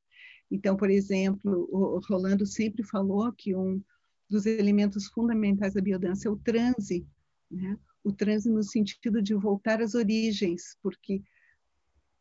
Então, 0.50 0.76
por 0.76 0.90
exemplo, 0.90 1.68
o 1.70 2.00
Rolando 2.06 2.44
sempre 2.44 2.82
falou 2.82 3.32
que 3.32 3.54
um 3.54 3.82
dos 4.28 4.44
elementos 4.46 5.06
fundamentais 5.06 5.74
da 5.74 5.80
biodança 5.80 6.28
é 6.28 6.30
o 6.30 6.36
transe, 6.36 7.06
né? 7.50 7.78
O 8.04 8.12
transe 8.12 8.50
no 8.50 8.62
sentido 8.62 9.22
de 9.22 9.34
voltar 9.34 9.80
às 9.80 9.94
origens, 9.94 10.76
porque 10.82 11.22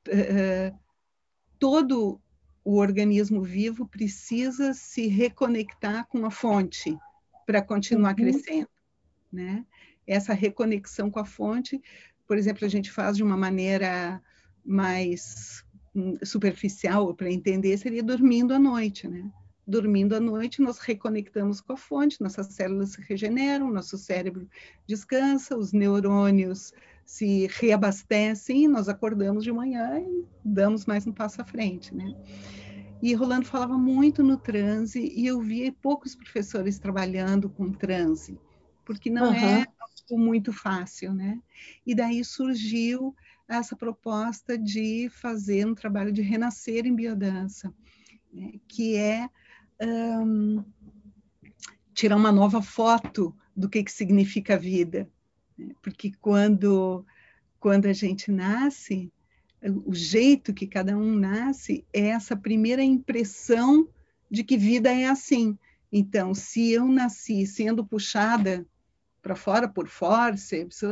uh, 0.07 0.77
todo 1.57 2.21
o 2.63 2.77
organismo 2.77 3.41
vivo 3.41 3.87
precisa 3.87 4.73
se 4.73 5.07
reconectar 5.07 6.07
com 6.07 6.25
a 6.25 6.31
fonte 6.31 6.95
para 7.45 7.61
continuar 7.61 8.11
uhum. 8.11 8.15
crescendo, 8.15 8.69
né? 9.31 9.65
Essa 10.07 10.33
reconexão 10.33 11.09
com 11.09 11.19
a 11.19 11.25
fonte 11.25 11.81
por 12.31 12.37
exemplo, 12.37 12.63
a 12.65 12.69
gente 12.69 12.89
faz 12.89 13.17
de 13.17 13.23
uma 13.23 13.35
maneira 13.35 14.21
mais 14.63 15.65
hum, 15.93 16.17
superficial 16.23 17.13
para 17.13 17.29
entender 17.29 17.77
seria 17.77 18.01
dormindo 18.01 18.53
à 18.53 18.57
noite, 18.57 19.05
né? 19.05 19.29
Dormindo 19.67 20.15
à 20.15 20.19
noite, 20.21 20.61
nós 20.61 20.79
reconectamos 20.79 21.59
com 21.59 21.73
a 21.73 21.75
fonte, 21.75 22.21
nossas 22.21 22.47
células 22.53 22.93
se 22.93 23.01
regeneram, 23.01 23.69
nosso 23.69 23.97
cérebro 23.97 24.47
descansa, 24.87 25.57
os 25.57 25.73
neurônios 25.73 26.71
se 27.05 27.49
reabastecem 27.59 28.65
nós 28.65 28.87
acordamos 28.87 29.43
de 29.43 29.51
manhã 29.51 29.99
e 29.99 30.25
damos 30.41 30.85
mais 30.85 31.05
um 31.05 31.11
passo 31.11 31.41
à 31.41 31.43
frente, 31.43 31.93
né? 31.93 32.15
E 33.01 33.13
Rolando 33.13 33.45
falava 33.45 33.77
muito 33.77 34.23
no 34.23 34.37
transe 34.37 35.01
e 35.13 35.27
eu 35.27 35.41
via 35.41 35.69
poucos 35.81 36.15
professores 36.15 36.79
trabalhando 36.79 37.49
com 37.49 37.73
transe, 37.73 38.39
porque 38.85 39.09
não 39.09 39.29
uhum. 39.29 39.35
é 39.35 39.67
muito 40.11 40.51
fácil, 40.51 41.13
né? 41.13 41.39
E 41.85 41.95
daí 41.95 42.23
surgiu 42.23 43.15
essa 43.47 43.75
proposta 43.75 44.57
de 44.57 45.09
fazer 45.09 45.65
um 45.65 45.75
trabalho 45.75 46.11
de 46.11 46.21
renascer 46.21 46.85
em 46.85 46.95
biodança, 46.95 47.73
né? 48.31 48.53
que 48.67 48.95
é 48.95 49.29
um, 49.81 50.63
tirar 51.93 52.15
uma 52.15 52.31
nova 52.31 52.61
foto 52.61 53.35
do 53.55 53.69
que, 53.69 53.83
que 53.83 53.91
significa 53.91 54.55
a 54.55 54.57
vida. 54.57 55.09
Né? 55.57 55.73
Porque 55.81 56.13
quando, 56.21 57.05
quando 57.59 57.87
a 57.87 57.93
gente 57.93 58.31
nasce, 58.31 59.11
o 59.85 59.93
jeito 59.93 60.53
que 60.53 60.65
cada 60.65 60.97
um 60.97 61.13
nasce 61.13 61.85
é 61.93 62.07
essa 62.07 62.35
primeira 62.35 62.83
impressão 62.83 63.87
de 64.29 64.43
que 64.43 64.57
vida 64.57 64.91
é 64.91 65.07
assim. 65.07 65.57
Então, 65.91 66.33
se 66.33 66.71
eu 66.71 66.87
nasci 66.87 67.45
sendo 67.45 67.85
puxada 67.85 68.65
para 69.21 69.35
fora 69.35 69.67
por 69.67 69.87
forceps, 69.87 70.83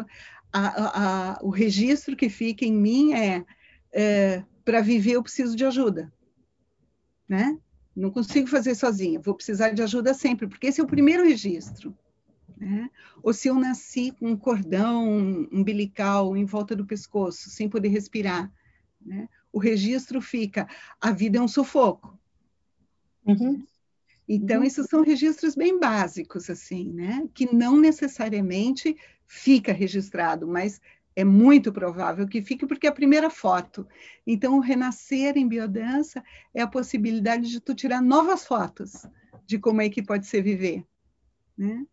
a, 0.52 1.34
a, 1.34 1.40
o 1.42 1.50
registro 1.50 2.16
que 2.16 2.30
fica 2.30 2.66
em 2.66 2.74
mim 2.74 3.14
é, 3.14 3.46
é 3.92 4.44
para 4.64 4.82
viver 4.82 5.14
eu 5.14 5.24
preciso 5.24 5.56
de 5.56 5.66
ajuda, 5.66 6.12
né? 7.28 7.58
Não 7.96 8.12
consigo 8.12 8.48
fazer 8.48 8.76
sozinha, 8.76 9.20
vou 9.20 9.36
precisar 9.36 9.72
de 9.72 9.82
ajuda 9.82 10.14
sempre, 10.14 10.48
porque 10.48 10.68
esse 10.68 10.80
é 10.80 10.84
o 10.84 10.88
primeiro 10.88 11.24
registro. 11.24 11.96
Né? 12.58 12.90
Ou 13.24 13.34
se 13.34 13.48
eu 13.48 13.56
nasci 13.56 14.12
com 14.12 14.32
um 14.32 14.38
cordão 14.38 15.08
umbilical 15.52 16.36
em 16.36 16.46
volta 16.46 16.76
do 16.76 16.86
pescoço, 16.86 17.50
sem 17.50 17.70
poder 17.70 17.88
respirar, 17.90 18.52
né? 19.02 19.28
o 19.52 19.60
registro 19.60 20.22
fica: 20.22 20.68
a 21.00 21.12
vida 21.12 21.38
é 21.38 21.42
um 21.42 21.48
sufoco. 21.48 22.18
Uhum. 23.26 23.66
Então, 24.32 24.60
uhum. 24.60 24.64
esses 24.64 24.86
são 24.86 25.02
registros 25.02 25.56
bem 25.56 25.80
básicos, 25.80 26.52
assim, 26.52 26.94
né? 26.94 27.28
Que 27.34 27.52
não 27.52 27.76
necessariamente 27.76 28.96
fica 29.26 29.74
registrado, 29.74 30.48
mas 30.48 30.80
é 31.16 31.24
muito 31.24 31.74
provável 31.74 32.28
que 32.28 32.40
fique, 32.40 32.68
porque 32.68 32.86
é 32.86 32.92
a 32.92 32.94
primeira 32.94 33.32
foto. 33.32 33.88
Então, 34.28 34.56
o 34.56 34.62
renascer 34.62 35.36
em 35.36 35.48
biodança 35.48 36.24
é 36.54 36.62
a 36.62 36.68
possibilidade 36.68 37.50
de 37.50 37.60
tu 37.60 37.74
tirar 37.74 38.04
novas 38.04 38.46
fotos 38.46 39.04
de 39.48 39.58
como 39.58 39.82
é 39.82 39.90
que 39.90 40.04
pode 40.04 40.28
ser 40.28 40.44
viver, 40.44 40.86
né? 41.58 41.84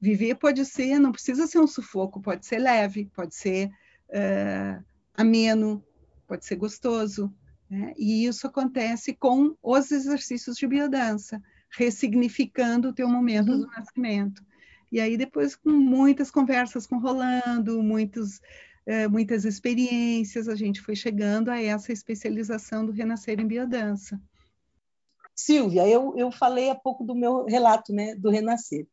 Viver 0.00 0.36
pode 0.36 0.64
ser, 0.64 0.96
não 1.00 1.10
precisa 1.10 1.48
ser 1.48 1.58
um 1.58 1.66
sufoco, 1.66 2.22
pode 2.22 2.46
ser 2.46 2.58
leve, 2.58 3.10
pode 3.14 3.34
ser 3.34 3.68
uh, 4.08 4.82
ameno, 5.14 5.84
pode 6.26 6.46
ser 6.46 6.54
gostoso, 6.54 7.34
né? 7.68 7.92
E 7.98 8.26
isso 8.26 8.46
acontece 8.46 9.12
com 9.12 9.56
os 9.60 9.90
exercícios 9.90 10.56
de 10.56 10.68
biodança 10.68 11.42
ressignificando 11.70 12.88
o 12.88 12.92
teu 12.92 13.08
momento 13.08 13.52
uhum. 13.52 13.60
do 13.60 13.66
nascimento. 13.68 14.42
E 14.90 15.00
aí 15.00 15.16
depois 15.16 15.54
com 15.54 15.70
muitas 15.70 16.30
conversas 16.30 16.86
com 16.86 16.98
Rolando, 16.98 17.82
muitos, 17.82 18.40
é, 18.84 19.06
muitas 19.06 19.44
experiências, 19.44 20.48
a 20.48 20.56
gente 20.56 20.80
foi 20.80 20.96
chegando 20.96 21.48
a 21.48 21.60
essa 21.60 21.92
especialização 21.92 22.84
do 22.84 22.92
Renascer 22.92 23.38
em 23.40 23.46
Biodança. 23.46 24.20
Silvia, 25.34 25.88
eu, 25.88 26.14
eu 26.16 26.30
falei 26.30 26.70
há 26.70 26.74
pouco 26.74 27.04
do 27.04 27.14
meu 27.14 27.44
relato 27.44 27.92
né, 27.92 28.14
do 28.14 28.30
Renascer. 28.30 28.86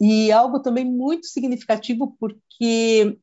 E 0.00 0.32
algo 0.32 0.60
também 0.60 0.84
muito 0.84 1.26
significativo, 1.26 2.16
porque 2.18 3.18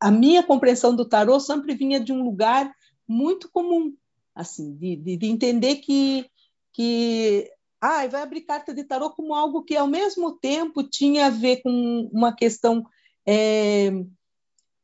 a 0.00 0.10
minha 0.10 0.42
compreensão 0.42 0.94
do 0.94 1.04
tarô 1.04 1.38
sempre 1.38 1.74
vinha 1.74 2.00
de 2.00 2.12
um 2.12 2.22
lugar 2.22 2.72
muito 3.06 3.50
comum, 3.50 3.94
assim, 4.34 4.74
de, 4.76 4.96
de, 4.96 5.16
de 5.16 5.26
entender 5.26 5.76
que, 5.76 6.26
que 6.72 7.50
ah, 7.80 8.06
vai 8.06 8.22
abrir 8.22 8.42
carta 8.42 8.74
de 8.74 8.84
tarô 8.84 9.10
como 9.10 9.34
algo 9.34 9.62
que 9.62 9.76
ao 9.76 9.86
mesmo 9.86 10.32
tempo 10.32 10.82
tinha 10.82 11.26
a 11.26 11.30
ver 11.30 11.62
com 11.62 12.08
uma 12.12 12.34
questão 12.34 12.84
é, 13.26 13.90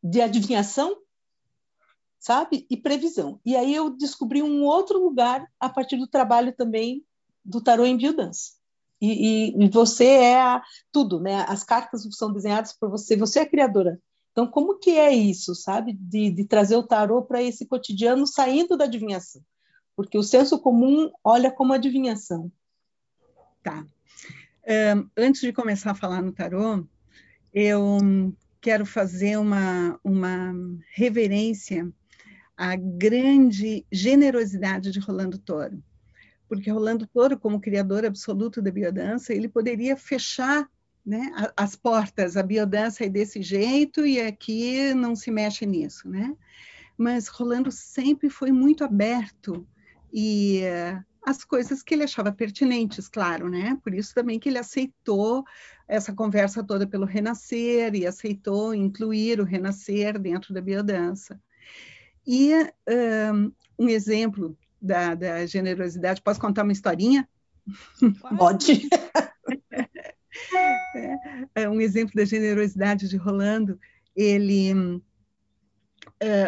de 0.02 0.20
adivinhação, 0.20 0.96
sabe? 2.18 2.66
E 2.70 2.76
previsão. 2.76 3.40
E 3.44 3.56
aí 3.56 3.74
eu 3.74 3.90
descobri 3.90 4.42
um 4.42 4.62
outro 4.64 5.02
lugar 5.02 5.46
a 5.58 5.68
partir 5.68 5.96
do 5.96 6.06
trabalho 6.06 6.54
também 6.54 7.04
do 7.44 7.60
tarô 7.60 7.84
em 7.84 7.96
biodança. 7.96 8.52
E, 9.00 9.50
e, 9.50 9.64
e 9.64 9.68
você 9.68 10.06
é 10.06 10.40
a, 10.40 10.62
tudo, 10.92 11.20
né? 11.20 11.44
As 11.48 11.64
cartas 11.64 12.06
são 12.12 12.32
desenhadas 12.32 12.72
por 12.72 12.88
você, 12.88 13.16
você 13.16 13.40
é 13.40 13.42
a 13.42 13.48
criadora. 13.48 14.00
Então, 14.30 14.46
como 14.46 14.78
que 14.78 14.90
é 14.90 15.12
isso, 15.12 15.54
sabe? 15.54 15.92
De, 15.92 16.30
de 16.30 16.44
trazer 16.44 16.76
o 16.76 16.86
tarô 16.86 17.22
para 17.22 17.42
esse 17.42 17.66
cotidiano 17.66 18.26
saindo 18.26 18.76
da 18.76 18.84
adivinhação. 18.84 19.42
Porque 19.96 20.16
o 20.16 20.22
senso 20.22 20.58
comum 20.58 21.10
olha 21.22 21.50
como 21.50 21.72
adivinhação. 21.72 22.50
Tá. 23.62 23.86
Um, 24.96 25.08
antes 25.16 25.40
de 25.40 25.52
começar 25.52 25.92
a 25.92 25.94
falar 25.94 26.22
no 26.22 26.32
tarô, 26.32 26.86
eu 27.52 27.98
quero 28.60 28.86
fazer 28.86 29.36
uma, 29.36 29.98
uma 30.02 30.54
reverência 30.94 31.92
à 32.56 32.76
grande 32.76 33.84
generosidade 33.90 34.90
de 34.90 35.00
Rolando 35.00 35.38
Toro. 35.38 35.82
Porque 36.48 36.70
Rolando 36.70 37.06
Toro, 37.06 37.38
como 37.38 37.60
criador 37.60 38.04
absoluto 38.04 38.62
da 38.62 38.70
biodança, 38.70 39.32
ele 39.32 39.48
poderia 39.48 39.96
fechar 39.96 40.68
né, 41.04 41.32
as 41.56 41.74
portas, 41.74 42.36
a 42.36 42.42
biodança 42.42 43.04
é 43.04 43.08
desse 43.08 43.42
jeito 43.42 44.06
e 44.06 44.20
aqui 44.20 44.94
não 44.94 45.16
se 45.16 45.30
mexe 45.30 45.66
nisso, 45.66 46.08
né? 46.08 46.36
Mas 46.96 47.26
Rolando 47.26 47.72
sempre 47.72 48.30
foi 48.30 48.52
muito 48.52 48.84
aberto 48.84 49.66
e 50.12 50.62
uh, 50.62 51.04
as 51.24 51.44
coisas 51.44 51.82
que 51.82 51.94
ele 51.94 52.02
achava 52.02 52.32
pertinentes, 52.32 53.08
claro, 53.08 53.48
né? 53.48 53.78
Por 53.82 53.94
isso 53.94 54.14
também 54.14 54.40
que 54.40 54.48
ele 54.48 54.58
aceitou 54.58 55.44
essa 55.86 56.12
conversa 56.12 56.64
toda 56.64 56.86
pelo 56.86 57.06
Renascer 57.06 57.94
e 57.94 58.06
aceitou 58.06 58.74
incluir 58.74 59.40
o 59.40 59.44
Renascer 59.44 60.18
dentro 60.18 60.52
da 60.52 60.60
biodança. 60.60 61.40
E 62.26 62.52
um, 63.34 63.52
um 63.78 63.88
exemplo 63.88 64.56
da, 64.80 65.14
da 65.14 65.46
generosidade. 65.46 66.22
Posso 66.22 66.40
contar 66.40 66.64
uma 66.64 66.72
historinha? 66.72 67.28
Pode. 68.36 68.88
é, 71.54 71.68
um 71.68 71.80
exemplo 71.80 72.14
da 72.14 72.24
generosidade 72.24 73.08
de 73.08 73.16
Rolando. 73.16 73.78
Ele, 74.14 75.00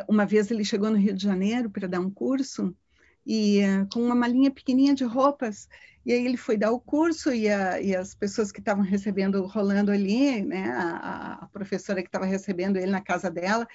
uma 0.08 0.26
vez 0.26 0.50
ele 0.50 0.64
chegou 0.64 0.90
no 0.90 0.96
Rio 0.96 1.14
de 1.14 1.22
Janeiro 1.22 1.70
para 1.70 1.88
dar 1.88 2.00
um 2.00 2.10
curso 2.10 2.74
e 3.26 3.60
é, 3.60 3.86
com 3.92 4.00
uma 4.00 4.14
malinha 4.14 4.50
pequenininha 4.50 4.94
de 4.94 5.04
roupas 5.04 5.68
e 6.04 6.12
aí 6.12 6.24
ele 6.24 6.36
foi 6.36 6.56
dar 6.56 6.70
o 6.70 6.78
curso 6.78 7.32
e, 7.32 7.48
a, 7.48 7.80
e 7.80 7.96
as 7.96 8.14
pessoas 8.14 8.52
que 8.52 8.60
estavam 8.60 8.84
recebendo 8.84 9.46
Rolando 9.46 9.90
ali, 9.90 10.42
né, 10.42 10.70
a, 10.70 11.38
a 11.42 11.46
professora 11.46 12.02
que 12.02 12.08
estava 12.08 12.26
recebendo 12.26 12.76
ele 12.76 12.90
na 12.90 13.00
casa 13.00 13.30
dela, 13.30 13.66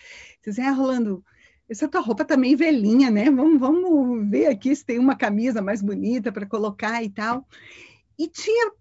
dizia, 0.45 0.69
ah, 0.69 0.71
Rolando, 0.71 1.23
essa 1.67 1.87
tua 1.87 2.01
roupa 2.01 2.23
tá 2.23 2.37
meio 2.37 2.57
velhinha, 2.57 3.09
né? 3.09 3.25
Vamos, 3.31 3.59
vamos 3.59 4.29
ver 4.29 4.47
aqui 4.47 4.75
se 4.75 4.85
tem 4.85 4.99
uma 4.99 5.15
camisa 5.15 5.61
mais 5.61 5.81
bonita 5.81 6.31
para 6.31 6.45
colocar 6.45 7.03
e 7.03 7.09
tal. 7.09 7.47
E 8.17 8.27
tinha 8.27 8.71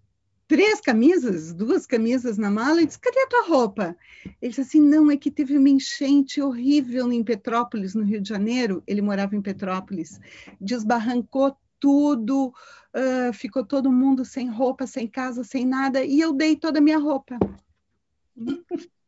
três 0.49 0.81
camisas, 0.81 1.53
duas 1.53 1.85
camisas 1.85 2.39
na 2.39 2.49
mala, 2.49 2.81
e 2.81 2.85
disse, 2.87 2.99
cadê 2.99 3.19
a 3.19 3.27
tua 3.27 3.47
roupa? 3.47 3.95
Ele 4.41 4.49
disse 4.49 4.61
assim, 4.61 4.81
não, 4.81 5.11
é 5.11 5.15
que 5.15 5.29
teve 5.29 5.55
uma 5.55 5.69
enchente 5.69 6.41
horrível 6.41 7.13
em 7.13 7.23
Petrópolis, 7.23 7.93
no 7.93 8.03
Rio 8.03 8.19
de 8.19 8.27
Janeiro, 8.27 8.81
ele 8.87 8.99
morava 8.99 9.35
em 9.35 9.41
Petrópolis, 9.43 10.19
desbarrancou 10.59 11.55
tudo, 11.79 12.47
uh, 12.47 13.31
ficou 13.31 13.63
todo 13.63 13.91
mundo 13.91 14.25
sem 14.25 14.49
roupa, 14.49 14.87
sem 14.87 15.07
casa, 15.07 15.43
sem 15.43 15.65
nada, 15.65 16.03
e 16.03 16.19
eu 16.19 16.33
dei 16.33 16.55
toda 16.55 16.79
a 16.79 16.81
minha 16.81 16.97
roupa. 16.97 17.37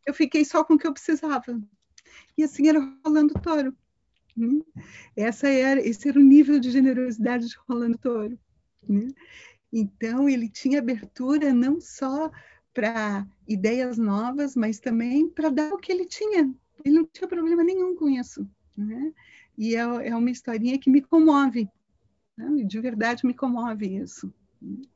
Eu 0.06 0.14
fiquei 0.14 0.46
só 0.46 0.64
com 0.64 0.76
o 0.76 0.78
que 0.78 0.86
eu 0.86 0.94
precisava. 0.94 1.60
E 2.38 2.44
assim 2.44 2.68
era 2.68 2.80
Rolando 3.04 3.34
Toro. 3.34 3.76
Essa 5.16 5.48
era, 5.48 5.82
esse 5.82 6.08
era 6.08 6.20
o 6.20 6.24
nível 6.24 6.60
de 6.60 6.70
generosidade 6.70 7.50
de 7.50 7.58
Rolando 7.68 7.98
Toro. 7.98 8.38
Então, 9.72 10.28
ele 10.28 10.50
tinha 10.50 10.80
abertura 10.80 11.54
não 11.54 11.80
só 11.80 12.30
para 12.74 13.26
ideias 13.48 13.98
novas, 13.98 14.56
mas 14.56 14.80
também 14.80 15.30
para 15.30 15.50
dar 15.50 15.74
o 15.74 15.78
que 15.78 15.92
ele 15.92 16.06
tinha. 16.06 16.54
Ele 16.84 16.96
não 16.96 17.06
tinha 17.06 17.28
problema 17.28 17.64
nenhum 17.64 17.96
com 17.96 18.10
isso. 18.10 18.48
Né? 18.78 19.14
E 19.58 19.76
é, 19.76 19.80
é 19.80 20.16
uma 20.16 20.32
historinha 20.32 20.78
que 20.78 20.90
me 20.90 21.02
comove. 21.02 21.70
Né? 22.38 22.64
De 22.64 22.80
verdade, 22.80 23.26
me 23.26 23.34
comove 23.34 23.98
isso. 23.98 24.34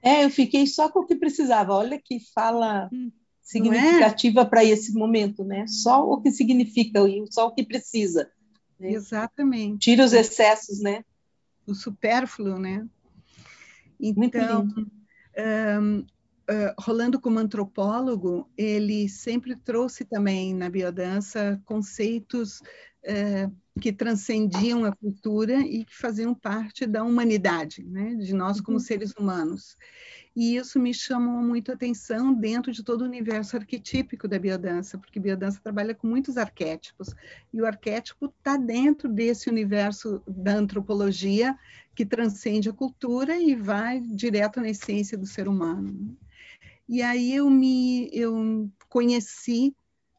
É, 0.02 0.24
eu 0.24 0.30
fiquei 0.30 0.68
só 0.68 0.90
com 0.90 1.00
o 1.00 1.06
que 1.06 1.16
precisava. 1.16 1.74
Olha 1.74 2.00
que 2.00 2.20
fala 2.34 2.90
hum, 2.94 3.12
significativa 3.42 4.42
é? 4.42 4.46
para 4.46 4.64
esse 4.64 4.94
momento, 4.94 5.44
né? 5.44 5.66
Só 5.68 6.04
o 6.08 6.22
que 6.22 6.32
significa 6.32 7.08
e 7.08 7.26
só 7.32 7.48
o 7.48 7.52
que 7.52 7.64
precisa. 7.64 8.30
Né? 8.80 8.92
Exatamente. 8.92 9.80
Tira 9.80 10.06
os 10.06 10.14
excessos, 10.14 10.80
né? 10.80 11.04
O 11.66 11.74
supérfluo, 11.74 12.60
né? 12.60 12.88
Então, 14.00 14.68
um, 15.82 16.00
uh, 16.00 16.74
Rolando 16.80 17.20
como 17.20 17.40
antropólogo, 17.40 18.50
ele 18.58 19.10
sempre 19.10 19.56
trouxe 19.56 20.06
também 20.06 20.54
na 20.54 20.70
biodança 20.70 21.62
conceitos 21.66 22.62
uh, 23.06 23.52
que 23.80 23.92
transcendiam 23.92 24.86
a 24.86 24.96
cultura 24.96 25.60
e 25.60 25.84
que 25.84 25.96
faziam 25.96 26.34
parte 26.34 26.86
da 26.86 27.04
humanidade, 27.04 27.84
né? 27.84 28.16
de 28.16 28.34
nós 28.34 28.62
como 28.62 28.78
uhum. 28.78 28.84
seres 28.84 29.12
humanos. 29.12 29.78
E 30.36 30.58
isso 30.58 30.80
me 30.80 30.94
chamou 30.94 31.42
muito 31.42 31.72
a 31.72 31.76
atenção 31.76 32.34
dentro 32.34 32.72
de 32.72 32.84
todo 32.84 33.02
o 33.02 33.06
universo 33.06 33.56
arquetípico 33.56 34.28
da 34.28 34.38
biodança, 34.38 34.98
porque 34.98 35.20
biodança 35.20 35.62
trabalha 35.64 35.96
com 35.96 36.08
muitos 36.08 36.36
arquétipos, 36.36 37.16
e 37.54 37.62
o 37.62 37.66
arquétipo 37.66 38.26
está 38.26 38.58
dentro 38.58 39.08
desse 39.08 39.50
universo 39.50 40.22
da 40.28 40.54
antropologia 40.54 41.58
que 41.96 42.06
transcende 42.06 42.70
a 42.70 42.74
cultura 42.74 43.38
e 43.38 43.56
vai 43.56 44.02
direto 44.02 44.60
na 44.60 44.70
essência 44.70 45.18
do 45.18 45.26
ser 45.26 45.48
humano. 45.48 46.18
E 46.88 47.02
aí 47.02 47.34
eu 47.34 47.50
me 47.50 48.10
eu 48.12 48.70
conheci 48.90 49.74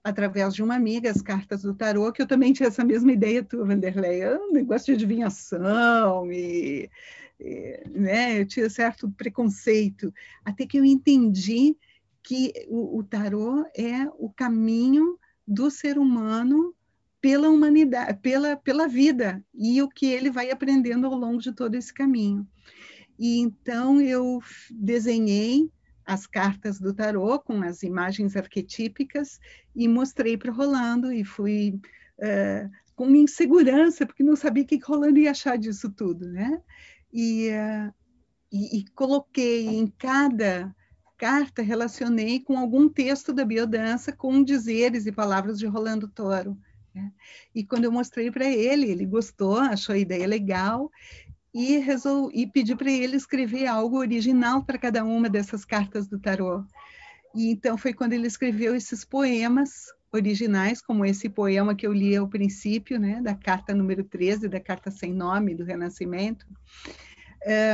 através 0.07 0.55
de 0.55 0.63
uma 0.63 0.77
amiga 0.77 1.11
as 1.11 1.21
cartas 1.21 1.63
do 1.63 1.75
tarô, 1.75 2.13
que 2.13 2.23
eu 2.23 2.29
também 2.29 2.53
tinha 2.53 2.69
essa 2.69 2.85
mesma 2.85 3.11
ideia 3.11 3.43
tu, 3.43 3.67
Vanderlei, 3.67 4.25
um 4.39 4.53
negócio 4.53 4.87
de 4.87 4.93
adivinhação 4.93 6.31
e, 6.31 6.89
e 7.41 7.83
né, 7.91 8.41
eu 8.41 8.47
tinha 8.47 8.71
certo 8.71 9.11
preconceito, 9.11 10.15
até 10.45 10.65
que 10.65 10.79
eu 10.79 10.85
entendi 10.85 11.77
que 12.23 12.53
o, 12.69 12.99
o 12.99 13.03
tarô 13.03 13.65
é 13.77 14.09
o 14.17 14.31
caminho 14.31 15.19
do 15.47 15.73
ser 15.73 15.99
humano 15.99 16.73
pela 17.21 17.49
humanidade, 17.49 18.21
pela, 18.23 18.57
pela 18.57 18.87
vida 18.87 19.45
e 19.53 19.83
o 19.83 19.89
que 19.89 20.07
ele 20.07 20.31
vai 20.31 20.53
aprendendo 20.53 21.09
ao 21.09 21.15
longo 21.17 21.39
de 21.39 21.53
todo 21.53 21.75
esse 21.75 21.93
caminho. 21.93 22.47
E 23.19 23.41
então 23.41 24.01
eu 24.01 24.41
desenhei 24.71 25.69
as 26.07 26.27
cartas 26.27 26.79
do 26.79 26.95
tarô 26.95 27.39
com 27.41 27.63
as 27.63 27.83
imagens 27.83 28.37
arquetípicas 28.37 29.41
e 29.75 29.89
mostrei 29.89 30.37
para 30.37 30.53
Rolando 30.53 31.13
e 31.13 31.25
fui 31.25 31.81
uh, 32.19 32.71
com 32.95 33.15
insegurança 33.15 34.07
porque 34.07 34.23
não 34.23 34.37
sabia 34.37 34.63
o 34.63 34.67
que 34.67 34.79
Rolando 34.79 35.19
ia 35.19 35.33
achar 35.33 35.59
disso 35.59 35.91
tudo, 35.91 36.29
né? 36.29 36.63
E, 37.13 37.51
uh, 37.51 37.93
e, 38.53 38.79
e 38.79 38.85
coloquei 38.95 39.67
em 39.67 39.87
cada 39.87 40.75
carta 41.19 41.63
relacionei 41.63 42.41
com 42.41 42.59
algum 42.59 42.89
texto 42.89 43.33
da 43.33 43.45
biodança 43.45 44.13
com 44.13 44.45
dizeres 44.45 45.07
e 45.07 45.13
palavras 45.13 45.59
de 45.59 45.67
Rolando 45.67 46.07
Toro. 46.09 46.57
Né? 46.95 47.13
E 47.55 47.65
quando 47.65 47.85
eu 47.85 47.93
mostrei 47.93 48.31
para 48.31 48.47
ele, 48.47 48.91
ele 48.91 49.07
gostou, 49.07 49.59
achou 49.59 49.95
a 49.95 49.99
ideia 49.99 50.27
legal 50.27 50.91
e, 51.57 51.79
resol... 51.79 52.31
e 52.35 52.47
pedi 52.47 52.77
para 52.77 52.91
ele 52.91 53.17
escrever 53.17 53.67
algo 53.67 53.97
original 53.97 54.63
para 54.63 54.77
cada 54.77 55.03
uma 55.03 55.27
dessas 55.27 55.65
cartas 55.65 56.07
do 56.07 56.19
tarô. 56.19 56.63
E 57.35 57.51
então 57.51 57.79
foi 57.79 57.95
quando 57.95 58.13
ele 58.13 58.27
escreveu 58.27 58.77
esses 58.77 59.07
poemas 59.07 59.87
originais, 60.13 60.83
como 60.83 61.03
esse 61.03 61.31
poema 61.31 61.75
que 61.75 61.87
eu 61.87 61.95
li 61.95 62.15
ao 62.15 62.29
princípio, 62.29 63.01
né, 63.01 63.23
da 63.23 63.35
carta 63.35 63.75
número 63.75 64.05
13, 64.05 64.49
da 64.49 64.61
carta 64.61 64.91
sem 64.91 65.15
nome 65.15 65.55
do 65.55 65.65
Renascimento. 65.65 66.47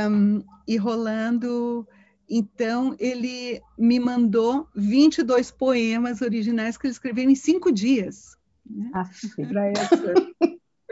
Um, 0.09 0.41
e 0.65 0.77
Rolando, 0.77 1.85
então, 2.29 2.95
ele 2.97 3.61
me 3.77 3.99
mandou 3.99 4.65
22 4.73 5.51
poemas 5.51 6.21
originais 6.21 6.77
que 6.77 6.87
ele 6.87 6.93
escreveu 6.93 7.29
em 7.29 7.35
cinco 7.35 7.69
dias. 7.69 8.37
Né, 8.65 8.91
para 9.49 9.67
essa, 9.67 10.13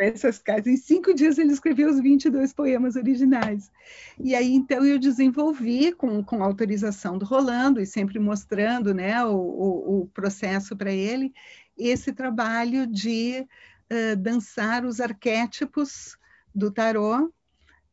essas 0.01 0.39
casas. 0.39 0.67
Em 0.67 0.77
cinco 0.77 1.13
dias 1.13 1.37
ele 1.37 1.51
escreveu 1.51 1.89
os 1.89 1.99
22 1.99 2.53
poemas 2.53 2.95
originais. 2.95 3.71
E 4.19 4.35
aí, 4.35 4.53
então, 4.53 4.85
eu 4.85 4.99
desenvolvi, 4.99 5.91
com, 5.91 6.23
com 6.23 6.43
autorização 6.43 7.17
do 7.17 7.25
Rolando, 7.25 7.79
e 7.79 7.85
sempre 7.85 8.19
mostrando 8.19 8.93
né, 8.93 9.23
o, 9.25 9.35
o, 9.35 10.01
o 10.01 10.07
processo 10.07 10.75
para 10.75 10.91
ele, 10.91 11.33
esse 11.77 12.11
trabalho 12.11 12.85
de 12.85 13.45
uh, 13.91 14.15
dançar 14.17 14.85
os 14.85 14.99
arquétipos 14.99 16.17
do 16.53 16.71
tarô, 16.71 17.31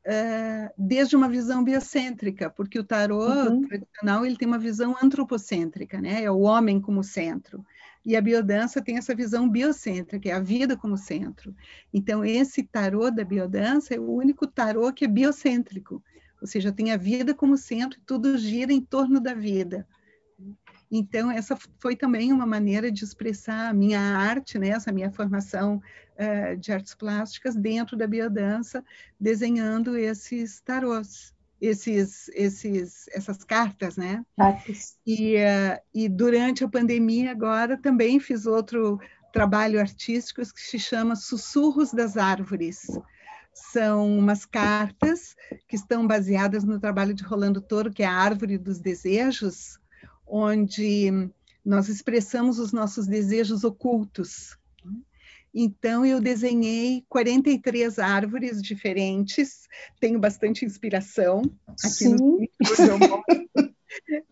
Uh, 0.06 0.72
desde 0.78 1.14
uma 1.14 1.28
visão 1.28 1.62
biocêntrica, 1.62 2.48
porque 2.48 2.78
o 2.78 2.84
tarô 2.84 3.26
uhum. 3.26 3.68
tradicional 3.68 4.24
ele 4.24 4.38
tem 4.38 4.48
uma 4.48 4.58
visão 4.58 4.96
antropocêntrica, 5.02 6.00
né? 6.00 6.22
É 6.22 6.30
o 6.30 6.38
homem 6.38 6.80
como 6.80 7.04
centro. 7.04 7.62
E 8.08 8.16
a 8.16 8.22
biodança 8.22 8.80
tem 8.80 8.96
essa 8.96 9.14
visão 9.14 9.46
biocêntrica, 9.46 10.30
é 10.30 10.32
a 10.32 10.40
vida 10.40 10.78
como 10.78 10.96
centro. 10.96 11.54
Então, 11.92 12.24
esse 12.24 12.62
tarô 12.62 13.10
da 13.10 13.22
biodança 13.22 13.94
é 13.94 14.00
o 14.00 14.10
único 14.10 14.46
tarô 14.46 14.90
que 14.94 15.04
é 15.04 15.08
biocêntrico, 15.08 16.02
ou 16.40 16.48
seja, 16.48 16.72
tem 16.72 16.90
a 16.90 16.96
vida 16.96 17.34
como 17.34 17.54
centro 17.58 17.98
e 17.98 18.02
tudo 18.06 18.38
gira 18.38 18.72
em 18.72 18.80
torno 18.80 19.20
da 19.20 19.34
vida. 19.34 19.86
Então, 20.90 21.30
essa 21.30 21.54
foi 21.78 21.94
também 21.94 22.32
uma 22.32 22.46
maneira 22.46 22.90
de 22.90 23.04
expressar 23.04 23.68
a 23.68 23.74
minha 23.74 24.00
arte, 24.00 24.58
né, 24.58 24.68
essa 24.70 24.90
minha 24.90 25.10
formação 25.10 25.76
uh, 25.76 26.56
de 26.56 26.72
artes 26.72 26.94
plásticas 26.94 27.54
dentro 27.54 27.94
da 27.94 28.06
biodança, 28.06 28.82
desenhando 29.20 29.98
esses 29.98 30.62
tarôs 30.62 31.34
esses, 31.60 32.28
esses, 32.34 33.08
essas 33.08 33.42
cartas, 33.44 33.96
né? 33.96 34.24
Cartas. 34.36 34.96
E, 35.06 35.36
uh, 35.36 35.80
e 35.92 36.08
durante 36.08 36.64
a 36.64 36.68
pandemia 36.68 37.30
agora 37.30 37.76
também 37.76 38.20
fiz 38.20 38.46
outro 38.46 39.00
trabalho 39.32 39.80
artístico 39.80 40.40
que 40.40 40.60
se 40.60 40.78
chama 40.78 41.16
Sussurros 41.16 41.92
das 41.92 42.16
Árvores. 42.16 42.86
São 43.52 44.18
umas 44.18 44.44
cartas 44.44 45.34
que 45.66 45.76
estão 45.76 46.06
baseadas 46.06 46.64
no 46.64 46.78
trabalho 46.78 47.14
de 47.14 47.24
Rolando 47.24 47.60
Toro, 47.60 47.92
que 47.92 48.02
é 48.02 48.06
a 48.06 48.12
Árvore 48.12 48.56
dos 48.56 48.78
Desejos, 48.78 49.78
onde 50.26 51.30
nós 51.64 51.88
expressamos 51.88 52.58
os 52.58 52.72
nossos 52.72 53.06
desejos 53.06 53.64
ocultos, 53.64 54.57
então, 55.54 56.04
eu 56.04 56.20
desenhei 56.20 57.04
43 57.08 57.98
árvores 57.98 58.62
diferentes, 58.62 59.68
tenho 59.98 60.18
bastante 60.18 60.64
inspiração 60.64 61.42
aqui 61.66 61.88
Sim. 61.88 62.16
no 62.16 62.48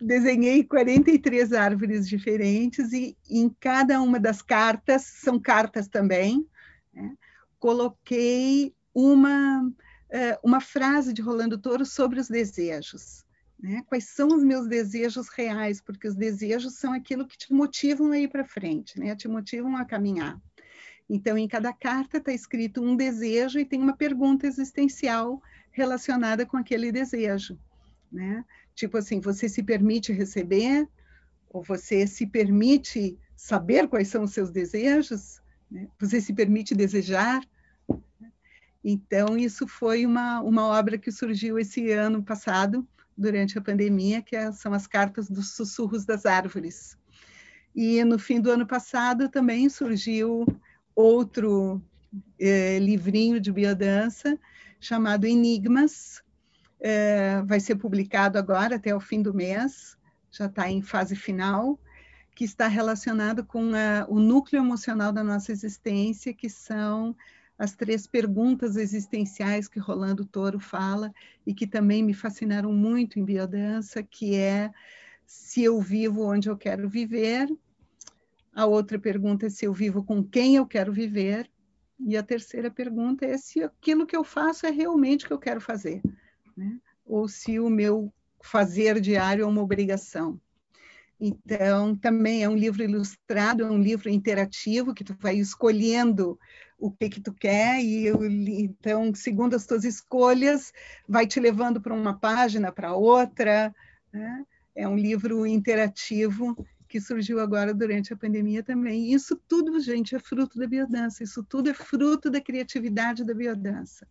Desenhei 0.01 0.63
43 0.63 1.53
árvores 1.53 2.09
diferentes 2.09 2.93
e 2.93 3.17
em 3.29 3.49
cada 3.49 4.01
uma 4.01 4.21
das 4.21 4.43
cartas, 4.43 5.03
são 5.03 5.41
cartas 5.41 5.89
também, 5.89 6.47
né? 6.93 7.17
coloquei 7.59 8.75
uma 8.95 9.67
uh, 10.07 10.39
uma 10.43 10.61
frase 10.61 11.13
de 11.13 11.23
Rolando 11.23 11.59
Toro 11.59 11.85
sobre 11.85 12.21
os 12.21 12.29
desejos. 12.29 13.25
Né? 13.59 13.83
Quais 13.87 14.09
são 14.09 14.29
os 14.29 14.45
meus 14.45 14.69
desejos 14.69 15.29
reais? 15.29 15.81
Porque 15.81 16.07
os 16.07 16.15
desejos 16.15 16.75
são 16.75 16.93
aquilo 16.93 17.27
que 17.27 17.39
te 17.39 17.53
motivam 17.53 18.13
a 18.13 18.19
ir 18.19 18.29
para 18.29 18.45
frente, 18.45 18.99
né? 18.99 19.17
te 19.17 19.29
motivam 19.29 19.77
a 19.77 19.85
caminhar. 19.85 20.41
Então, 21.09 21.39
em 21.39 21.47
cada 21.47 21.73
carta 21.73 22.19
está 22.19 22.33
escrito 22.33 22.83
um 22.83 22.97
desejo 22.97 23.59
e 23.59 23.65
tem 23.65 23.81
uma 23.81 23.97
pergunta 23.97 24.47
existencial 24.47 25.41
relacionada 25.71 26.45
com 26.45 26.57
aquele 26.57 26.91
desejo. 26.91 27.59
Né? 28.11 28.45
Tipo 28.75 28.99
assim, 28.99 29.21
você 29.21 29.49
se 29.49 29.63
permite 29.63 30.13
receber? 30.13 30.89
Ou 31.51 31.63
você 31.63 32.07
se 32.07 32.27
permite 32.27 33.19
saber 33.37 33.89
quais 33.89 34.09
são 34.09 34.25
os 34.25 34.33
seus 34.33 34.51
desejos? 34.51 35.41
Né? 35.71 35.89
Você 36.01 36.21
se 36.21 36.33
permite 36.33 36.75
desejar? 36.75 37.43
Então, 38.83 39.37
isso 39.37 39.67
foi 39.67 40.05
uma, 40.05 40.41
uma 40.41 40.65
obra 40.67 40.99
que 40.99 41.11
surgiu 41.11 41.59
esse 41.59 41.91
ano 41.93 42.23
passado, 42.23 42.87
durante 43.17 43.57
a 43.57 43.63
pandemia, 43.63 44.21
que 44.21 44.37
é, 44.37 44.53
são 44.53 44.73
as 44.75 44.87
cartas 44.87 45.29
dos 45.29 45.53
sussurros 45.53 46.05
das 46.05 46.27
árvores. 46.27 46.99
E 47.75 48.03
no 48.05 48.19
fim 48.19 48.41
do 48.41 48.51
ano 48.51 48.67
passado 48.67 49.29
também 49.29 49.69
surgiu 49.69 50.47
outro 50.97 51.83
eh, 52.41 52.79
livrinho 52.81 53.39
de 53.39 53.53
biodança 53.53 54.39
chamado 54.81 55.27
Enigmas. 55.27 56.23
Eh, 56.81 57.43
vai 57.45 57.61
ser 57.61 57.77
publicado 57.77 58.39
agora 58.39 58.77
até 58.77 58.95
o 58.95 59.01
fim 59.01 59.23
do 59.23 59.35
mês, 59.35 59.97
já 60.31 60.47
está 60.47 60.71
em 60.71 60.83
fase 60.83 61.15
final, 61.15 61.79
que 62.35 62.45
está 62.45 62.67
relacionado 62.67 63.45
com 63.45 63.73
a, 63.75 64.07
o 64.09 64.19
núcleo 64.19 64.61
emocional 64.61 65.13
da 65.13 65.25
nossa 65.25 65.53
existência, 65.53 66.35
que 66.35 66.51
são 66.51 67.17
as 67.59 67.75
três 67.75 68.07
perguntas 68.07 68.77
existenciais 68.77 69.67
que 69.67 69.79
Rolando 69.79 70.27
Toro 70.27 70.61
fala 70.61 71.13
e 71.47 71.55
que 71.55 71.67
também 71.67 72.03
me 72.03 72.13
fascinaram 72.13 72.73
muito 72.73 73.19
em 73.19 73.25
biodança, 73.25 74.03
que 74.03 74.35
é 74.35 74.71
se 75.27 75.65
eu 75.65 75.81
vivo 75.81 76.25
onde 76.25 76.49
eu 76.51 76.57
quero 76.57 76.89
viver, 76.89 77.49
a 78.57 78.65
outra 78.65 78.99
pergunta 78.99 79.45
é 79.45 79.51
se 79.51 79.67
eu 79.67 79.73
vivo 79.75 80.03
com 80.03 80.25
quem 80.25 80.57
eu 80.57 80.67
quero 80.67 80.91
viver, 80.91 81.47
e 82.01 82.17
a 82.17 82.23
terceira 82.23 82.71
pergunta 82.71 83.27
é 83.27 83.37
se 83.37 83.63
aquilo 83.63 84.07
que 84.07 84.17
eu 84.17 84.25
faço 84.25 84.65
é 84.65 84.71
realmente 84.71 85.27
o 85.27 85.29
que 85.29 85.35
eu 85.35 85.39
quero 85.39 85.61
fazer, 85.61 86.01
né? 86.57 86.79
ou 87.05 87.29
se 87.29 87.61
o 87.61 87.69
meu 87.69 88.11
fazer 88.43 88.99
diário 88.99 89.43
é 89.43 89.47
uma 89.47 89.61
obrigação. 89.61 90.41
Então, 91.21 91.95
também 91.95 92.45
é 92.45 92.49
um 92.49 92.57
livro 92.57 92.83
ilustrado, 92.83 93.63
é 93.63 93.71
um 93.71 93.81
livro 93.81 94.09
interativo 94.09 94.95
que 94.95 95.05
tu 95.05 95.15
vai 95.21 95.37
escolhendo 95.37 96.39
o 96.79 96.91
que 96.91 97.11
que 97.11 97.21
tu 97.21 97.35
quer 97.35 97.83
e 97.83 98.07
eu, 98.07 98.25
então, 98.25 99.15
segundo 99.15 99.55
as 99.55 99.67
tuas 99.67 99.85
escolhas, 99.85 100.73
vai 101.07 101.27
te 101.27 101.39
levando 101.41 101.81
para 101.81 101.95
uma 101.95 102.19
página, 102.19 102.73
para 102.73 102.95
outra. 102.95 103.75
Né? 104.11 104.45
É 104.75 104.89
um 104.89 104.97
livro 104.97 105.47
interativo 105.47 106.57
que 106.97 107.01
surgiu 107.01 107.39
agora 107.41 107.75
durante 107.75 108.15
a 108.15 108.17
pandemia 108.17 108.63
também. 108.63 109.13
Isso 109.13 109.39
tudo, 109.47 109.79
gente, 109.81 110.17
é 110.17 110.19
fruto 110.19 110.59
da 110.59 110.67
biodança. 110.67 111.23
Isso 111.23 111.45
tudo 111.45 111.69
é 111.69 111.75
fruto 111.75 112.31
da 112.31 112.41
criatividade 112.41 113.23
da 113.23 113.35
biodança, 113.35 114.09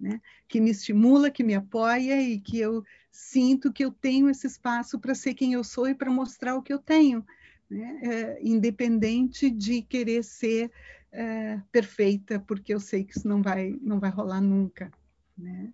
né? 0.00 0.18
Que 0.48 0.58
me 0.58 0.70
estimula, 0.70 1.30
que 1.30 1.44
me 1.44 1.54
apoia 1.54 2.22
e 2.22 2.40
que 2.40 2.58
eu 2.58 2.82
sinto 3.10 3.70
que 3.70 3.84
eu 3.84 3.92
tenho 3.92 4.30
esse 4.30 4.46
espaço 4.46 4.98
para 4.98 5.14
ser 5.14 5.34
quem 5.34 5.52
eu 5.52 5.62
sou 5.62 5.86
e 5.86 5.94
para 5.94 6.10
mostrar 6.10 6.56
o 6.56 6.62
que 6.62 6.72
eu 6.72 6.78
tenho, 6.78 7.22
né? 7.70 8.00
É, 8.02 8.40
independente 8.42 9.50
de 9.50 9.82
querer 9.82 10.24
ser 10.24 10.70
é, 11.12 11.60
perfeita, 11.70 12.40
porque 12.40 12.72
eu 12.72 12.80
sei 12.80 13.04
que 13.04 13.18
isso 13.18 13.28
não 13.28 13.42
vai, 13.42 13.78
não 13.82 14.00
vai 14.00 14.10
rolar 14.10 14.40
nunca. 14.40 14.90
Né? 15.36 15.70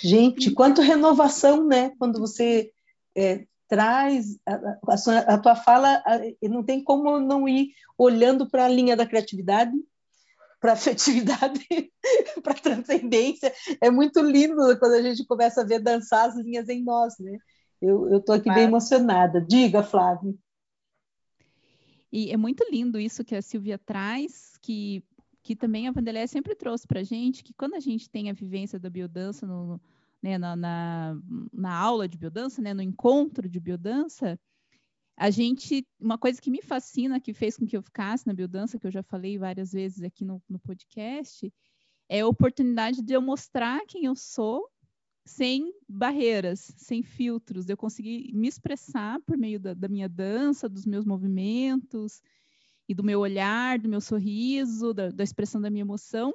Gente, 0.00 0.50
quanto 0.50 0.82
renovação, 0.82 1.64
né? 1.64 1.92
Quando 1.96 2.18
você 2.18 2.72
é, 3.14 3.46
traz 3.68 4.38
a, 4.46 4.78
a, 4.88 4.96
sua, 4.96 5.18
a, 5.18 5.38
tua 5.38 5.56
fala, 5.56 6.02
não 6.42 6.62
tem 6.62 6.82
como 6.82 7.18
não 7.18 7.48
ir 7.48 7.72
olhando 7.98 8.48
para 8.48 8.64
a 8.64 8.68
linha 8.68 8.96
da 8.96 9.06
criatividade, 9.06 9.72
para 10.60 10.72
a 10.72 10.74
afetividade, 10.74 11.66
para 12.42 12.52
a 12.52 12.60
transcendência. 12.60 13.52
É 13.80 13.90
muito 13.90 14.20
lindo 14.20 14.56
quando 14.78 14.94
a 14.94 15.02
gente 15.02 15.24
começa 15.26 15.62
a 15.62 15.64
ver 15.64 15.80
dançar 15.80 16.28
as 16.28 16.36
linhas 16.36 16.68
em 16.68 16.82
nós, 16.82 17.14
né? 17.18 17.38
Eu 17.80 18.16
estou 18.16 18.34
aqui 18.34 18.52
bem 18.52 18.64
emocionada. 18.64 19.40
Diga, 19.40 19.82
Flávio. 19.82 20.38
E 22.10 22.30
é 22.30 22.36
muito 22.36 22.64
lindo 22.70 22.98
isso 22.98 23.24
que 23.24 23.34
a 23.34 23.42
Silvia 23.42 23.76
traz, 23.76 24.56
que, 24.62 25.04
que 25.42 25.54
também 25.54 25.86
a 25.86 25.92
Vandelé 25.92 26.26
sempre 26.26 26.54
trouxe 26.54 26.86
para 26.86 27.00
a 27.00 27.04
gente, 27.04 27.44
que 27.44 27.52
quando 27.52 27.74
a 27.74 27.80
gente 27.80 28.08
tem 28.08 28.30
a 28.30 28.32
vivência 28.32 28.78
da 28.78 28.88
biodança 28.88 29.46
no, 29.46 29.78
né, 30.26 30.38
na, 30.38 30.56
na, 30.56 31.16
na, 31.52 31.72
aula 31.72 32.08
de 32.08 32.18
biodança, 32.18 32.60
né, 32.60 32.74
no 32.74 32.82
encontro 32.82 33.48
de 33.48 33.60
biodança, 33.60 34.36
a 35.16 35.30
gente, 35.30 35.86
uma 36.00 36.18
coisa 36.18 36.42
que 36.42 36.50
me 36.50 36.60
fascina, 36.60 37.20
que 37.20 37.32
fez 37.32 37.56
com 37.56 37.64
que 37.64 37.76
eu 37.76 37.82
ficasse 37.82 38.26
na 38.26 38.34
biodança, 38.34 38.76
que 38.76 38.86
eu 38.86 38.90
já 38.90 39.04
falei 39.04 39.38
várias 39.38 39.72
vezes 39.72 40.02
aqui 40.02 40.24
no, 40.24 40.42
no 40.48 40.58
podcast, 40.58 41.52
é 42.08 42.20
a 42.20 42.26
oportunidade 42.26 43.02
de 43.02 43.12
eu 43.12 43.22
mostrar 43.22 43.80
quem 43.86 44.04
eu 44.04 44.16
sou 44.16 44.68
sem 45.24 45.72
barreiras, 45.88 46.74
sem 46.76 47.04
filtros. 47.04 47.68
Eu 47.68 47.76
consegui 47.76 48.32
me 48.34 48.48
expressar 48.48 49.20
por 49.20 49.36
meio 49.38 49.60
da, 49.60 49.74
da, 49.74 49.88
minha 49.88 50.08
dança, 50.08 50.68
dos 50.68 50.84
meus 50.84 51.04
movimentos 51.04 52.20
e 52.88 52.94
do 52.94 53.02
meu 53.02 53.20
olhar, 53.20 53.78
do 53.78 53.88
meu 53.88 54.00
sorriso, 54.00 54.92
da, 54.92 55.08
da 55.08 55.24
expressão 55.24 55.60
da 55.60 55.70
minha 55.70 55.82
emoção, 55.82 56.34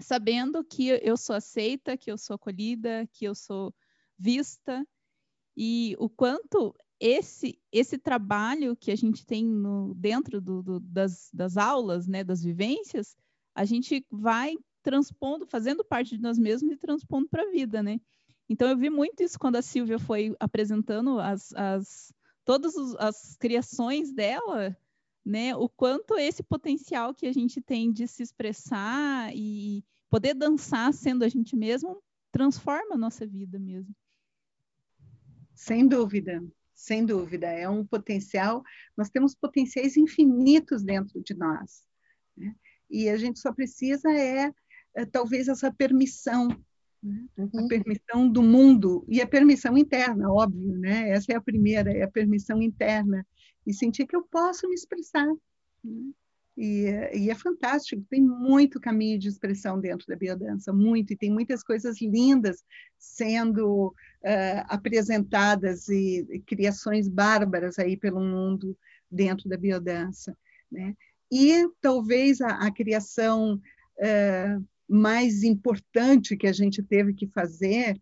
sabendo 0.00 0.64
que 0.64 0.88
eu 1.02 1.16
sou 1.16 1.36
aceita, 1.36 1.96
que 1.96 2.10
eu 2.10 2.18
sou 2.18 2.34
acolhida, 2.34 3.08
que 3.12 3.24
eu 3.24 3.34
sou 3.34 3.74
vista 4.18 4.86
e 5.56 5.96
o 5.98 6.08
quanto 6.08 6.74
esse 6.98 7.58
esse 7.72 7.98
trabalho 7.98 8.76
que 8.76 8.90
a 8.90 8.96
gente 8.96 9.24
tem 9.24 9.44
no, 9.44 9.94
dentro 9.94 10.40
do, 10.40 10.62
do, 10.62 10.80
das, 10.80 11.30
das 11.32 11.56
aulas, 11.56 12.06
né, 12.06 12.22
das 12.22 12.42
vivências, 12.42 13.16
a 13.54 13.64
gente 13.64 14.04
vai 14.10 14.54
transpondo, 14.82 15.46
fazendo 15.46 15.84
parte 15.84 16.16
de 16.16 16.22
nós 16.22 16.38
mesmos 16.38 16.72
e 16.72 16.76
transpondo 16.76 17.28
para 17.28 17.42
a 17.42 17.50
vida, 17.50 17.82
né? 17.82 18.00
Então 18.48 18.68
eu 18.68 18.76
vi 18.76 18.90
muito 18.90 19.22
isso 19.22 19.38
quando 19.38 19.56
a 19.56 19.62
Silvia 19.62 19.98
foi 19.98 20.34
apresentando 20.40 21.20
as, 21.20 21.52
as 21.54 22.12
todas 22.44 22.74
as 22.98 23.36
criações 23.36 24.12
dela, 24.12 24.76
né? 25.30 25.54
O 25.54 25.68
quanto 25.68 26.18
esse 26.18 26.42
potencial 26.42 27.14
que 27.14 27.26
a 27.26 27.32
gente 27.32 27.60
tem 27.60 27.92
de 27.92 28.08
se 28.08 28.22
expressar 28.22 29.30
e 29.34 29.84
poder 30.10 30.34
dançar 30.34 30.92
sendo 30.92 31.24
a 31.24 31.28
gente 31.28 31.56
mesmo 31.56 32.02
transforma 32.32 32.96
a 32.96 32.98
nossa 32.98 33.24
vida 33.24 33.58
mesmo. 33.58 33.94
Sem 35.54 35.86
dúvida, 35.86 36.42
sem 36.74 37.06
dúvida, 37.06 37.46
é 37.46 37.68
um 37.68 37.86
potencial. 37.86 38.62
Nós 38.96 39.08
temos 39.08 39.34
potenciais 39.34 39.96
infinitos 39.96 40.82
dentro 40.82 41.22
de 41.22 41.34
nós, 41.34 41.86
né? 42.36 42.54
e 42.90 43.08
a 43.08 43.16
gente 43.16 43.38
só 43.38 43.52
precisa 43.52 44.10
é 44.12 44.52
é, 44.94 45.04
talvez 45.04 45.46
essa 45.46 45.72
permissão, 45.72 46.48
né? 47.00 47.28
uhum. 47.36 47.64
a 47.64 47.68
permissão 47.68 48.28
do 48.28 48.42
mundo 48.42 49.04
e 49.08 49.20
a 49.20 49.26
permissão 49.26 49.78
interna, 49.78 50.32
óbvio, 50.32 50.76
né? 50.78 51.10
Essa 51.10 51.32
é 51.32 51.36
a 51.36 51.40
primeira, 51.40 51.92
é 51.92 52.02
a 52.02 52.10
permissão 52.10 52.60
interna 52.60 53.24
e 53.66 53.74
sentir 53.74 54.06
que 54.06 54.16
eu 54.16 54.22
posso 54.22 54.68
me 54.68 54.74
expressar. 54.74 55.26
Né? 55.84 56.12
E, 56.56 56.86
e, 57.14 57.30
é 57.30 57.34
fantástico, 57.34 58.04
tem 58.10 58.20
muito 58.22 58.80
caminho 58.80 59.18
de 59.18 59.28
expressão 59.28 59.80
dentro 59.80 60.06
da 60.06 60.16
biodança, 60.16 60.72
muito, 60.72 61.12
e 61.12 61.16
tem 61.16 61.30
muitas 61.30 61.62
coisas 61.62 62.00
lindas 62.02 62.64
sendo 62.98 63.88
uh, 63.88 64.64
apresentadas 64.68 65.88
e, 65.88 66.26
e, 66.28 66.40
criações 66.40 67.08
bárbaras 67.08 67.78
aí 67.78 67.96
pelo 67.96 68.20
mundo 68.20 68.76
dentro 69.10 69.48
da 69.48 69.56
biodança, 69.56 70.36
né? 70.70 70.94
E 71.32 71.66
talvez 71.80 72.40
a, 72.40 72.66
a 72.66 72.70
criação 72.70 73.54
uh, 73.54 74.66
mais 74.88 75.44
importante 75.44 76.36
que 76.36 76.48
a 76.48 76.52
gente 76.52 76.82
teve 76.82 77.14
que 77.14 77.28
fazer, 77.28 77.96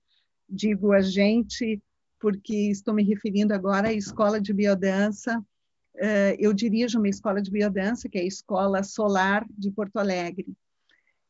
digo 0.49 0.93
a 0.93 1.03
gente, 1.03 1.81
porque 2.21 2.71
estou 2.71 2.95
me 2.95 3.03
referindo 3.05 3.55
agora 3.55 3.89
à 3.89 3.93
escola 3.93 4.41
de 4.41 4.53
biodança. 4.53 5.45
Eh, 5.97 6.37
eu 6.39 6.53
dirijo 6.53 6.99
uma 6.99 7.09
escola 7.09 7.41
de 7.41 7.51
biodança, 7.51 8.09
que 8.09 8.19
é 8.19 8.23
a 8.23 8.27
Escola 8.27 8.83
Solar 8.83 9.47
de 9.51 9.71
Porto 9.71 9.97
Alegre. 9.97 10.47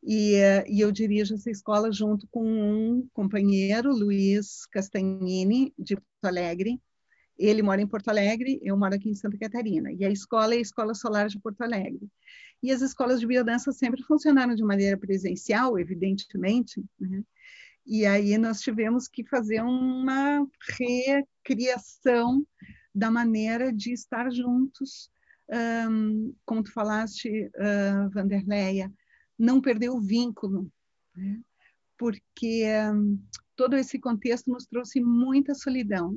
E, 0.02 0.34
eh, 0.34 0.64
e 0.68 0.80
eu 0.80 0.92
dirijo 0.92 1.34
essa 1.34 1.50
escola 1.50 1.90
junto 1.92 2.26
com 2.30 2.44
um 2.44 3.08
companheiro, 3.12 3.92
Luiz 3.92 4.66
Castagnini, 4.66 5.72
de 5.78 5.96
Porto 5.96 6.24
Alegre. 6.24 6.80
Ele 7.38 7.62
mora 7.62 7.80
em 7.80 7.86
Porto 7.86 8.08
Alegre, 8.08 8.58
eu 8.62 8.76
moro 8.76 8.94
aqui 8.94 9.08
em 9.10 9.14
Santa 9.14 9.38
Catarina. 9.38 9.92
E 9.92 10.04
a 10.04 10.10
escola 10.10 10.54
é 10.54 10.58
a 10.58 10.60
Escola 10.60 10.94
Solar 10.94 11.28
de 11.28 11.38
Porto 11.38 11.62
Alegre. 11.62 12.08
E 12.62 12.72
as 12.72 12.82
escolas 12.82 13.20
de 13.20 13.26
biodança 13.26 13.70
sempre 13.72 14.02
funcionaram 14.02 14.54
de 14.54 14.64
maneira 14.64 14.96
presencial, 14.96 15.78
evidentemente, 15.78 16.84
né? 16.98 17.22
E 17.90 18.04
aí 18.04 18.36
nós 18.36 18.60
tivemos 18.60 19.08
que 19.08 19.24
fazer 19.24 19.62
uma 19.62 20.46
recriação 20.78 22.46
da 22.94 23.10
maneira 23.10 23.72
de 23.72 23.94
estar 23.94 24.30
juntos, 24.30 25.10
um, 25.90 26.34
como 26.44 26.62
tu 26.62 26.70
falaste, 26.70 27.46
uh, 27.46 28.10
Vanderleia, 28.10 28.92
não 29.38 29.58
perder 29.58 29.88
o 29.88 30.02
vínculo, 30.02 30.70
né? 31.16 31.40
porque 31.96 32.66
um, 32.92 33.18
todo 33.56 33.74
esse 33.74 33.98
contexto 33.98 34.50
nos 34.50 34.66
trouxe 34.66 35.00
muita 35.00 35.54
solidão, 35.54 36.12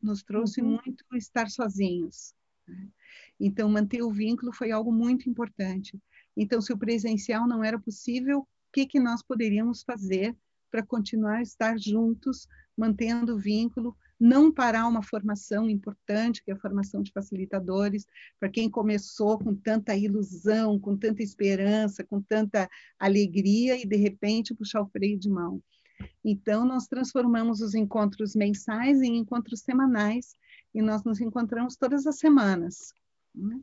nos 0.00 0.22
trouxe 0.22 0.62
uhum. 0.62 0.78
muito 0.80 1.04
estar 1.16 1.50
sozinhos. 1.50 2.34
Né? 2.68 2.88
Então, 3.40 3.68
manter 3.68 4.00
o 4.00 4.12
vínculo 4.12 4.52
foi 4.52 4.70
algo 4.70 4.92
muito 4.92 5.28
importante. 5.28 5.98
Então, 6.36 6.60
se 6.60 6.72
o 6.72 6.78
presencial 6.78 7.48
não 7.48 7.64
era 7.64 7.80
possível, 7.80 8.42
o 8.42 8.46
que, 8.72 8.86
que 8.86 9.00
nós 9.00 9.24
poderíamos 9.24 9.82
fazer 9.82 10.36
para 10.70 10.84
continuar 10.84 11.38
a 11.38 11.42
estar 11.42 11.78
juntos, 11.78 12.48
mantendo 12.76 13.34
o 13.34 13.38
vínculo, 13.38 13.96
não 14.18 14.50
parar 14.50 14.86
uma 14.86 15.02
formação 15.02 15.68
importante, 15.68 16.42
que 16.42 16.50
é 16.50 16.54
a 16.54 16.58
formação 16.58 17.02
de 17.02 17.12
facilitadores, 17.12 18.06
para 18.40 18.48
quem 18.48 18.70
começou 18.70 19.38
com 19.38 19.54
tanta 19.54 19.94
ilusão, 19.94 20.78
com 20.78 20.96
tanta 20.96 21.22
esperança, 21.22 22.02
com 22.04 22.20
tanta 22.20 22.68
alegria 22.98 23.80
e 23.80 23.86
de 23.86 23.96
repente 23.96 24.54
puxar 24.54 24.80
o 24.80 24.88
freio 24.88 25.18
de 25.18 25.28
mão. 25.28 25.62
Então, 26.24 26.64
nós 26.64 26.86
transformamos 26.86 27.60
os 27.60 27.74
encontros 27.74 28.34
mensais 28.34 29.00
em 29.02 29.16
encontros 29.16 29.60
semanais 29.60 30.34
e 30.74 30.82
nós 30.82 31.04
nos 31.04 31.20
encontramos 31.20 31.76
todas 31.76 32.06
as 32.06 32.18
semanas. 32.18 32.92
Né? 33.34 33.60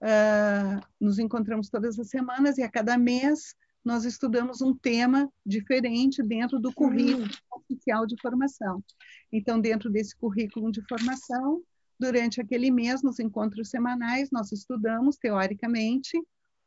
Uh, 0.00 0.86
nos 1.00 1.18
encontramos 1.18 1.68
todas 1.68 1.98
as 1.98 2.08
semanas 2.08 2.58
e 2.58 2.62
a 2.62 2.70
cada 2.70 2.96
mês 2.98 3.54
nós 3.84 4.04
estudamos 4.04 4.62
um 4.62 4.74
tema 4.74 5.30
diferente 5.44 6.22
dentro 6.22 6.58
do 6.58 6.72
currículo 6.72 7.28
oficial 7.52 8.06
de 8.06 8.16
formação. 8.20 8.82
Então, 9.30 9.60
dentro 9.60 9.90
desse 9.90 10.16
currículo 10.16 10.72
de 10.72 10.80
formação, 10.88 11.62
durante 11.98 12.40
aquele 12.40 12.70
mês, 12.70 13.02
nos 13.02 13.18
encontros 13.18 13.68
semanais, 13.68 14.30
nós 14.32 14.50
estudamos 14.52 15.16
teoricamente, 15.16 16.18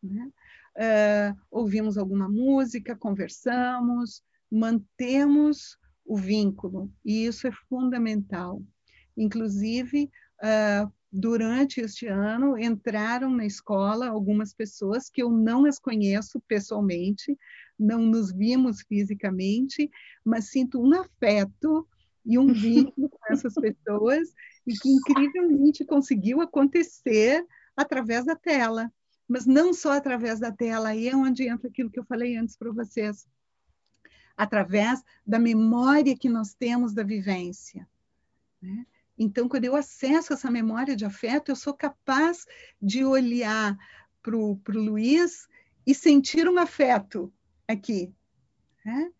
né? 0.01 0.29
uh, 0.77 1.37
ouvimos 1.49 1.97
alguma 1.97 2.29
música, 2.29 2.95
conversamos, 2.95 4.21
mantemos 4.49 5.77
o 6.05 6.15
vínculo, 6.15 6.91
e 7.03 7.25
isso 7.25 7.47
é 7.47 7.51
fundamental. 7.67 8.61
Inclusive, 9.17 10.09
uh, 10.41 10.91
durante 11.11 11.81
este 11.81 12.07
ano, 12.07 12.57
entraram 12.57 13.29
na 13.29 13.45
escola 13.45 14.07
algumas 14.07 14.53
pessoas 14.53 15.09
que 15.09 15.21
eu 15.21 15.31
não 15.31 15.65
as 15.65 15.79
conheço 15.79 16.39
pessoalmente, 16.47 17.37
não 17.79 18.01
nos 18.01 18.31
vimos 18.31 18.81
fisicamente, 18.81 19.89
mas 20.23 20.49
sinto 20.49 20.81
um 20.81 20.93
afeto 20.93 21.87
e 22.25 22.37
um 22.37 22.51
vínculo 22.51 23.09
com 23.09 23.33
essas 23.33 23.53
pessoas, 23.55 24.33
e 24.65 24.73
que 24.73 24.89
incrivelmente 24.89 25.85
conseguiu 25.85 26.41
acontecer 26.41 27.45
através 27.75 28.25
da 28.25 28.35
tela. 28.35 28.91
Mas 29.27 29.45
não 29.45 29.73
só 29.73 29.93
através 29.93 30.39
da 30.39 30.51
tela, 30.51 30.89
aí 30.89 31.07
é 31.07 31.15
onde 31.15 31.47
entra 31.47 31.69
aquilo 31.69 31.89
que 31.89 31.99
eu 31.99 32.05
falei 32.05 32.35
antes 32.35 32.57
para 32.57 32.71
vocês 32.71 33.25
através 34.37 35.03
da 35.25 35.39
memória 35.39 36.15
que 36.15 36.29
nós 36.29 36.53
temos 36.53 36.93
da 36.93 37.01
vivência. 37.01 37.87
Né? 38.61 38.85
Então, 39.17 39.47
quando 39.49 39.65
eu 39.65 39.75
acesso 39.75 40.33
essa 40.33 40.51
memória 40.51 40.95
de 40.95 41.05
afeto, 41.05 41.49
eu 41.49 41.55
sou 41.55 41.73
capaz 41.73 42.45
de 42.81 43.03
olhar 43.03 43.77
para 44.21 44.35
o 44.35 44.59
Luiz 44.67 45.47
e 45.85 45.95
sentir 45.95 46.47
um 46.47 46.59
afeto 46.59 47.33
aqui, 47.67 48.13
né? 48.85 49.11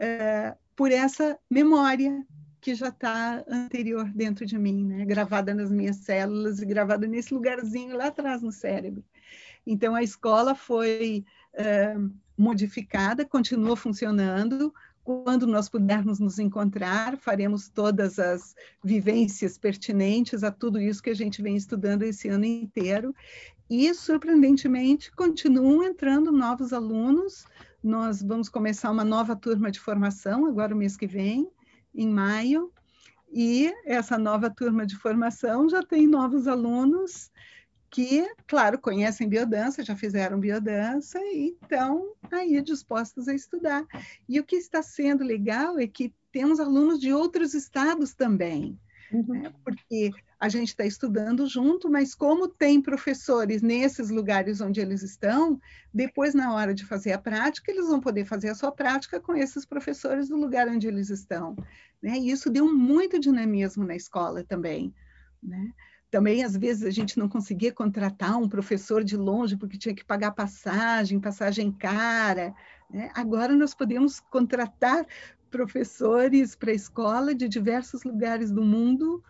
é, 0.00 0.56
por 0.74 0.90
essa 0.90 1.38
memória 1.48 2.26
que 2.60 2.74
já 2.74 2.88
está 2.88 3.44
anterior 3.48 4.10
dentro 4.14 4.44
de 4.44 4.58
mim, 4.58 4.84
né? 4.84 5.04
gravada 5.04 5.54
nas 5.54 5.70
minhas 5.70 5.96
células 5.96 6.60
e 6.60 6.66
gravada 6.66 7.06
nesse 7.06 7.32
lugarzinho 7.32 7.96
lá 7.96 8.06
atrás 8.06 8.42
no 8.42 8.50
cérebro. 8.50 9.04
Então, 9.66 9.94
a 9.94 10.02
escola 10.02 10.54
foi 10.54 11.24
é, 11.54 11.94
modificada, 12.36 13.24
continua 13.24 13.76
funcionando. 13.76 14.74
Quando 15.02 15.46
nós 15.46 15.68
pudermos 15.68 16.20
nos 16.20 16.38
encontrar, 16.38 17.16
faremos 17.16 17.68
todas 17.68 18.18
as 18.18 18.54
vivências 18.84 19.56
pertinentes 19.56 20.44
a 20.44 20.50
tudo 20.50 20.78
isso 20.80 21.02
que 21.02 21.10
a 21.10 21.14
gente 21.14 21.40
vem 21.40 21.56
estudando 21.56 22.02
esse 22.02 22.28
ano 22.28 22.44
inteiro. 22.44 23.14
E, 23.68 23.92
surpreendentemente, 23.94 25.10
continuam 25.12 25.82
entrando 25.82 26.30
novos 26.30 26.72
alunos. 26.72 27.46
Nós 27.82 28.22
vamos 28.22 28.48
começar 28.48 28.90
uma 28.90 29.04
nova 29.04 29.34
turma 29.34 29.70
de 29.70 29.80
formação 29.80 30.44
agora, 30.44 30.74
o 30.74 30.78
mês 30.78 30.96
que 30.96 31.06
vem, 31.06 31.50
em 31.94 32.08
maio. 32.08 32.70
E 33.32 33.72
essa 33.84 34.18
nova 34.18 34.50
turma 34.50 34.84
de 34.84 34.96
formação 34.96 35.68
já 35.68 35.82
tem 35.82 36.06
novos 36.06 36.46
alunos 36.46 37.30
que, 37.90 38.24
claro, 38.46 38.78
conhecem 38.78 39.28
biodança, 39.28 39.82
já 39.82 39.96
fizeram 39.96 40.38
biodança 40.38 41.18
e 41.18 41.56
estão 41.60 42.14
aí 42.30 42.60
dispostos 42.62 43.26
a 43.26 43.34
estudar. 43.34 43.84
E 44.28 44.38
o 44.38 44.44
que 44.44 44.56
está 44.56 44.82
sendo 44.82 45.24
legal 45.24 45.78
é 45.78 45.86
que 45.86 46.14
temos 46.30 46.60
alunos 46.60 47.00
de 47.00 47.12
outros 47.12 47.52
estados 47.52 48.14
também, 48.14 48.78
uhum. 49.12 49.42
né? 49.42 49.52
porque 49.64 50.12
a 50.38 50.48
gente 50.48 50.68
está 50.68 50.86
estudando 50.86 51.46
junto, 51.48 51.90
mas 51.90 52.14
como 52.14 52.46
tem 52.46 52.80
professores 52.80 53.60
nesses 53.60 54.08
lugares 54.08 54.60
onde 54.60 54.80
eles 54.80 55.02
estão, 55.02 55.60
depois, 55.92 56.32
na 56.32 56.54
hora 56.54 56.72
de 56.72 56.86
fazer 56.86 57.12
a 57.12 57.18
prática, 57.18 57.70
eles 57.70 57.88
vão 57.88 58.00
poder 58.00 58.24
fazer 58.24 58.50
a 58.50 58.54
sua 58.54 58.70
prática 58.70 59.20
com 59.20 59.34
esses 59.34 59.66
professores 59.66 60.28
do 60.28 60.36
lugar 60.36 60.68
onde 60.68 60.86
eles 60.86 61.10
estão. 61.10 61.56
Né? 62.00 62.16
E 62.18 62.30
isso 62.30 62.48
deu 62.48 62.72
muito 62.72 63.18
dinamismo 63.18 63.84
na 63.84 63.96
escola 63.96 64.44
também. 64.44 64.94
Né? 65.42 65.72
Também, 66.10 66.42
às 66.42 66.56
vezes, 66.56 66.82
a 66.82 66.90
gente 66.90 67.18
não 67.18 67.28
conseguia 67.28 67.72
contratar 67.72 68.36
um 68.36 68.48
professor 68.48 69.04
de 69.04 69.16
longe 69.16 69.56
porque 69.56 69.78
tinha 69.78 69.94
que 69.94 70.04
pagar 70.04 70.32
passagem, 70.32 71.20
passagem 71.20 71.70
cara. 71.70 72.54
Né? 72.90 73.10
Agora 73.14 73.54
nós 73.54 73.74
podemos 73.74 74.18
contratar 74.18 75.06
professores 75.50 76.56
para 76.56 76.72
a 76.72 76.74
escola 76.74 77.34
de 77.34 77.48
diversos 77.48 78.02
lugares 78.02 78.50
do 78.50 78.62
mundo, 78.62 79.22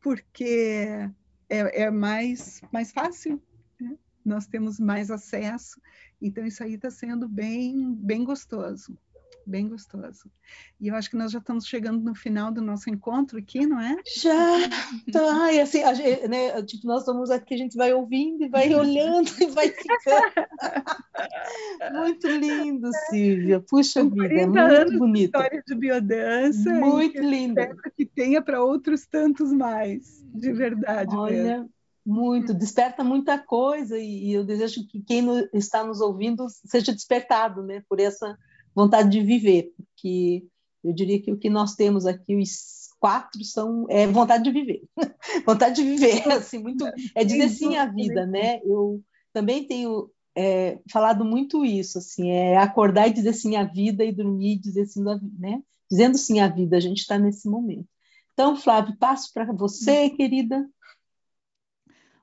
porque 0.00 1.08
é, 1.48 1.82
é 1.84 1.90
mais, 1.90 2.60
mais 2.72 2.90
fácil, 2.90 3.40
né? 3.80 3.96
nós 4.24 4.46
temos 4.46 4.80
mais 4.80 5.10
acesso. 5.12 5.80
Então, 6.20 6.44
isso 6.44 6.64
aí 6.64 6.74
está 6.74 6.90
sendo 6.90 7.28
bem, 7.28 7.94
bem 7.94 8.24
gostoso 8.24 8.98
bem 9.46 9.68
gostoso. 9.68 10.30
E 10.80 10.88
eu 10.88 10.94
acho 10.94 11.10
que 11.10 11.16
nós 11.16 11.32
já 11.32 11.38
estamos 11.38 11.66
chegando 11.66 12.00
no 12.00 12.14
final 12.14 12.52
do 12.52 12.60
nosso 12.60 12.90
encontro 12.90 13.38
aqui, 13.38 13.66
não 13.66 13.80
é? 13.80 13.96
Já! 14.16 14.68
Tá, 15.12 15.52
e 15.52 15.60
assim, 15.60 15.82
gente, 15.94 16.28
né, 16.28 16.62
tipo, 16.62 16.86
nós 16.86 17.00
estamos 17.00 17.30
aqui, 17.30 17.54
a 17.54 17.58
gente 17.58 17.76
vai 17.76 17.92
ouvindo 17.92 18.44
e 18.44 18.48
vai 18.48 18.74
olhando 18.74 19.30
e 19.40 19.46
vai 19.46 19.68
ficando. 19.68 20.48
muito 21.92 22.28
lindo, 22.28 22.90
Silvia. 23.08 23.60
Puxa 23.60 24.04
vida, 24.04 24.34
é 24.34 24.46
muito 24.46 24.98
bonito. 24.98 25.36
História 25.36 25.62
de 25.66 25.74
biodança. 25.74 26.70
Muito 26.72 27.20
lindo. 27.20 27.60
que 27.96 28.04
tenha 28.04 28.42
para 28.42 28.62
outros 28.62 29.06
tantos 29.06 29.52
mais, 29.52 30.24
de 30.34 30.52
verdade. 30.52 31.14
Olha. 31.14 31.42
Mesmo 31.42 31.74
muito, 32.04 32.52
desperta 32.52 33.02
muita 33.02 33.38
coisa 33.38 33.98
e, 33.98 34.32
eu 34.32 34.44
desejo 34.44 34.86
que 34.86 35.00
quem 35.00 35.26
está 35.54 35.82
nos 35.82 36.00
ouvindo 36.00 36.46
seja 36.66 36.92
despertado, 36.92 37.62
né, 37.62 37.82
por 37.88 37.98
essa 37.98 38.36
vontade 38.74 39.10
de 39.10 39.20
viver, 39.20 39.72
porque 39.76 40.44
eu 40.82 40.92
diria 40.92 41.20
que 41.20 41.32
o 41.32 41.38
que 41.38 41.48
nós 41.48 41.74
temos 41.74 42.06
aqui, 42.06 42.36
os 42.36 42.88
quatro, 42.98 43.42
são 43.44 43.86
é 43.88 44.06
vontade 44.06 44.44
de 44.44 44.50
viver. 44.50 44.82
vontade 45.46 45.76
de 45.76 45.82
viver, 45.82 46.22
assim, 46.32 46.58
muito, 46.58 46.84
é 47.14 47.24
dizer 47.24 47.48
sim 47.48 47.76
à 47.76 47.86
vida, 47.86 48.26
né? 48.26 48.60
Eu 48.64 49.02
também 49.32 49.66
tenho 49.66 50.10
é, 50.36 50.78
falado 50.90 51.24
muito 51.24 51.64
isso, 51.64 51.98
assim, 51.98 52.30
é 52.30 52.56
acordar 52.56 53.08
e 53.08 53.12
dizer 53.12 53.32
sim 53.32 53.56
à 53.56 53.64
vida 53.64 54.04
e 54.04 54.12
dormir 54.12 54.54
e 54.54 54.58
dizer 54.58 54.86
sim 54.86 55.08
à 55.08 55.14
vida, 55.14 55.36
né? 55.38 55.62
Dizendo 55.90 56.18
sim 56.18 56.40
à 56.40 56.48
vida, 56.48 56.76
a 56.76 56.80
gente 56.80 56.98
está 56.98 57.18
nesse 57.18 57.48
momento. 57.48 57.88
Então, 58.32 58.56
Flávio, 58.56 58.96
passo 58.96 59.32
para 59.32 59.52
você, 59.52 60.10
querida. 60.10 60.68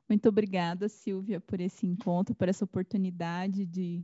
Muito 0.10 0.28
obrigada, 0.28 0.90
Silvia, 0.90 1.40
por 1.40 1.62
esse 1.62 1.86
encontro, 1.86 2.36
por 2.36 2.50
essa 2.50 2.66
oportunidade 2.66 3.66
de 3.66 4.04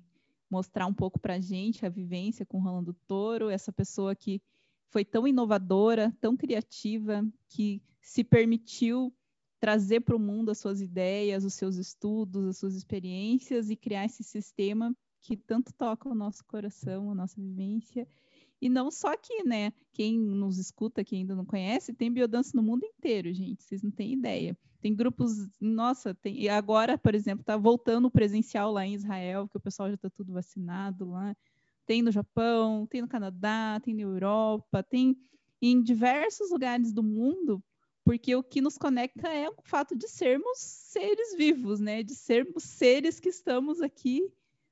mostrar 0.49 0.85
um 0.87 0.93
pouco 0.93 1.19
para 1.19 1.35
a 1.35 1.39
gente 1.39 1.85
a 1.85 1.89
vivência 1.89 2.45
com 2.45 2.59
Rolando 2.59 2.95
Toro, 3.07 3.49
essa 3.49 3.71
pessoa 3.71 4.15
que 4.15 4.41
foi 4.89 5.03
tão 5.03 5.27
inovadora, 5.27 6.15
tão 6.21 6.35
criativa, 6.37 7.25
que 7.49 7.81
se 8.01 8.23
permitiu 8.23 9.13
trazer 9.59 10.01
para 10.01 10.15
o 10.15 10.19
mundo 10.19 10.49
as 10.49 10.59
suas 10.59 10.81
ideias, 10.81 11.43
os 11.43 11.53
seus 11.53 11.75
estudos, 11.75 12.45
as 12.45 12.57
suas 12.57 12.75
experiências 12.75 13.69
e 13.69 13.75
criar 13.75 14.05
esse 14.05 14.23
sistema 14.23 14.95
que 15.21 15.35
tanto 15.35 15.73
toca 15.73 16.07
o 16.07 16.15
nosso 16.15 16.45
coração, 16.45 17.11
a 17.11 17.15
nossa 17.15 17.41
vivência. 17.41 18.07
E 18.61 18.69
não 18.69 18.89
só 18.89 19.13
aqui, 19.13 19.43
né? 19.43 19.71
Quem 19.91 20.17
nos 20.17 20.57
escuta, 20.57 21.03
quem 21.03 21.19
ainda 21.21 21.35
não 21.35 21.45
conhece, 21.45 21.93
tem 21.93 22.11
biodança 22.11 22.51
no 22.55 22.63
mundo 22.63 22.85
inteiro, 22.85 23.33
gente. 23.33 23.63
Vocês 23.63 23.83
não 23.83 23.91
têm 23.91 24.13
ideia. 24.13 24.57
Tem 24.87 24.95
grupos, 24.95 25.49
nossa, 25.59 26.15
tem, 26.15 26.39
e 26.39 26.47
agora, 26.47 26.97
por 26.97 27.13
exemplo, 27.13 27.41
está 27.41 27.57
voltando 27.57 28.05
o 28.05 28.11
presencial 28.11 28.71
lá 28.71 28.85
em 28.85 28.93
Israel, 28.93 29.45
que 29.45 29.57
o 29.57 29.59
pessoal 29.59 29.89
já 29.89 29.95
está 29.95 30.09
tudo 30.09 30.31
vacinado 30.31 31.09
lá. 31.09 31.35
Tem 31.85 32.01
no 32.01 32.09
Japão, 32.09 32.87
tem 32.87 33.01
no 33.01 33.07
Canadá, 33.09 33.81
tem 33.83 33.93
na 33.93 34.03
Europa, 34.03 34.81
tem 34.81 35.17
em 35.61 35.83
diversos 35.83 36.51
lugares 36.51 36.93
do 36.93 37.03
mundo, 37.03 37.61
porque 38.05 38.33
o 38.33 38.41
que 38.41 38.61
nos 38.61 38.77
conecta 38.77 39.27
é 39.27 39.49
o 39.49 39.61
fato 39.61 39.93
de 39.93 40.07
sermos 40.07 40.57
seres 40.57 41.35
vivos, 41.35 41.81
né? 41.81 42.01
De 42.01 42.15
sermos 42.15 42.63
seres 42.63 43.19
que 43.19 43.27
estamos 43.27 43.81
aqui 43.81 44.21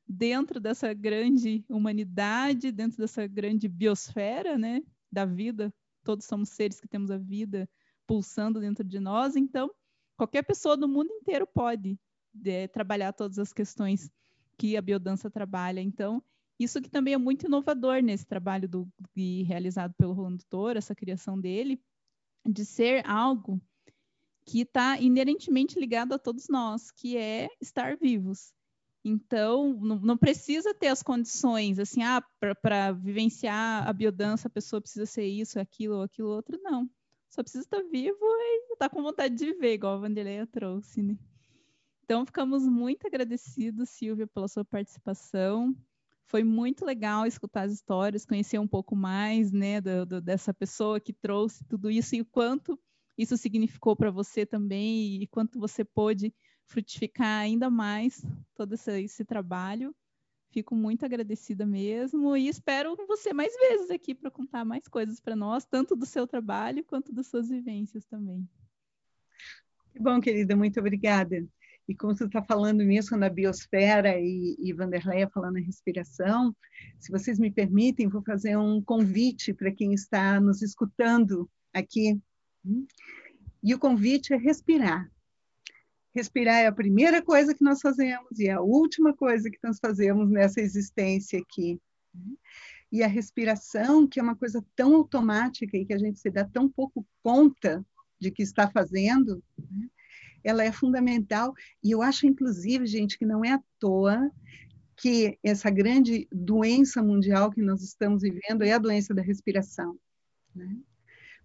dentro 0.07 0.61
dessa 0.61 0.93
grande 0.93 1.65
humanidade, 1.67 2.71
dentro 2.71 2.99
dessa 2.99 3.27
grande 3.27 3.67
biosfera, 3.67 4.57
né, 4.57 4.81
da 5.11 5.25
vida. 5.25 5.73
Todos 6.05 6.25
somos 6.25 6.47
seres 6.47 6.79
que 6.79 6.87
temos 6.87 7.11
a 7.11 7.17
vida 7.17 7.69
pulsando 8.07 8.61
dentro 8.61 8.85
de 8.85 9.01
nós, 9.01 9.35
então 9.35 9.69
qualquer 10.17 10.43
pessoa 10.43 10.77
do 10.77 10.87
mundo 10.87 11.11
inteiro 11.11 11.47
pode 11.47 11.99
é, 12.45 12.67
trabalhar 12.67 13.13
todas 13.13 13.39
as 13.39 13.53
questões 13.53 14.09
que 14.57 14.77
a 14.77 14.81
biodança 14.81 15.29
trabalha. 15.29 15.81
Então, 15.81 16.23
isso 16.59 16.81
que 16.81 16.89
também 16.89 17.13
é 17.13 17.17
muito 17.17 17.45
inovador 17.45 18.01
nesse 18.01 18.25
trabalho 18.25 18.67
do, 18.67 18.87
e 19.15 19.43
realizado 19.43 19.93
pelo 19.97 20.13
Rolando 20.13 20.43
Toro, 20.49 20.77
essa 20.77 20.95
criação 20.95 21.39
dele, 21.39 21.81
de 22.45 22.65
ser 22.65 23.05
algo 23.05 23.61
que 24.45 24.61
está 24.61 24.99
inerentemente 24.99 25.79
ligado 25.79 26.13
a 26.13 26.19
todos 26.19 26.47
nós, 26.47 26.91
que 26.91 27.17
é 27.17 27.49
estar 27.59 27.97
vivos. 27.97 28.53
Então, 29.03 29.73
não, 29.73 29.99
não 29.99 30.17
precisa 30.17 30.73
ter 30.73 30.87
as 30.87 31.03
condições, 31.03 31.77
assim, 31.77 32.03
ah, 32.03 32.23
para 32.61 32.91
vivenciar 32.91 33.87
a 33.87 33.93
biodança, 33.93 34.47
a 34.47 34.51
pessoa 34.51 34.81
precisa 34.81 35.05
ser 35.05 35.25
isso, 35.25 35.59
aquilo, 35.59 36.01
aquilo 36.01 36.29
outro, 36.29 36.59
não. 36.61 36.89
Só 37.35 37.43
precisa 37.43 37.65
estar 37.65 37.83
vivo 37.83 38.17
e 38.21 38.71
estar 38.71 38.87
tá 38.87 38.89
com 38.89 39.03
vontade 39.03 39.35
de 39.35 39.45
viver, 39.47 39.73
igual 39.73 39.95
a 39.95 39.97
Vanderleia 39.97 40.47
trouxe, 40.47 41.01
né? 41.01 41.17
Então, 42.05 42.25
ficamos 42.25 42.65
muito 42.65 43.05
agradecidos, 43.05 43.89
Silvia, 43.89 44.25
pela 44.25 44.47
sua 44.47 44.63
participação. 44.63 45.75
Foi 46.27 46.45
muito 46.45 46.85
legal 46.85 47.25
escutar 47.25 47.63
as 47.63 47.73
histórias, 47.73 48.25
conhecer 48.25 48.57
um 48.57 48.67
pouco 48.67 48.95
mais, 48.95 49.51
né, 49.51 49.81
do, 49.81 50.05
do, 50.05 50.21
dessa 50.21 50.53
pessoa 50.53 50.97
que 50.97 51.11
trouxe 51.11 51.65
tudo 51.65 51.91
isso 51.91 52.15
e 52.15 52.21
o 52.21 52.25
quanto 52.25 52.79
isso 53.17 53.35
significou 53.35 53.97
para 53.97 54.11
você 54.11 54.45
também 54.45 55.21
e 55.21 55.27
quanto 55.27 55.59
você 55.59 55.83
pôde 55.83 56.33
frutificar 56.63 57.41
ainda 57.41 57.69
mais 57.69 58.25
todo 58.55 58.75
esse, 58.75 59.01
esse 59.01 59.25
trabalho. 59.25 59.93
Fico 60.55 60.73
muito 60.73 61.03
agradecida 61.03 61.65
mesmo 61.65 62.33
e 62.37 62.47
espero 62.47 62.95
você 63.05 63.33
mais 63.33 63.53
vezes 63.57 63.91
aqui 63.91 64.15
para 64.15 64.31
contar 64.31 64.63
mais 64.63 64.87
coisas 64.87 65.19
para 65.19 65.35
nós, 65.35 65.65
tanto 65.65 65.97
do 65.97 66.05
seu 66.05 66.25
trabalho 66.25 66.81
quanto 66.85 67.11
das 67.11 67.27
suas 67.27 67.49
vivências 67.49 68.05
também. 68.05 68.47
Que 69.91 69.99
bom, 69.99 70.21
querida, 70.21 70.55
muito 70.55 70.79
obrigada. 70.79 71.45
E 71.89 71.93
como 71.93 72.15
você 72.15 72.23
está 72.23 72.41
falando 72.41 72.85
nisso 72.85 73.17
na 73.17 73.27
biosfera 73.27 74.17
e, 74.17 74.55
e 74.57 74.71
Vanderleia 74.71 75.29
falando 75.29 75.57
em 75.57 75.65
respiração, 75.65 76.55
se 77.01 77.11
vocês 77.11 77.37
me 77.37 77.51
permitem, 77.51 78.07
vou 78.07 78.23
fazer 78.23 78.55
um 78.55 78.81
convite 78.81 79.53
para 79.53 79.73
quem 79.73 79.93
está 79.93 80.39
nos 80.39 80.61
escutando 80.61 81.51
aqui. 81.73 82.17
E 83.61 83.75
o 83.75 83.77
convite 83.77 84.33
é 84.33 84.37
respirar. 84.37 85.11
Respirar 86.15 86.61
é 86.61 86.67
a 86.67 86.71
primeira 86.71 87.21
coisa 87.21 87.53
que 87.53 87.61
nós 87.61 87.81
fazemos 87.81 88.39
e 88.39 88.47
é 88.47 88.53
a 88.53 88.61
última 88.61 89.13
coisa 89.13 89.49
que 89.49 89.59
nós 89.61 89.77
fazemos 89.79 90.29
nessa 90.29 90.61
existência 90.61 91.37
aqui. 91.37 91.77
E 92.89 93.03
a 93.03 93.07
respiração, 93.07 94.07
que 94.07 94.17
é 94.17 94.23
uma 94.23 94.37
coisa 94.37 94.65
tão 94.77 94.95
automática 94.95 95.75
e 95.75 95.85
que 95.85 95.93
a 95.93 95.97
gente 95.97 96.17
se 96.17 96.29
dá 96.29 96.45
tão 96.45 96.69
pouco 96.69 97.05
conta 97.21 97.85
de 98.17 98.31
que 98.31 98.41
está 98.41 98.71
fazendo, 98.71 99.43
ela 100.41 100.63
é 100.63 100.71
fundamental. 100.71 101.53
E 101.83 101.91
eu 101.91 102.01
acho, 102.01 102.25
inclusive, 102.25 102.85
gente, 102.85 103.17
que 103.17 103.25
não 103.25 103.43
é 103.43 103.51
à 103.51 103.61
toa 103.77 104.31
que 104.95 105.37
essa 105.43 105.69
grande 105.69 106.29
doença 106.31 107.03
mundial 107.03 107.51
que 107.51 107.61
nós 107.61 107.83
estamos 107.83 108.21
vivendo 108.21 108.63
é 108.63 108.71
a 108.71 108.77
doença 108.77 109.13
da 109.13 109.21
respiração. 109.21 109.99
Né? 110.55 110.77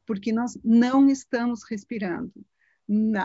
Porque 0.07 0.33
nós 0.33 0.57
não 0.63 1.11
estamos 1.11 1.65
respirando 1.69 2.33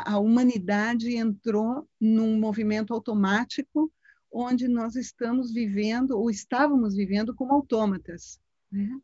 a 0.06 0.20
humanidade 0.20 1.16
entrou 1.16 1.88
num 2.00 2.40
movimento 2.40 2.94
automático 2.94 3.92
onde 4.32 4.68
nós 4.68 4.96
estamos 4.96 5.54
vivendo 5.54 6.12
ou 6.12 6.30
estávamos 6.30 6.96
vivendo 6.96 7.34
como 7.34 7.54
autômatas, 7.54 8.40
né? 8.72 9.00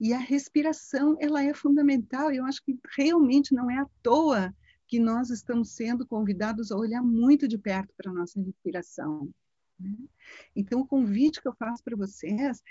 E 0.00 0.12
a 0.12 0.18
respiração, 0.18 1.16
ela 1.20 1.42
é 1.42 1.54
fundamental. 1.54 2.30
Eu 2.32 2.44
acho 2.44 2.62
que 2.62 2.76
realmente 2.96 3.54
não 3.54 3.70
é 3.70 3.78
à 3.78 3.86
toa 4.02 4.54
que 4.86 4.98
nós 4.98 5.30
estamos 5.30 5.70
sendo 5.70 6.06
convidados 6.06 6.70
a 6.70 6.76
olhar 6.76 7.02
muito 7.02 7.46
de 7.46 7.56
perto 7.56 7.94
para 7.96 8.10
a 8.10 8.14
nossa 8.14 8.40
respiração. 8.42 9.30
Né? 9.78 9.96
Então, 10.54 10.80
o 10.80 10.86
convite 10.86 11.40
que 11.40 11.48
eu 11.48 11.54
faço 11.54 11.82
para 11.82 11.96
vocês 11.96 12.62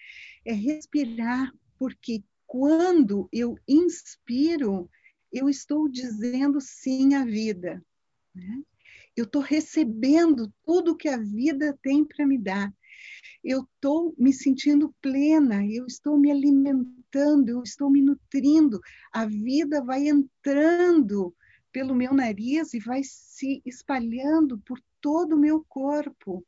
é 0.46 0.54
respirar, 0.54 1.54
porque 1.80 2.24
quando 2.46 3.28
eu 3.32 3.58
inspiro, 3.68 4.90
eu 5.34 5.50
estou 5.50 5.90
dizendo 5.90 6.62
sim 6.62 7.16
à 7.16 7.26
vida. 7.26 7.84
Né? 8.36 8.62
Eu 9.16 9.26
estou 9.26 9.42
recebendo 9.42 10.54
tudo 10.64 10.96
que 10.96 11.10
a 11.10 11.18
vida 11.18 11.78
tem 11.82 12.06
para 12.06 12.26
me 12.26 12.38
dar. 12.38 12.72
Eu 13.44 13.64
estou 13.64 14.14
me 14.18 14.32
sentindo 14.32 14.94
plena, 15.02 15.66
eu 15.66 15.88
estou 15.88 16.18
me 16.18 16.32
alimentando, 16.32 17.50
eu 17.50 17.64
estou 17.64 17.90
me 17.90 18.02
nutrindo. 18.02 18.80
A 19.12 19.26
vida 19.26 19.84
vai 19.84 20.08
entrando 20.08 21.36
pelo 21.72 21.96
meu 21.96 22.14
nariz 22.14 22.74
e 22.74 22.80
vai 22.80 23.02
se 23.04 23.62
espalhando 23.66 24.60
por 24.60 24.80
todo 25.02 25.36
o 25.36 25.40
meu 25.40 25.66
corpo. 25.68 26.46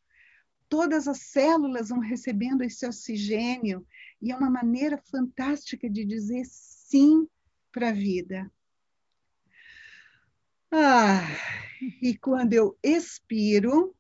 Todas 0.70 1.08
as 1.08 1.22
células 1.22 1.90
vão 1.90 2.00
recebendo 2.00 2.62
esse 2.64 2.86
oxigênio 2.86 3.86
e 4.22 4.32
é 4.32 4.36
uma 4.36 4.50
maneira 4.50 4.98
fantástica 4.98 5.90
de 5.90 6.06
dizer 6.06 6.44
sim 6.46 7.28
para 7.72 7.90
a 7.90 7.94
vida. 7.94 8.50
Ah, 10.78 11.22
e 12.02 12.18
quando 12.18 12.52
eu 12.52 12.78
expiro, 12.84 13.96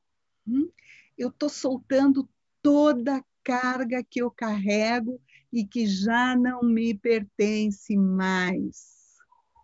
hum, 0.45 0.69
eu 1.17 1.29
estou 1.29 1.47
soltando 1.47 2.27
toda 2.61 3.15
a 3.15 3.23
carga 3.41 4.03
que 4.03 4.21
eu 4.21 4.29
carrego 4.29 5.21
e 5.53 5.65
que 5.65 5.87
já 5.87 6.35
não 6.35 6.61
me 6.63 6.93
pertence 6.93 7.95
mais. 7.95 9.15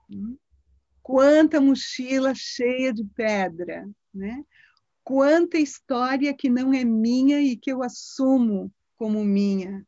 Hum? 0.09 0.37
Quanta 1.03 1.59
mochila 1.59 2.33
cheia 2.33 2.93
de 2.93 3.03
pedra, 3.03 3.89
né? 4.13 4.45
Quanta 5.03 5.57
história 5.57 6.33
que 6.33 6.49
não 6.49 6.73
é 6.73 6.85
minha 6.85 7.41
e 7.41 7.57
que 7.57 7.73
eu 7.73 7.83
assumo 7.83 8.71
como 8.95 9.21
minha. 9.25 9.85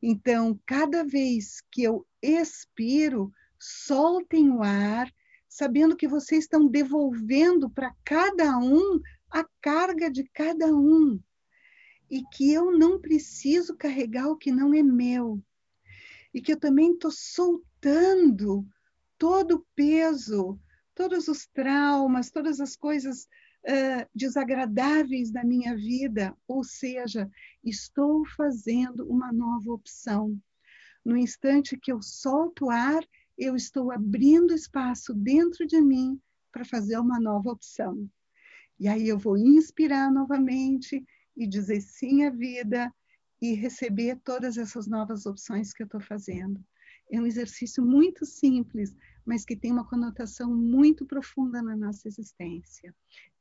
Então, 0.00 0.56
cada 0.64 1.02
vez 1.02 1.60
que 1.72 1.82
eu 1.82 2.06
expiro, 2.22 3.32
soltem 3.58 4.50
o 4.50 4.62
ar 4.62 5.12
sabendo 5.54 5.94
que 5.94 6.08
vocês 6.08 6.42
estão 6.42 6.66
devolvendo 6.66 7.70
para 7.70 7.94
cada 8.04 8.58
um 8.58 9.00
a 9.30 9.46
carga 9.60 10.10
de 10.10 10.24
cada 10.24 10.66
um. 10.66 11.20
E 12.10 12.24
que 12.32 12.52
eu 12.52 12.76
não 12.76 13.00
preciso 13.00 13.76
carregar 13.76 14.26
o 14.26 14.36
que 14.36 14.50
não 14.50 14.74
é 14.74 14.82
meu. 14.82 15.40
E 16.34 16.42
que 16.42 16.52
eu 16.52 16.58
também 16.58 16.90
estou 16.90 17.12
soltando 17.12 18.66
todo 19.16 19.58
o 19.58 19.66
peso, 19.76 20.58
todos 20.92 21.28
os 21.28 21.46
traumas, 21.46 22.32
todas 22.32 22.58
as 22.58 22.74
coisas 22.74 23.28
uh, 23.62 24.08
desagradáveis 24.12 25.30
da 25.30 25.44
minha 25.44 25.76
vida, 25.76 26.36
ou 26.48 26.64
seja, 26.64 27.30
estou 27.62 28.26
fazendo 28.36 29.08
uma 29.08 29.32
nova 29.32 29.70
opção. 29.70 30.36
No 31.04 31.16
instante 31.16 31.78
que 31.78 31.92
eu 31.92 32.02
solto 32.02 32.64
o 32.64 32.70
ar, 32.70 33.04
eu 33.36 33.56
estou 33.56 33.90
abrindo 33.90 34.54
espaço 34.54 35.12
dentro 35.14 35.66
de 35.66 35.80
mim 35.80 36.20
para 36.52 36.64
fazer 36.64 36.98
uma 36.98 37.18
nova 37.18 37.50
opção. 37.50 38.08
E 38.78 38.88
aí 38.88 39.08
eu 39.08 39.18
vou 39.18 39.36
inspirar 39.36 40.10
novamente 40.12 41.04
e 41.36 41.46
dizer 41.46 41.80
sim 41.80 42.24
à 42.24 42.30
vida 42.30 42.92
e 43.40 43.54
receber 43.54 44.18
todas 44.24 44.56
essas 44.56 44.86
novas 44.86 45.26
opções 45.26 45.72
que 45.72 45.82
eu 45.82 45.86
estou 45.86 46.00
fazendo. 46.00 46.62
É 47.10 47.20
um 47.20 47.26
exercício 47.26 47.84
muito 47.84 48.24
simples, 48.24 48.94
mas 49.24 49.44
que 49.44 49.56
tem 49.56 49.72
uma 49.72 49.86
conotação 49.86 50.54
muito 50.54 51.04
profunda 51.04 51.62
na 51.62 51.76
nossa 51.76 52.08
existência. 52.08 52.94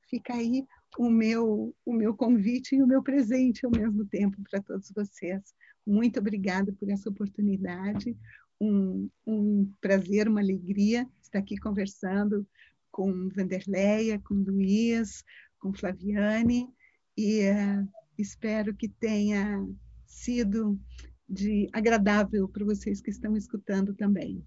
Fica 0.09 0.33
aí 0.33 0.65
o 0.97 1.09
meu, 1.09 1.75
o 1.85 1.93
meu 1.93 2.15
convite 2.15 2.75
e 2.75 2.83
o 2.83 2.87
meu 2.87 3.01
presente 3.01 3.65
ao 3.65 3.71
mesmo 3.71 4.05
tempo 4.05 4.37
para 4.49 4.61
todos 4.61 4.91
vocês. 4.91 5.53
Muito 5.85 6.19
obrigada 6.19 6.71
por 6.73 6.89
essa 6.89 7.09
oportunidade 7.09 8.15
um, 8.63 9.09
um 9.27 9.71
prazer, 9.81 10.27
uma 10.27 10.39
alegria 10.39 11.07
estar 11.21 11.39
aqui 11.39 11.57
conversando 11.57 12.47
com 12.91 13.29
Vanderleia, 13.29 14.19
com 14.19 14.35
Luiz, 14.35 15.23
com 15.59 15.73
Flaviane, 15.73 16.69
e 17.17 17.49
uh, 17.49 17.89
espero 18.17 18.75
que 18.75 18.87
tenha 18.87 19.65
sido 20.05 20.79
de 21.27 21.67
agradável 21.73 22.47
para 22.47 22.65
vocês 22.65 23.01
que 23.01 23.09
estão 23.09 23.35
escutando 23.35 23.93
também. 23.93 24.45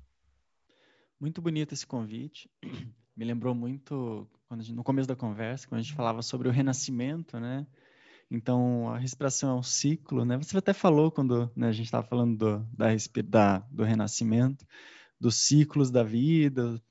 Muito 1.19 1.43
bonito 1.43 1.75
esse 1.75 1.87
convite. 1.87 2.49
Me 3.17 3.25
lembrou 3.25 3.55
muito 3.55 4.29
gente, 4.59 4.75
no 4.75 4.85
começo 4.85 5.09
da 5.09 5.17
conversa, 5.17 5.67
quando 5.67 5.81
a 5.81 5.83
gente 5.83 5.95
falava 5.95 6.23
sobre 6.23 6.49
o 6.49 6.53
renascimento, 6.53 7.41
né? 7.41 7.67
Então, 8.31 8.89
a 8.89 8.99
respiração 8.99 9.51
é 9.51 9.55
um 9.55 9.63
ciclo, 9.63 10.25
né? 10.25 10.37
Você 10.39 10.57
até 10.59 10.73
falou 10.73 11.13
quando 11.13 11.51
né, 11.55 11.69
a 11.69 11.73
gente 11.73 11.87
estava 11.87 12.07
falando 12.07 12.37
do, 12.37 12.59
da, 12.73 12.87
da, 13.25 13.59
do 13.71 13.85
renascimento, 13.85 14.67
dos 15.19 15.37
ciclos 15.37 15.91
da 15.91 16.03
vida, 16.03 16.83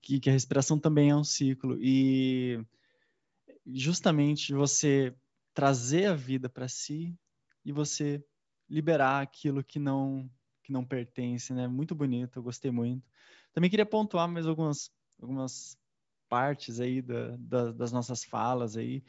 que, 0.00 0.18
que 0.18 0.28
a 0.28 0.32
respiração 0.32 0.78
também 0.78 1.10
é 1.10 1.16
um 1.16 1.24
ciclo. 1.24 1.78
E 1.80 2.60
justamente 3.66 4.52
você 4.52 5.14
trazer 5.54 6.06
a 6.06 6.14
vida 6.14 6.48
para 6.48 6.68
si 6.68 7.16
e 7.64 7.72
você 7.72 8.24
liberar 8.68 9.20
aquilo 9.22 9.62
que 9.62 9.78
não 9.78 10.30
que 10.64 10.72
não 10.72 10.84
pertence, 10.84 11.52
né? 11.52 11.66
Muito 11.66 11.92
bonito, 11.92 12.38
eu 12.38 12.42
gostei 12.42 12.70
muito. 12.70 13.04
Também 13.52 13.68
queria 13.68 13.86
pontuar 13.86 14.28
mais 14.28 14.46
algumas 14.46 14.90
algumas 15.20 15.76
partes 16.28 16.80
aí 16.80 17.02
da, 17.02 17.36
da, 17.36 17.72
das 17.72 17.92
nossas 17.92 18.24
falas 18.24 18.76
aí. 18.76 19.04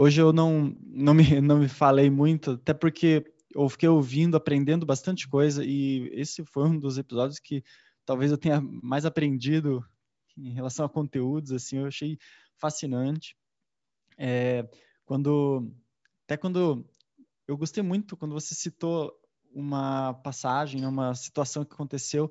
Hoje 0.00 0.22
eu 0.22 0.32
não 0.32 0.76
não 0.80 1.12
me 1.12 1.24
não 1.42 1.58
me 1.58 1.68
falei 1.68 2.08
muito, 2.08 2.52
até 2.52 2.72
porque 2.72 3.24
eu 3.52 3.68
fiquei 3.68 3.88
ouvindo, 3.88 4.36
aprendendo 4.36 4.86
bastante 4.86 5.26
coisa 5.26 5.64
e 5.64 6.08
esse 6.12 6.44
foi 6.44 6.68
um 6.68 6.78
dos 6.78 6.98
episódios 6.98 7.40
que 7.40 7.64
talvez 8.06 8.30
eu 8.30 8.38
tenha 8.38 8.60
mais 8.60 9.04
aprendido 9.04 9.84
em 10.36 10.52
relação 10.52 10.86
a 10.86 10.88
conteúdos, 10.88 11.50
assim, 11.50 11.78
eu 11.78 11.86
achei 11.86 12.16
fascinante. 12.56 13.36
É, 14.16 14.68
quando 15.04 15.68
até 16.24 16.36
quando 16.36 16.86
eu 17.48 17.56
gostei 17.56 17.82
muito 17.82 18.16
quando 18.16 18.34
você 18.34 18.54
citou 18.54 19.12
uma 19.52 20.14
passagem, 20.14 20.86
uma 20.86 21.12
situação 21.16 21.64
que 21.64 21.74
aconteceu 21.74 22.30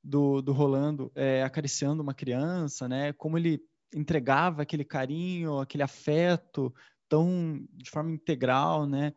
do, 0.00 0.40
do 0.40 0.52
Rolando 0.52 1.10
é, 1.16 1.42
acariciando 1.42 2.04
uma 2.04 2.14
criança, 2.14 2.88
né? 2.88 3.12
Como 3.14 3.36
ele 3.36 3.60
entregava 3.92 4.62
aquele 4.62 4.84
carinho, 4.84 5.58
aquele 5.58 5.82
afeto 5.82 6.72
tão 7.10 7.66
de 7.72 7.90
forma 7.90 8.12
integral, 8.12 8.86
né? 8.86 9.12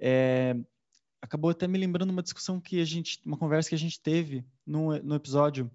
É, 0.00 0.56
acabou 1.22 1.50
até 1.50 1.68
me 1.68 1.78
lembrando 1.78 2.10
uma 2.10 2.22
discussão 2.22 2.60
que 2.60 2.80
a 2.80 2.84
gente, 2.84 3.20
uma 3.24 3.36
conversa 3.36 3.68
que 3.68 3.74
a 3.74 3.78
gente 3.78 4.00
teve 4.00 4.44
no, 4.66 4.98
no 5.02 5.14
episódio 5.14 5.70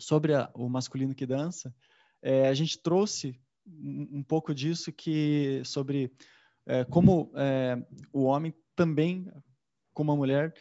sobre 0.00 0.34
a, 0.34 0.50
o 0.54 0.68
masculino 0.68 1.14
que 1.14 1.26
dança. 1.26 1.72
É, 2.20 2.48
a 2.48 2.54
gente 2.54 2.78
trouxe 2.78 3.38
um, 3.66 4.18
um, 4.18 4.22
pouco 4.22 4.54
disso 4.54 4.90
que 4.90 5.62
sobre 5.64 6.10
é, 6.66 6.84
como 6.84 7.30
é, 7.36 7.76
o 8.12 8.24
homem 8.24 8.52
também, 8.74 9.30
como 9.94 10.12
a 10.12 10.16
mulher, 10.16 10.54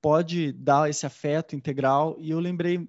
pode 0.00 0.52
dar 0.52 0.88
esse 0.88 1.06
afeto 1.06 1.56
integral. 1.56 2.16
E 2.20 2.30
eu 2.30 2.40
lembrei 2.40 2.88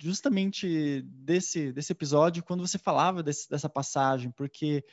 justamente 0.00 1.02
desse, 1.02 1.72
desse 1.72 1.92
episódio 1.92 2.42
quando 2.42 2.66
você 2.66 2.78
falava 2.78 3.22
desse, 3.22 3.48
dessa 3.48 3.68
passagem, 3.68 4.30
porque 4.30 4.84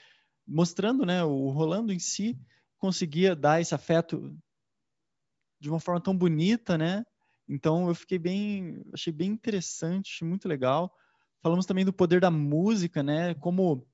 mostrando, 0.48 1.06
né, 1.06 1.24
o 1.24 1.50
Rolando 1.50 1.92
em 1.92 2.00
si 2.00 2.38
conseguia 2.78 3.36
dar 3.36 3.62
esse 3.62 3.74
afeto 3.74 4.38
de 5.60 5.70
uma 5.70 5.80
forma 5.80 6.02
tão 6.02 6.16
bonita, 6.16 6.78
né? 6.78 7.04
Então 7.48 7.88
eu 7.88 7.96
fiquei 7.96 8.20
bem, 8.20 8.84
achei 8.94 9.12
bem 9.14 9.32
interessante, 9.32 10.24
muito 10.24 10.48
legal. 10.48 10.94
Falamos 11.42 11.66
também 11.66 11.86
do 11.86 11.94
poder 11.94 12.20
da 12.20 12.32
música, 12.32 13.02
né? 13.02 13.34
Como 13.36 13.88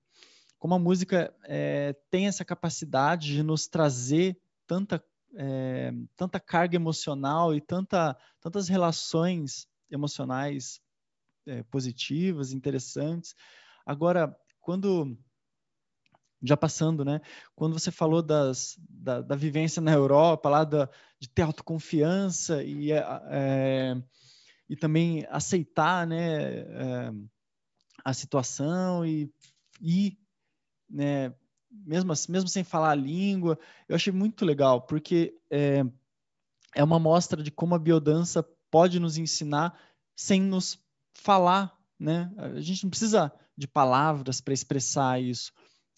como 0.57 0.75
a 0.75 0.79
música 0.79 1.33
é, 1.45 1.95
tem 2.11 2.27
essa 2.27 2.45
capacidade 2.45 3.33
de 3.33 3.41
nos 3.41 3.67
trazer 3.67 4.39
tanta 4.67 5.03
é, 5.35 5.91
tanta 6.15 6.39
carga 6.39 6.75
emocional 6.75 7.55
e 7.55 7.61
tanta, 7.61 8.17
tantas 8.39 8.67
relações 8.67 9.67
emocionais 9.89 10.81
é, 11.45 11.63
positivas, 11.63 12.51
interessantes. 12.51 13.35
Agora, 13.85 14.35
quando 14.59 15.17
já 16.43 16.57
passando, 16.57 17.05
né? 17.05 17.21
Quando 17.55 17.77
você 17.77 17.91
falou 17.91 18.21
das, 18.21 18.77
da, 18.89 19.21
da 19.21 19.35
vivência 19.35 19.81
na 19.81 19.91
Europa, 19.91 20.49
lá 20.49 20.63
da, 20.63 20.89
de 21.19 21.29
ter 21.29 21.43
autoconfiança 21.43 22.63
e, 22.63 22.91
é, 22.91 23.95
e 24.69 24.75
também 24.75 25.25
aceitar, 25.29 26.07
né? 26.07 26.59
É, 26.59 27.11
a 28.03 28.13
situação 28.13 29.05
e, 29.05 29.31
e 29.79 30.17
né, 30.89 31.33
mesmo, 31.71 32.11
mesmo 32.29 32.49
sem 32.49 32.63
falar 32.63 32.91
a 32.91 32.95
língua, 32.95 33.57
eu 33.87 33.95
achei 33.95 34.11
muito 34.11 34.45
legal, 34.45 34.81
porque 34.81 35.33
é, 35.49 35.83
é 36.75 36.83
uma 36.83 36.99
mostra 36.99 37.41
de 37.41 37.51
como 37.51 37.75
a 37.75 37.79
biodança 37.79 38.43
pode 38.69 38.99
nos 38.99 39.17
ensinar 39.17 39.79
sem 40.15 40.41
nos 40.41 40.79
falar, 41.13 41.77
né? 41.99 42.31
A 42.37 42.59
gente 42.59 42.83
não 42.83 42.89
precisa 42.89 43.31
de 43.57 43.67
palavras 43.67 44.41
para 44.41 44.53
expressar 44.53 45.21
isso. 45.21 45.51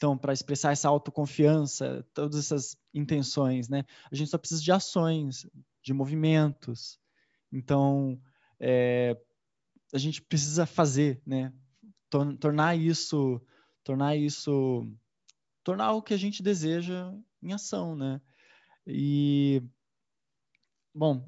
Então, 0.03 0.17
para 0.17 0.33
expressar 0.33 0.73
essa 0.73 0.89
autoconfiança, 0.89 2.05
todas 2.13 2.37
essas 2.37 2.75
intenções, 2.93 3.69
né? 3.69 3.85
A 4.11 4.15
gente 4.15 4.29
só 4.29 4.37
precisa 4.37 4.61
de 4.61 4.69
ações, 4.69 5.47
de 5.81 5.93
movimentos. 5.93 6.99
Então, 7.49 8.21
é, 8.59 9.17
a 9.93 9.97
gente 9.97 10.21
precisa 10.21 10.65
fazer, 10.65 11.21
né? 11.25 11.53
Tornar 12.09 12.75
isso, 12.75 13.41
tornar 13.81 14.17
isso 14.17 14.85
tornar 15.63 15.93
o 15.93 16.01
que 16.01 16.13
a 16.13 16.17
gente 16.17 16.43
deseja 16.43 17.13
em 17.41 17.53
ação, 17.53 17.95
né? 17.95 18.19
E 18.85 19.63
bom, 20.93 21.25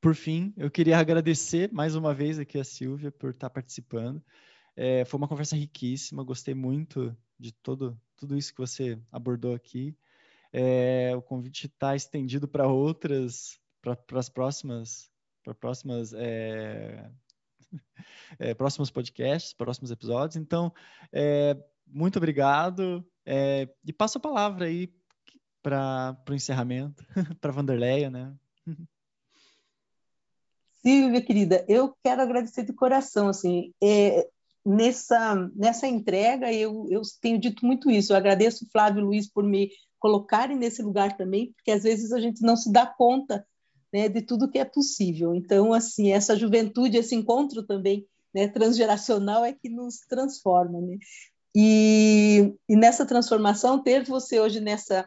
por 0.00 0.14
fim, 0.14 0.54
eu 0.56 0.70
queria 0.70 0.96
agradecer 0.96 1.70
mais 1.70 1.94
uma 1.94 2.14
vez 2.14 2.38
aqui 2.38 2.58
a 2.58 2.64
Silvia 2.64 3.12
por 3.12 3.32
estar 3.32 3.50
participando. 3.50 4.24
É, 4.74 5.04
foi 5.04 5.18
uma 5.18 5.28
conversa 5.28 5.54
riquíssima, 5.54 6.24
gostei 6.24 6.54
muito 6.54 7.14
de 7.42 7.52
todo 7.52 7.98
tudo 8.16 8.36
isso 8.36 8.54
que 8.54 8.60
você 8.60 8.96
abordou 9.10 9.52
aqui. 9.52 9.96
É, 10.52 11.12
o 11.16 11.20
convite 11.20 11.66
está 11.66 11.96
estendido 11.96 12.46
para 12.46 12.68
outras, 12.68 13.58
para 13.80 13.96
as 14.20 14.28
próximas, 14.28 15.10
para 15.42 15.52
próximas 15.52 16.12
é, 16.12 17.10
é, 18.38 18.54
próximos 18.54 18.90
podcasts, 18.92 19.52
próximos 19.52 19.90
episódios. 19.90 20.36
Então, 20.36 20.72
é, 21.12 21.60
muito 21.84 22.16
obrigado. 22.16 23.04
É, 23.26 23.68
e 23.84 23.92
passo 23.92 24.18
a 24.18 24.20
palavra 24.20 24.66
aí 24.66 24.94
para 25.60 26.16
o 26.28 26.34
encerramento, 26.34 27.04
para 27.40 27.50
Vanderleia, 27.50 28.08
né? 28.08 28.32
Silvia, 30.80 31.22
querida, 31.22 31.64
eu 31.68 31.96
quero 32.04 32.22
agradecer 32.22 32.64
de 32.64 32.72
coração, 32.72 33.28
assim, 33.28 33.72
é, 33.82 34.28
nessa, 34.64 35.50
nessa 35.54 35.86
entrega 35.86 36.52
eu, 36.52 36.86
eu 36.90 37.02
tenho 37.20 37.38
dito 37.38 37.64
muito 37.66 37.90
isso, 37.90 38.12
eu 38.12 38.16
agradeço 38.16 38.68
Flávio 38.70 39.00
e 39.00 39.04
Luiz 39.04 39.30
por 39.30 39.44
me 39.44 39.70
colocarem 39.98 40.56
nesse 40.56 40.82
lugar 40.82 41.16
também, 41.16 41.52
porque 41.52 41.70
às 41.70 41.82
vezes 41.82 42.12
a 42.12 42.20
gente 42.20 42.42
não 42.42 42.56
se 42.56 42.72
dá 42.72 42.86
conta 42.86 43.46
né, 43.92 44.08
de 44.08 44.22
tudo 44.22 44.50
que 44.50 44.58
é 44.58 44.64
possível, 44.64 45.34
então, 45.34 45.72
assim, 45.72 46.12
essa 46.12 46.36
juventude, 46.36 46.96
esse 46.96 47.14
encontro 47.14 47.62
também 47.64 48.06
né, 48.34 48.48
transgeracional 48.48 49.44
é 49.44 49.52
que 49.52 49.68
nos 49.68 49.98
transforma, 50.08 50.80
né? 50.80 50.96
E, 51.54 52.54
e 52.66 52.74
nessa 52.74 53.04
transformação, 53.04 53.82
ter 53.82 54.04
você 54.04 54.40
hoje 54.40 54.58
nessa 54.58 55.06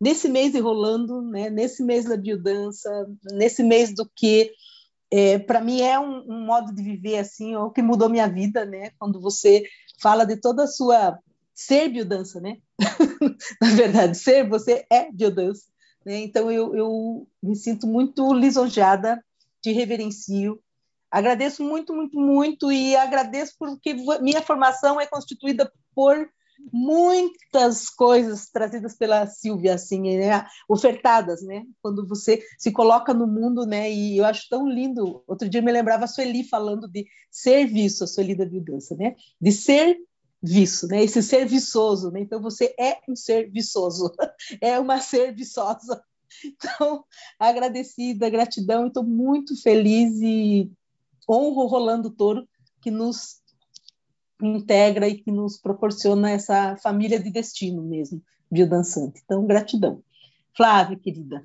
nesse 0.00 0.28
mês 0.28 0.52
enrolando, 0.52 1.22
né, 1.22 1.48
nesse 1.48 1.80
mês 1.80 2.06
da 2.06 2.16
biodança, 2.16 2.90
nesse 3.34 3.62
mês 3.62 3.94
do 3.94 4.10
que 4.16 4.50
é, 5.12 5.38
para 5.38 5.60
mim 5.60 5.82
é 5.82 6.00
um, 6.00 6.24
um, 6.26 6.46
modo 6.46 6.74
de 6.74 6.82
viver 6.82 7.18
assim, 7.18 7.54
o 7.54 7.70
que 7.70 7.82
mudou 7.82 8.08
minha 8.08 8.26
vida, 8.26 8.64
né? 8.64 8.92
Quando 8.98 9.20
você 9.20 9.62
fala 10.00 10.24
de 10.24 10.38
toda 10.38 10.64
a 10.64 10.66
sua 10.66 11.18
ser 11.54 11.90
biodança, 11.90 12.40
né? 12.40 12.56
Na 13.60 13.68
verdade, 13.74 14.16
ser 14.16 14.48
você 14.48 14.86
é 14.90 15.12
biodança, 15.12 15.64
né? 16.06 16.16
Então 16.16 16.50
eu, 16.50 16.74
eu 16.74 17.28
me 17.42 17.54
sinto 17.54 17.86
muito 17.86 18.32
lisonjeada, 18.32 19.22
te 19.60 19.70
reverencio, 19.70 20.58
agradeço 21.10 21.62
muito, 21.62 21.92
muito, 21.92 22.18
muito 22.18 22.72
e 22.72 22.96
agradeço 22.96 23.52
porque 23.58 23.94
minha 24.22 24.40
formação 24.40 24.98
é 24.98 25.06
constituída 25.06 25.70
por 25.94 26.26
muitas 26.72 27.88
coisas 27.88 28.48
trazidas 28.50 28.96
pela 28.96 29.26
Silvia, 29.26 29.74
assim, 29.74 30.00
né? 30.00 30.46
ofertadas, 30.68 31.42
né? 31.42 31.64
Quando 31.80 32.06
você 32.06 32.42
se 32.58 32.70
coloca 32.70 33.12
no 33.12 33.26
mundo, 33.26 33.66
né? 33.66 33.90
E 33.90 34.18
eu 34.18 34.24
acho 34.24 34.48
tão 34.48 34.68
lindo. 34.68 35.22
Outro 35.26 35.48
dia 35.48 35.62
me 35.62 35.72
lembrava 35.72 36.04
a 36.04 36.08
Sueli 36.08 36.44
falando 36.44 36.88
de 36.88 37.06
serviço, 37.30 38.04
a 38.04 38.06
Sueli 38.06 38.34
da 38.34 38.44
Biodança, 38.44 38.94
né? 38.96 39.14
De 39.40 39.52
ser 39.52 39.98
viço, 40.42 40.86
né? 40.88 41.02
Esse 41.02 41.22
ser 41.22 41.46
viçoso, 41.46 42.10
né? 42.10 42.20
Então 42.20 42.40
você 42.40 42.74
é 42.78 42.98
um 43.08 43.14
ser 43.14 43.50
viçoso, 43.50 44.12
é 44.60 44.78
uma 44.78 45.00
ser 45.00 45.34
viçosa. 45.34 46.02
Então, 46.44 47.04
agradecida, 47.38 48.30
gratidão, 48.30 48.86
estou 48.86 49.04
muito 49.04 49.60
feliz 49.60 50.18
e 50.20 50.70
honro 51.28 51.66
Rolando 51.66 52.10
Toro 52.10 52.48
que 52.80 52.90
nos 52.90 53.41
integra 54.46 55.08
e 55.08 55.18
que 55.18 55.30
nos 55.30 55.56
proporciona 55.56 56.30
essa 56.30 56.76
família 56.76 57.18
de 57.20 57.30
destino 57.30 57.82
mesmo, 57.82 58.22
biodançante. 58.50 59.20
Então, 59.24 59.46
gratidão. 59.46 60.02
Flávia, 60.54 60.98
querida. 60.98 61.44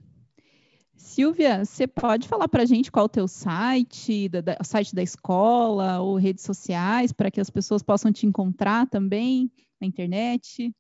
Silvia, 0.96 1.64
você 1.64 1.88
pode 1.88 2.28
falar 2.28 2.48
para 2.48 2.64
a 2.64 2.66
gente 2.66 2.92
qual 2.92 3.04
é 3.04 3.06
o 3.06 3.10
teu 3.10 3.28
site, 3.28 4.28
da, 4.30 4.42
da, 4.42 4.58
site 4.64 4.94
da 4.94 5.02
escola 5.02 6.00
ou 6.00 6.18
redes 6.18 6.44
sociais, 6.44 7.12
para 7.12 7.32
que 7.32 7.40
as 7.40 7.50
pessoas 7.50 7.82
possam 7.82 8.12
te 8.12 8.26
encontrar 8.26 8.88
também 8.88 9.50
na 9.80 9.88
internet? 9.88 10.74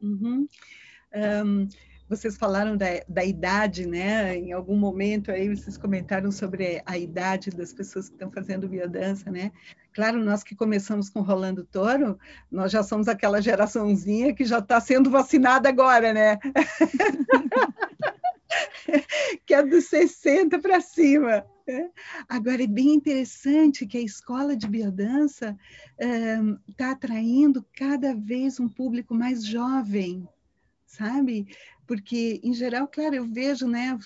Uhum. 0.00 0.46
Um, 1.44 1.68
vocês 2.08 2.36
falaram 2.36 2.76
da, 2.76 2.86
da 3.08 3.24
idade, 3.24 3.86
né? 3.86 4.36
Em 4.36 4.52
algum 4.52 4.76
momento 4.76 5.30
aí 5.30 5.48
vocês 5.48 5.76
comentaram 5.76 6.30
sobre 6.30 6.82
a 6.86 6.96
idade 6.96 7.50
das 7.50 7.72
pessoas 7.72 8.08
que 8.08 8.14
estão 8.14 8.30
fazendo 8.30 8.68
biodança, 8.68 9.30
né? 9.30 9.50
Claro, 9.92 10.22
nós 10.22 10.44
que 10.44 10.54
começamos 10.54 11.08
com 11.08 11.20
Rolando 11.20 11.64
Toro, 11.64 12.18
nós 12.50 12.70
já 12.70 12.82
somos 12.82 13.08
aquela 13.08 13.40
geraçãozinha 13.40 14.34
que 14.34 14.44
já 14.44 14.58
está 14.58 14.80
sendo 14.80 15.10
vacinada 15.10 15.68
agora, 15.68 16.12
né? 16.12 16.38
que 19.44 19.54
é 19.54 19.62
dos 19.62 19.86
60 19.86 20.58
para 20.58 20.80
cima. 20.80 21.44
Né? 21.66 21.90
Agora, 22.28 22.62
é 22.62 22.66
bem 22.66 22.94
interessante 22.94 23.86
que 23.86 23.98
a 23.98 24.02
escola 24.02 24.56
de 24.56 24.68
biodança 24.68 25.56
está 26.68 26.92
atraindo 26.92 27.64
cada 27.76 28.14
vez 28.14 28.60
um 28.60 28.68
público 28.68 29.14
mais 29.14 29.44
jovem, 29.44 30.28
sabe? 30.84 31.46
Porque, 31.86 32.40
em 32.42 32.52
geral, 32.52 32.88
claro, 32.88 33.14
eu 33.14 33.24
vejo 33.24 33.66
né, 33.66 33.98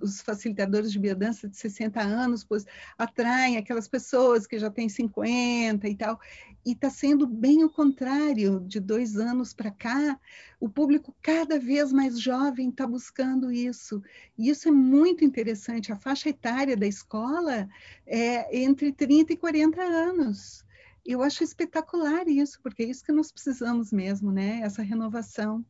os 0.00 0.20
facilitadores 0.20 0.90
de 0.90 0.98
biodança 0.98 1.48
de 1.48 1.56
60 1.56 2.00
anos, 2.00 2.42
pois 2.42 2.64
atraem 2.96 3.56
aquelas 3.56 3.86
pessoas 3.86 4.46
que 4.46 4.58
já 4.58 4.70
têm 4.70 4.88
50 4.88 5.88
e 5.88 5.94
tal, 5.94 6.20
e 6.66 6.72
está 6.72 6.90
sendo 6.90 7.26
bem 7.26 7.64
o 7.64 7.70
contrário, 7.70 8.60
de 8.66 8.80
dois 8.80 9.16
anos 9.16 9.54
para 9.54 9.70
cá, 9.70 10.18
o 10.60 10.68
público 10.68 11.14
cada 11.22 11.58
vez 11.58 11.92
mais 11.92 12.20
jovem 12.20 12.70
está 12.70 12.86
buscando 12.86 13.52
isso, 13.52 14.02
e 14.36 14.50
isso 14.50 14.68
é 14.68 14.72
muito 14.72 15.24
interessante, 15.24 15.92
a 15.92 15.96
faixa 15.96 16.28
etária 16.28 16.76
da 16.76 16.86
escola 16.86 17.68
é 18.06 18.58
entre 18.58 18.92
30 18.92 19.32
e 19.32 19.36
40 19.36 19.80
anos, 19.80 20.64
eu 21.08 21.22
acho 21.22 21.42
espetacular 21.42 22.28
isso, 22.28 22.60
porque 22.62 22.82
é 22.82 22.86
isso 22.86 23.02
que 23.02 23.12
nós 23.12 23.32
precisamos 23.32 23.90
mesmo, 23.90 24.30
né? 24.30 24.60
Essa 24.62 24.82
renovação. 24.82 25.64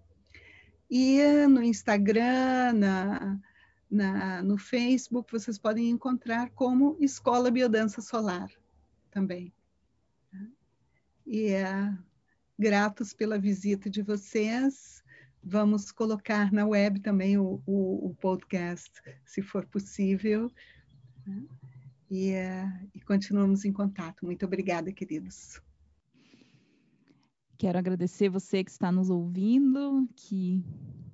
e 0.90 1.46
no 1.46 1.62
Instagram, 1.62 2.74
na, 2.74 3.40
na, 3.90 4.42
no 4.42 4.58
Facebook, 4.58 5.32
vocês 5.32 5.56
podem 5.56 5.88
encontrar 5.88 6.50
como 6.50 6.98
Escola 7.00 7.50
Biodança 7.50 8.02
Solar 8.02 8.50
também. 9.10 9.50
E 11.26 11.46
é, 11.46 11.96
gratos 12.58 13.14
pela 13.14 13.38
visita 13.38 13.88
de 13.88 14.02
vocês. 14.02 15.02
Vamos 15.42 15.90
colocar 15.90 16.52
na 16.52 16.66
web 16.66 17.00
também 17.00 17.38
o, 17.38 17.58
o, 17.64 18.10
o 18.10 18.14
podcast, 18.20 18.92
se 19.24 19.40
for 19.40 19.64
possível. 19.64 20.52
E, 22.16 22.30
é, 22.30 22.72
e 22.94 23.00
continuamos 23.00 23.64
em 23.64 23.72
contato. 23.72 24.24
Muito 24.24 24.46
obrigada, 24.46 24.92
queridos. 24.92 25.60
Quero 27.58 27.76
agradecer 27.76 28.28
você 28.28 28.62
que 28.62 28.70
está 28.70 28.92
nos 28.92 29.10
ouvindo, 29.10 30.08
que 30.14 30.64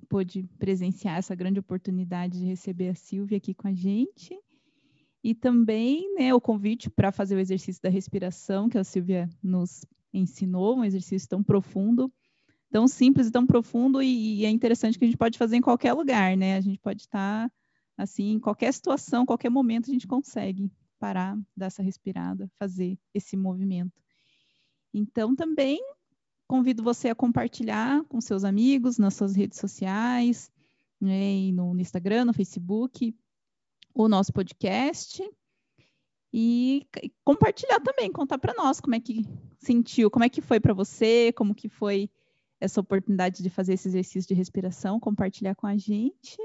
pôde 0.07 0.47
presenciar 0.59 1.17
essa 1.17 1.33
grande 1.33 1.59
oportunidade 1.59 2.37
de 2.37 2.45
receber 2.45 2.89
a 2.89 2.93
Silvia 2.93 3.37
aqui 3.37 3.51
com 3.51 3.67
a 3.67 3.73
gente. 3.73 4.39
E 5.23 5.33
também 5.33 6.13
né, 6.13 6.35
o 6.35 6.39
convite 6.39 6.87
para 6.87 7.11
fazer 7.11 7.35
o 7.35 7.39
exercício 7.39 7.81
da 7.81 7.89
respiração, 7.89 8.69
que 8.69 8.77
a 8.77 8.83
Silvia 8.83 9.27
nos 9.41 9.83
ensinou, 10.13 10.77
um 10.77 10.85
exercício 10.85 11.27
tão 11.27 11.41
profundo, 11.41 12.13
tão 12.69 12.87
simples 12.87 13.25
e 13.25 13.31
tão 13.31 13.47
profundo, 13.47 14.03
e, 14.03 14.41
e 14.41 14.45
é 14.45 14.51
interessante 14.51 14.99
que 14.99 15.05
a 15.05 15.07
gente 15.07 15.17
pode 15.17 15.35
fazer 15.35 15.55
em 15.55 15.61
qualquer 15.61 15.93
lugar, 15.93 16.37
né? 16.37 16.57
A 16.57 16.61
gente 16.61 16.77
pode 16.77 17.01
estar, 17.01 17.51
assim, 17.97 18.33
em 18.33 18.39
qualquer 18.39 18.71
situação, 18.71 19.25
qualquer 19.25 19.49
momento, 19.49 19.89
a 19.89 19.93
gente 19.93 20.05
consegue 20.05 20.71
parar, 21.01 21.35
dar 21.57 21.65
essa 21.65 21.83
respirada, 21.83 22.49
fazer 22.59 22.97
esse 23.13 23.35
movimento. 23.35 23.99
Então, 24.93 25.35
também 25.35 25.81
Convido 26.51 26.83
você 26.83 27.07
a 27.07 27.15
compartilhar 27.15 28.03
com 28.09 28.19
seus 28.19 28.43
amigos 28.43 28.97
nas 28.97 29.13
suas 29.13 29.33
redes 29.33 29.57
sociais, 29.57 30.51
né, 30.99 31.49
no, 31.53 31.73
no 31.73 31.79
Instagram, 31.79 32.25
no 32.25 32.33
Facebook, 32.33 33.15
o 33.93 34.09
nosso 34.09 34.33
podcast. 34.33 35.23
E, 36.33 36.85
compartilhar 37.23 37.79
também, 37.79 38.11
contar 38.11 38.37
para 38.37 38.53
nós 38.53 38.81
como 38.81 38.95
é 38.95 38.99
que 38.99 39.23
sentiu, 39.59 40.11
como 40.11 40.25
é 40.25 40.29
que 40.29 40.41
foi 40.41 40.59
para 40.59 40.73
você, 40.73 41.31
como 41.31 41.55
que 41.55 41.69
foi 41.69 42.09
essa 42.59 42.81
oportunidade 42.81 43.41
de 43.41 43.49
fazer 43.49 43.75
esse 43.75 43.87
exercício 43.87 44.27
de 44.27 44.33
respiração, 44.33 44.99
compartilhar 44.99 45.55
com 45.55 45.67
a 45.67 45.77
gente 45.77 46.37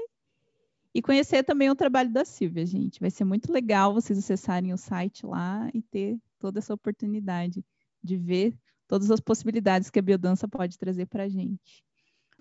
e 0.97 1.01
conhecer 1.03 1.43
também 1.43 1.69
o 1.69 1.75
trabalho 1.75 2.11
da 2.11 2.25
Silvia, 2.25 2.65
gente. 2.65 2.99
Vai 2.99 3.11
ser 3.11 3.23
muito 3.23 3.53
legal 3.53 3.93
vocês 3.93 4.17
acessarem 4.17 4.73
o 4.73 4.77
site 4.77 5.27
lá 5.27 5.69
e 5.71 5.79
ter 5.79 6.17
toda 6.39 6.57
essa 6.57 6.73
oportunidade 6.73 7.63
de 8.03 8.17
ver 8.17 8.57
todas 8.87 9.11
as 9.11 9.19
possibilidades 9.19 9.91
que 9.91 9.99
a 9.99 10.01
biodança 10.01 10.47
pode 10.47 10.75
trazer 10.75 11.05
para 11.05 11.25
a 11.25 11.29
gente. 11.29 11.83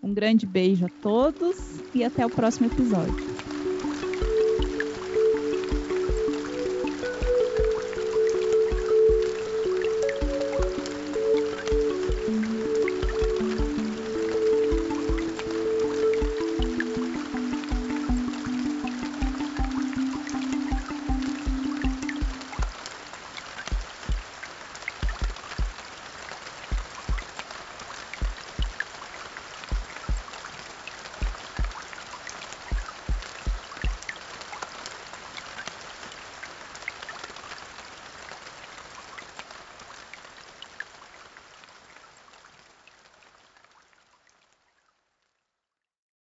Um 0.03 0.15
grande 0.15 0.47
beijo 0.47 0.87
a 0.87 0.89
todos 1.03 1.59
e 1.95 2.03
até 2.03 2.25
o 2.25 2.31
próximo 2.31 2.67
episódio. 2.67 3.46